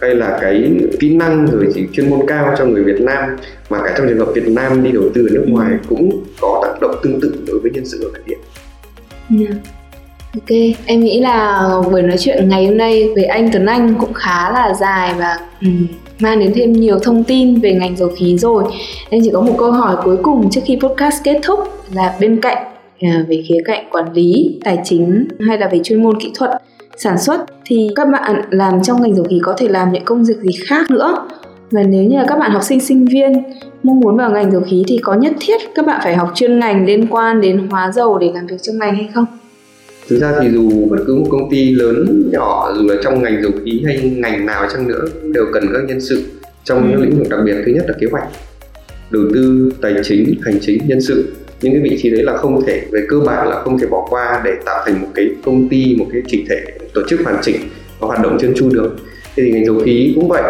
hay 0.00 0.14
là 0.14 0.38
cái 0.40 0.72
kỹ 1.00 1.14
năng 1.14 1.46
rồi 1.46 1.66
chỉ 1.74 1.86
chuyên 1.92 2.10
môn 2.10 2.20
cao 2.26 2.54
cho 2.58 2.64
người 2.64 2.84
Việt 2.84 3.00
Nam 3.00 3.36
mà 3.70 3.78
cả 3.84 3.94
trong 3.98 4.08
trường 4.08 4.18
hợp 4.18 4.32
Việt 4.34 4.48
Nam 4.48 4.82
đi 4.82 4.92
đầu 4.92 5.04
tư 5.14 5.26
ở 5.26 5.34
nước 5.34 5.44
ngoài 5.48 5.72
cũng 5.88 6.24
có 6.40 6.60
tác 6.62 6.80
động 6.80 6.94
tương 7.02 7.20
tự 7.20 7.34
đối 7.46 7.58
với 7.58 7.70
nhân 7.70 7.84
sự 7.84 8.00
ở 8.02 8.10
bản 8.12 8.22
địa. 8.26 8.36
Yeah. 9.40 9.54
Ok, 10.34 10.56
em 10.86 11.00
nghĩ 11.00 11.20
là 11.20 11.68
buổi 11.90 12.02
nói 12.02 12.16
chuyện 12.18 12.48
ngày 12.48 12.66
hôm 12.66 12.76
nay 12.76 13.08
về 13.16 13.22
anh 13.22 13.48
Tuấn 13.52 13.66
Anh 13.66 13.94
cũng 14.00 14.12
khá 14.12 14.50
là 14.50 14.74
dài 14.80 15.14
và 15.18 15.38
um, 15.62 15.86
mang 16.18 16.38
đến 16.40 16.52
thêm 16.54 16.72
nhiều 16.72 16.98
thông 16.98 17.24
tin 17.24 17.60
về 17.60 17.72
ngành 17.72 17.96
dầu 17.96 18.08
khí 18.16 18.38
rồi. 18.38 18.64
Em 19.10 19.20
chỉ 19.24 19.30
có 19.32 19.40
một 19.40 19.54
câu 19.58 19.72
hỏi 19.72 19.96
cuối 20.04 20.16
cùng 20.22 20.50
trước 20.50 20.60
khi 20.64 20.78
podcast 20.82 21.24
kết 21.24 21.40
thúc 21.42 21.60
là 21.94 22.16
bên 22.20 22.40
cạnh 22.40 22.64
à, 23.00 23.24
về 23.28 23.44
khía 23.48 23.58
cạnh 23.64 23.88
quản 23.90 24.12
lý, 24.12 24.60
tài 24.64 24.78
chính 24.84 25.28
hay 25.48 25.58
là 25.58 25.68
về 25.72 25.80
chuyên 25.84 26.02
môn 26.02 26.20
kỹ 26.20 26.30
thuật 26.34 26.50
sản 26.98 27.18
xuất 27.18 27.44
thì 27.64 27.88
các 27.94 28.08
bạn 28.12 28.42
làm 28.50 28.82
trong 28.82 29.02
ngành 29.02 29.14
dầu 29.14 29.24
khí 29.24 29.40
có 29.42 29.54
thể 29.58 29.68
làm 29.68 29.92
những 29.92 30.04
công 30.04 30.24
việc 30.24 30.36
gì 30.42 30.58
khác 30.66 30.90
nữa. 30.90 31.28
Và 31.70 31.82
nếu 31.82 32.02
như 32.02 32.16
là 32.16 32.24
các 32.28 32.38
bạn 32.38 32.50
học 32.50 32.62
sinh 32.62 32.80
sinh 32.80 33.06
viên 33.06 33.32
mong 33.82 34.00
muốn 34.00 34.16
vào 34.16 34.30
ngành 34.30 34.52
dầu 34.52 34.62
khí 34.70 34.84
thì 34.88 34.98
có 35.02 35.14
nhất 35.14 35.32
thiết 35.40 35.56
các 35.74 35.86
bạn 35.86 36.00
phải 36.04 36.16
học 36.16 36.32
chuyên 36.34 36.58
ngành 36.58 36.86
liên 36.86 37.06
quan 37.10 37.40
đến 37.40 37.66
hóa 37.70 37.92
dầu 37.94 38.18
để 38.18 38.30
làm 38.34 38.46
việc 38.46 38.56
trong 38.62 38.78
ngành 38.78 38.94
hay 38.96 39.08
không? 39.14 39.26
Thực 40.08 40.18
ra 40.18 40.32
thì 40.40 40.48
dù 40.50 40.70
bất 40.90 40.96
cứ 41.06 41.14
một 41.14 41.26
công 41.30 41.50
ty 41.50 41.74
lớn 41.74 42.30
nhỏ 42.32 42.72
dù 42.76 42.88
là 42.88 42.94
trong 43.04 43.22
ngành 43.22 43.42
dầu 43.42 43.52
khí 43.64 43.82
hay 43.86 44.00
ngành 44.16 44.46
nào 44.46 44.66
chăng 44.72 44.88
nữa 44.88 45.04
đều 45.34 45.46
cần 45.52 45.64
các 45.72 45.84
nhân 45.88 46.00
sự 46.00 46.24
trong 46.64 46.90
những 46.90 47.02
lĩnh 47.02 47.18
vực 47.18 47.26
đặc 47.30 47.40
biệt. 47.44 47.54
Thứ 47.66 47.72
nhất 47.72 47.84
là 47.88 47.94
kế 48.00 48.06
hoạch 48.10 48.28
đầu 49.10 49.22
tư 49.34 49.72
tài 49.80 49.94
chính 50.04 50.34
hành 50.42 50.58
chính 50.60 50.82
nhân 50.86 51.00
sự 51.00 51.32
những 51.60 51.72
cái 51.72 51.82
vị 51.82 51.98
trí 52.02 52.10
đấy 52.10 52.22
là 52.22 52.36
không 52.36 52.64
thể 52.66 52.82
về 52.92 53.00
cơ 53.08 53.16
bản 53.26 53.48
là 53.48 53.62
không 53.62 53.78
thể 53.78 53.86
bỏ 53.86 54.06
qua 54.10 54.42
để 54.44 54.50
tạo 54.64 54.82
thành 54.86 55.00
một 55.02 55.08
cái 55.14 55.26
công 55.44 55.68
ty 55.68 55.96
một 55.98 56.06
cái 56.12 56.22
chỉnh 56.26 56.46
thể 56.48 56.64
tổ 56.94 57.00
chức 57.08 57.20
hoàn 57.24 57.36
chỉnh 57.42 57.56
và 58.00 58.06
hoạt 58.06 58.22
động 58.22 58.38
chân 58.40 58.52
chu 58.56 58.68
được. 58.72 58.96
Thế 59.36 59.42
thì 59.42 59.50
ngành 59.50 59.64
dầu 59.64 59.80
khí 59.84 60.12
cũng 60.14 60.28
vậy 60.28 60.42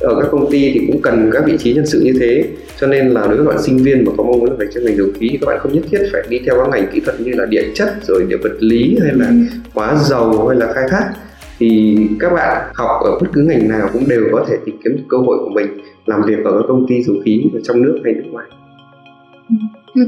ở 0.00 0.20
các 0.20 0.28
công 0.30 0.50
ty 0.50 0.70
thì 0.74 0.86
cũng 0.86 1.02
cần 1.02 1.30
các 1.32 1.42
vị 1.46 1.56
trí 1.58 1.74
nhân 1.74 1.86
sự 1.86 2.00
như 2.04 2.12
thế 2.20 2.44
cho 2.80 2.86
nên 2.86 3.08
là 3.08 3.26
đối 3.26 3.36
với 3.36 3.46
bạn 3.46 3.62
sinh 3.62 3.76
viên 3.76 4.04
mà 4.04 4.12
có 4.16 4.24
mong 4.24 4.38
muốn 4.38 4.56
về 4.56 4.66
trong 4.74 4.84
ngành 4.84 4.96
dầu 4.96 5.06
khí 5.20 5.28
thì 5.32 5.38
các 5.40 5.46
bạn 5.46 5.58
không 5.60 5.72
nhất 5.72 5.84
thiết 5.90 5.98
phải 6.12 6.22
đi 6.28 6.38
theo 6.46 6.54
các 6.58 6.68
ngành 6.68 6.86
kỹ 6.92 7.00
thuật 7.00 7.20
như 7.20 7.32
là 7.34 7.46
địa 7.46 7.64
chất 7.74 7.94
rồi 8.02 8.26
địa 8.28 8.36
vật 8.36 8.56
lý 8.60 8.98
hay 9.02 9.12
là 9.14 9.26
ừ. 9.26 9.34
hóa 9.74 9.96
dầu 10.04 10.48
hay 10.48 10.58
là 10.58 10.72
khai 10.72 10.84
thác. 10.90 11.10
Thì 11.58 11.98
các 12.20 12.32
bạn 12.32 12.72
học 12.74 13.00
ở 13.04 13.18
bất 13.20 13.26
cứ 13.32 13.42
ngành 13.42 13.68
nào 13.68 13.88
cũng 13.92 14.08
đều 14.08 14.22
có 14.32 14.44
thể 14.48 14.56
tìm 14.64 14.76
kiếm 14.84 14.96
được 14.96 15.02
cơ 15.08 15.16
hội 15.16 15.38
của 15.38 15.50
mình 15.54 15.66
làm 16.06 16.22
việc 16.26 16.44
ở 16.44 16.52
các 16.52 16.64
công 16.68 16.86
ty 16.88 17.02
dầu 17.02 17.16
khí 17.24 17.44
ở 17.54 17.60
trong 17.64 17.82
nước 17.82 18.00
hay 18.04 18.14
nước 18.14 18.24
ngoài 18.30 18.46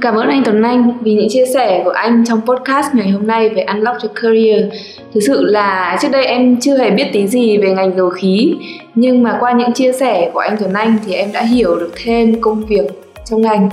Cảm 0.01 0.15
ơn 0.15 0.29
anh 0.29 0.43
Tuấn 0.45 0.63
Anh 0.63 0.93
vì 1.01 1.15
những 1.15 1.29
chia 1.29 1.45
sẻ 1.55 1.83
của 1.85 1.91
anh 1.91 2.25
trong 2.25 2.41
podcast 2.41 2.95
ngày 2.95 3.11
hôm 3.11 3.27
nay 3.27 3.49
về 3.49 3.63
Unlock 3.63 4.03
Your 4.03 4.13
Career. 4.23 4.73
Thực 5.15 5.21
sự 5.27 5.45
là 5.45 5.99
trước 6.03 6.09
đây 6.13 6.25
em 6.25 6.61
chưa 6.61 6.79
hề 6.79 6.91
biết 6.91 7.11
tí 7.13 7.27
gì 7.27 7.59
về 7.59 7.71
ngành 7.71 7.97
dầu 7.97 8.11
khí, 8.11 8.55
nhưng 8.95 9.23
mà 9.23 9.37
qua 9.41 9.53
những 9.53 9.73
chia 9.73 9.93
sẻ 9.93 10.31
của 10.33 10.39
anh 10.39 10.57
Tuấn 10.61 10.73
Anh 10.73 10.99
thì 11.07 11.13
em 11.13 11.33
đã 11.33 11.43
hiểu 11.43 11.77
được 11.77 11.93
thêm 12.05 12.41
công 12.41 12.65
việc 12.65 12.85
trong 13.25 13.43
ngành 13.43 13.69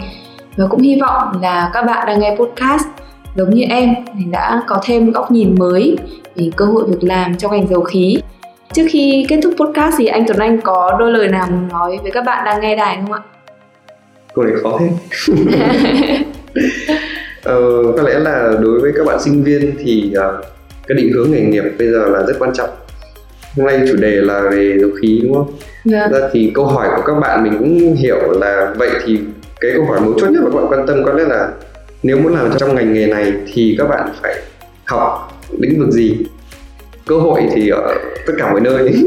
và 0.57 0.65
cũng 0.69 0.81
hy 0.81 0.99
vọng 1.01 1.41
là 1.41 1.71
các 1.73 1.81
bạn 1.81 2.07
đang 2.07 2.19
nghe 2.19 2.35
podcast 2.39 2.87
giống 3.35 3.49
như 3.49 3.63
em 3.69 3.95
thì 4.13 4.25
đã 4.31 4.61
có 4.67 4.79
thêm 4.85 5.11
góc 5.11 5.31
nhìn 5.31 5.55
mới 5.59 5.97
về 6.35 6.49
cơ 6.55 6.65
hội 6.65 6.83
việc 6.87 7.03
làm 7.03 7.37
trong 7.37 7.51
ngành 7.51 7.67
dầu 7.67 7.81
khí. 7.81 8.17
Trước 8.73 8.83
khi 8.89 9.25
kết 9.29 9.39
thúc 9.43 9.53
podcast 9.59 9.95
thì 9.97 10.05
anh 10.05 10.23
Tuấn 10.27 10.39
Anh 10.39 10.61
có 10.61 10.95
đôi 10.99 11.11
lời 11.11 11.27
nào 11.27 11.47
muốn 11.51 11.67
nói 11.67 11.97
với 12.01 12.11
các 12.11 12.25
bạn 12.25 12.45
đang 12.45 12.61
nghe 12.61 12.75
đài 12.75 12.97
không 13.01 13.11
ạ? 13.11 13.19
Câu 14.35 14.45
này 14.45 14.53
khó 14.63 14.79
thế 14.79 14.89
ờ, 17.43 17.61
có 17.97 18.03
lẽ 18.03 18.19
là 18.19 18.53
đối 18.61 18.79
với 18.79 18.91
các 18.97 19.05
bạn 19.05 19.19
sinh 19.21 19.43
viên 19.43 19.75
thì 19.83 20.13
uh, 20.17 20.45
cái 20.87 20.97
định 20.97 21.13
hướng 21.13 21.31
nghề 21.31 21.41
nghiệp 21.41 21.63
bây 21.79 21.91
giờ 21.91 22.05
là 22.05 22.23
rất 22.27 22.33
quan 22.39 22.53
trọng 22.53 22.69
hôm 23.57 23.65
nay 23.65 23.79
chủ 23.87 23.95
đề 23.95 24.11
là 24.11 24.41
về 24.51 24.77
dầu 24.81 24.89
khí 25.01 25.21
đúng 25.23 25.33
không 25.33 25.51
yeah. 25.93 26.11
Dạ. 26.11 26.19
ra 26.19 26.29
thì 26.31 26.51
câu 26.55 26.65
hỏi 26.65 26.87
của 26.95 27.01
các 27.05 27.19
bạn 27.19 27.43
mình 27.43 27.53
cũng 27.59 27.95
hiểu 27.95 28.17
là 28.31 28.73
vậy 28.77 28.89
thì 29.05 29.19
cái 29.61 29.71
câu 29.75 29.85
hỏi 29.85 29.99
mấu 30.01 30.13
chốt 30.19 30.27
nhất 30.27 30.43
mà 30.43 30.49
các 30.49 30.55
bạn 30.55 30.67
quan 30.69 30.87
tâm 30.87 31.03
có 31.05 31.13
lẽ 31.13 31.23
là 31.23 31.49
nếu 32.03 32.17
muốn 32.17 32.33
làm 32.33 32.49
trong 32.57 32.75
ngành 32.75 32.93
nghề 32.93 33.07
này 33.07 33.33
thì 33.53 33.75
các 33.77 33.87
bạn 33.87 34.09
phải 34.21 34.35
học 34.85 35.41
lĩnh 35.59 35.79
vực 35.79 35.91
gì 35.91 36.25
cơ 37.05 37.17
hội 37.17 37.41
thì 37.53 37.69
ở 37.69 37.95
tất 38.27 38.33
cả 38.37 38.51
mọi 38.51 38.61
nơi 38.61 38.93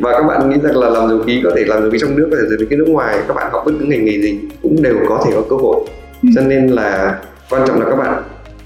và 0.00 0.12
các 0.12 0.22
bạn 0.22 0.50
nghĩ 0.50 0.56
rằng 0.62 0.76
là 0.76 0.88
làm 0.88 1.08
dầu 1.08 1.22
khí 1.26 1.40
có 1.44 1.50
thể 1.56 1.64
làm 1.64 1.82
dầu 1.82 1.90
khí 1.90 1.98
trong 2.00 2.16
nước 2.16 2.28
có 2.30 2.36
thể 2.36 2.42
dầu 2.48 2.66
khí 2.70 2.76
nước 2.76 2.88
ngoài 2.88 3.18
các 3.28 3.34
bạn 3.36 3.52
học 3.52 3.62
bất 3.66 3.72
cứ 3.78 3.84
ngành 3.84 4.04
nghề 4.04 4.20
gì 4.20 4.38
cũng 4.62 4.82
đều 4.82 4.96
có 5.08 5.22
thể 5.26 5.32
có 5.34 5.42
cơ 5.50 5.56
hội 5.56 5.76
ừ. 6.22 6.28
cho 6.34 6.40
nên 6.40 6.66
là 6.66 7.18
quan 7.50 7.62
trọng 7.66 7.80
là 7.80 7.86
các 7.90 7.96
bạn 7.96 8.22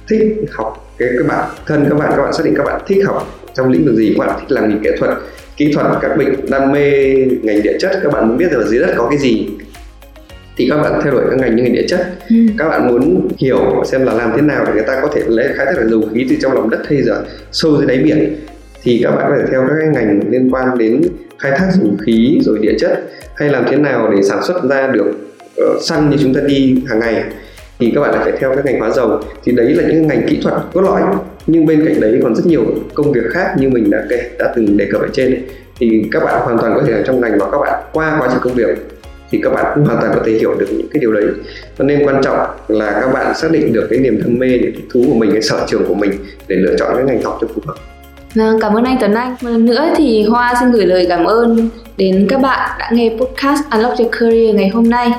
thích 0.08 0.36
học 0.52 0.94
cái 0.98 1.08
các 1.18 1.26
bạn 1.28 1.50
thân 1.66 1.86
các 1.90 1.98
bạn 1.98 2.12
các 2.16 2.22
bạn 2.22 2.32
xác 2.32 2.44
định 2.44 2.54
các 2.56 2.64
bạn 2.66 2.80
thích 2.86 3.04
học 3.06 3.26
trong 3.54 3.70
lĩnh 3.70 3.84
vực 3.84 3.94
gì 3.94 4.14
các 4.18 4.26
bạn 4.26 4.38
thích 4.40 4.52
làm 4.52 4.70
gì 4.70 4.76
nghệ 4.82 4.96
thuật 4.98 5.10
kỹ 5.56 5.72
thuật 5.74 5.86
các 6.00 6.16
bệnh 6.16 6.50
đam 6.50 6.72
mê 6.72 7.14
ngành 7.42 7.62
địa 7.62 7.78
chất 7.80 8.00
các 8.02 8.12
bạn 8.12 8.28
muốn 8.28 8.38
biết 8.38 8.52
là 8.52 8.64
dưới 8.64 8.80
đất 8.80 8.94
có 8.96 9.06
cái 9.08 9.18
gì 9.18 9.48
thì 10.56 10.66
các 10.70 10.76
bạn 10.76 11.00
theo 11.04 11.12
đuổi 11.12 11.22
các 11.30 11.38
ngành 11.38 11.56
như 11.56 11.62
ngành 11.62 11.72
địa 11.72 11.86
chất. 11.88 12.00
Ừ. 12.30 12.36
các 12.58 12.68
bạn 12.68 12.88
muốn 12.88 13.28
hiểu 13.38 13.82
xem 13.84 14.06
là 14.06 14.12
làm 14.12 14.32
thế 14.36 14.42
nào 14.42 14.64
để 14.66 14.72
người 14.72 14.84
ta 14.86 15.00
có 15.02 15.08
thể 15.14 15.22
lấy 15.26 15.48
khai 15.56 15.66
thác 15.66 15.72
được 15.76 15.88
dầu 15.90 16.02
khí 16.14 16.26
từ 16.30 16.36
trong 16.42 16.52
lòng 16.52 16.70
đất 16.70 16.80
hay 16.88 16.98
là 16.98 17.20
sâu 17.52 17.76
dưới 17.76 17.86
đáy 17.86 17.98
biển. 17.98 18.36
Thì 18.82 19.00
các 19.04 19.10
bạn 19.10 19.32
phải 19.36 19.46
theo 19.50 19.66
các 19.68 19.88
ngành 19.92 20.20
liên 20.30 20.50
quan 20.54 20.78
đến 20.78 21.02
khai 21.38 21.52
thác 21.58 21.68
dầu 21.72 21.90
khí 22.06 22.38
rồi 22.42 22.58
địa 22.58 22.74
chất 22.78 23.02
hay 23.36 23.48
làm 23.48 23.64
thế 23.70 23.76
nào 23.76 24.12
để 24.16 24.22
sản 24.22 24.42
xuất 24.46 24.64
ra 24.70 24.86
được 24.86 25.06
uh, 25.60 25.82
xăng 25.82 26.10
như 26.10 26.16
chúng 26.20 26.34
ta 26.34 26.40
đi 26.46 26.82
hàng 26.86 26.98
ngày. 26.98 27.24
Thì 27.78 27.92
các 27.94 28.00
bạn 28.00 28.10
lại 28.14 28.20
phải 28.24 28.32
theo 28.38 28.52
các 28.56 28.64
ngành 28.64 28.80
hóa 28.80 28.90
dầu. 28.90 29.20
Thì 29.44 29.52
đấy 29.52 29.74
là 29.74 29.88
những 29.88 30.06
ngành 30.06 30.26
kỹ 30.28 30.38
thuật 30.42 30.54
cốt 30.72 30.80
lõi. 30.80 31.02
Nhưng 31.46 31.66
bên 31.66 31.84
cạnh 31.86 32.00
đấy 32.00 32.20
còn 32.22 32.34
rất 32.34 32.46
nhiều 32.46 32.64
công 32.94 33.12
việc 33.12 33.24
khác 33.30 33.54
như 33.58 33.68
mình 33.68 33.90
đã 33.90 34.04
kể 34.10 34.30
đã 34.38 34.52
từng 34.56 34.76
đề 34.76 34.88
cập 34.92 35.00
ở 35.00 35.08
trên. 35.12 35.32
Ấy. 35.32 35.42
thì 35.78 36.02
các 36.12 36.24
bạn 36.24 36.42
hoàn 36.44 36.58
toàn 36.58 36.74
có 36.74 36.82
thể 36.86 36.92
ở 36.92 37.02
trong 37.06 37.20
ngành 37.20 37.38
mà 37.38 37.46
các 37.52 37.58
bạn 37.58 37.82
qua 37.92 38.16
quá 38.20 38.28
trình 38.30 38.40
công 38.42 38.54
việc 38.54 38.95
thì 39.30 39.40
các 39.42 39.50
bạn 39.50 39.72
cũng 39.74 39.84
hoàn 39.84 39.98
toàn 40.00 40.12
có 40.14 40.22
thể 40.26 40.32
hiểu 40.32 40.54
được 40.54 40.66
những 40.70 40.88
cái 40.92 41.00
điều 41.00 41.12
đấy 41.12 41.24
cho 41.78 41.84
nên 41.84 42.06
quan 42.06 42.22
trọng 42.22 42.38
là 42.68 43.00
các 43.00 43.12
bạn 43.12 43.34
xác 43.34 43.50
định 43.50 43.72
được 43.72 43.86
cái 43.90 43.98
niềm 43.98 44.20
đam 44.22 44.38
mê 44.38 44.48
cái 44.48 44.72
thú 44.94 45.04
của 45.08 45.14
mình 45.14 45.30
cái 45.32 45.42
sở 45.42 45.64
trường 45.66 45.84
của 45.88 45.94
mình 45.94 46.12
để 46.48 46.56
lựa 46.56 46.76
chọn 46.78 46.92
cái 46.96 47.04
ngành 47.04 47.22
học 47.22 47.38
cho 47.40 47.46
phù 47.54 47.62
hợp 47.66 47.74
Vâng, 48.34 48.60
cảm 48.60 48.74
ơn 48.74 48.84
anh 48.84 48.96
Tuấn 49.00 49.14
Anh. 49.14 49.30
Một 49.30 49.48
lần 49.50 49.64
nữa 49.64 49.88
thì 49.96 50.22
Hoa 50.22 50.54
xin 50.60 50.70
gửi 50.70 50.86
lời 50.86 51.06
cảm 51.08 51.24
ơn 51.24 51.68
đến 51.96 52.26
các 52.30 52.40
bạn 52.40 52.70
đã 52.78 52.90
nghe 52.92 53.10
podcast 53.20 53.60
Unlock 53.70 53.98
Your 53.98 54.10
Career 54.12 54.54
ngày 54.54 54.68
hôm 54.68 54.90
nay. 54.90 55.10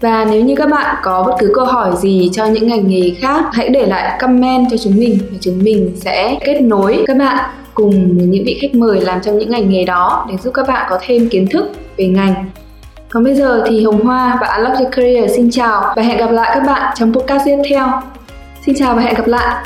Và 0.00 0.26
nếu 0.30 0.44
như 0.44 0.54
các 0.56 0.70
bạn 0.70 0.96
có 1.02 1.24
bất 1.26 1.34
cứ 1.38 1.52
câu 1.54 1.64
hỏi 1.64 1.90
gì 1.96 2.30
cho 2.32 2.46
những 2.46 2.68
ngành 2.68 2.88
nghề 2.88 3.10
khác, 3.20 3.44
hãy 3.52 3.68
để 3.68 3.86
lại 3.86 4.18
comment 4.20 4.66
cho 4.70 4.76
chúng 4.76 4.96
mình 4.96 5.18
và 5.30 5.38
chúng 5.40 5.58
mình 5.62 5.92
sẽ 5.96 6.38
kết 6.44 6.60
nối 6.60 7.04
các 7.06 7.16
bạn 7.16 7.50
cùng 7.74 8.18
những 8.30 8.44
vị 8.44 8.58
khách 8.60 8.74
mời 8.74 9.00
làm 9.00 9.20
trong 9.20 9.38
những 9.38 9.50
ngành 9.50 9.70
nghề 9.70 9.84
đó 9.84 10.26
để 10.30 10.36
giúp 10.42 10.50
các 10.54 10.68
bạn 10.68 10.86
có 10.90 10.98
thêm 11.02 11.28
kiến 11.28 11.46
thức 11.46 11.64
về 11.96 12.06
ngành. 12.06 12.34
Còn 13.12 13.24
bây 13.24 13.34
giờ 13.34 13.64
thì 13.66 13.84
Hồng 13.84 14.04
Hoa 14.04 14.38
và 14.40 14.48
Unlock 14.56 14.78
Your 14.78 14.92
Career 14.92 15.36
xin 15.36 15.50
chào 15.50 15.92
và 15.96 16.02
hẹn 16.02 16.18
gặp 16.18 16.30
lại 16.30 16.50
các 16.54 16.66
bạn 16.66 16.94
trong 16.96 17.12
podcast 17.12 17.42
tiếp 17.44 17.58
theo. 17.70 17.88
Xin 18.66 18.74
chào 18.78 18.94
và 18.94 19.02
hẹn 19.02 19.14
gặp 19.14 19.26
lại. 19.26 19.64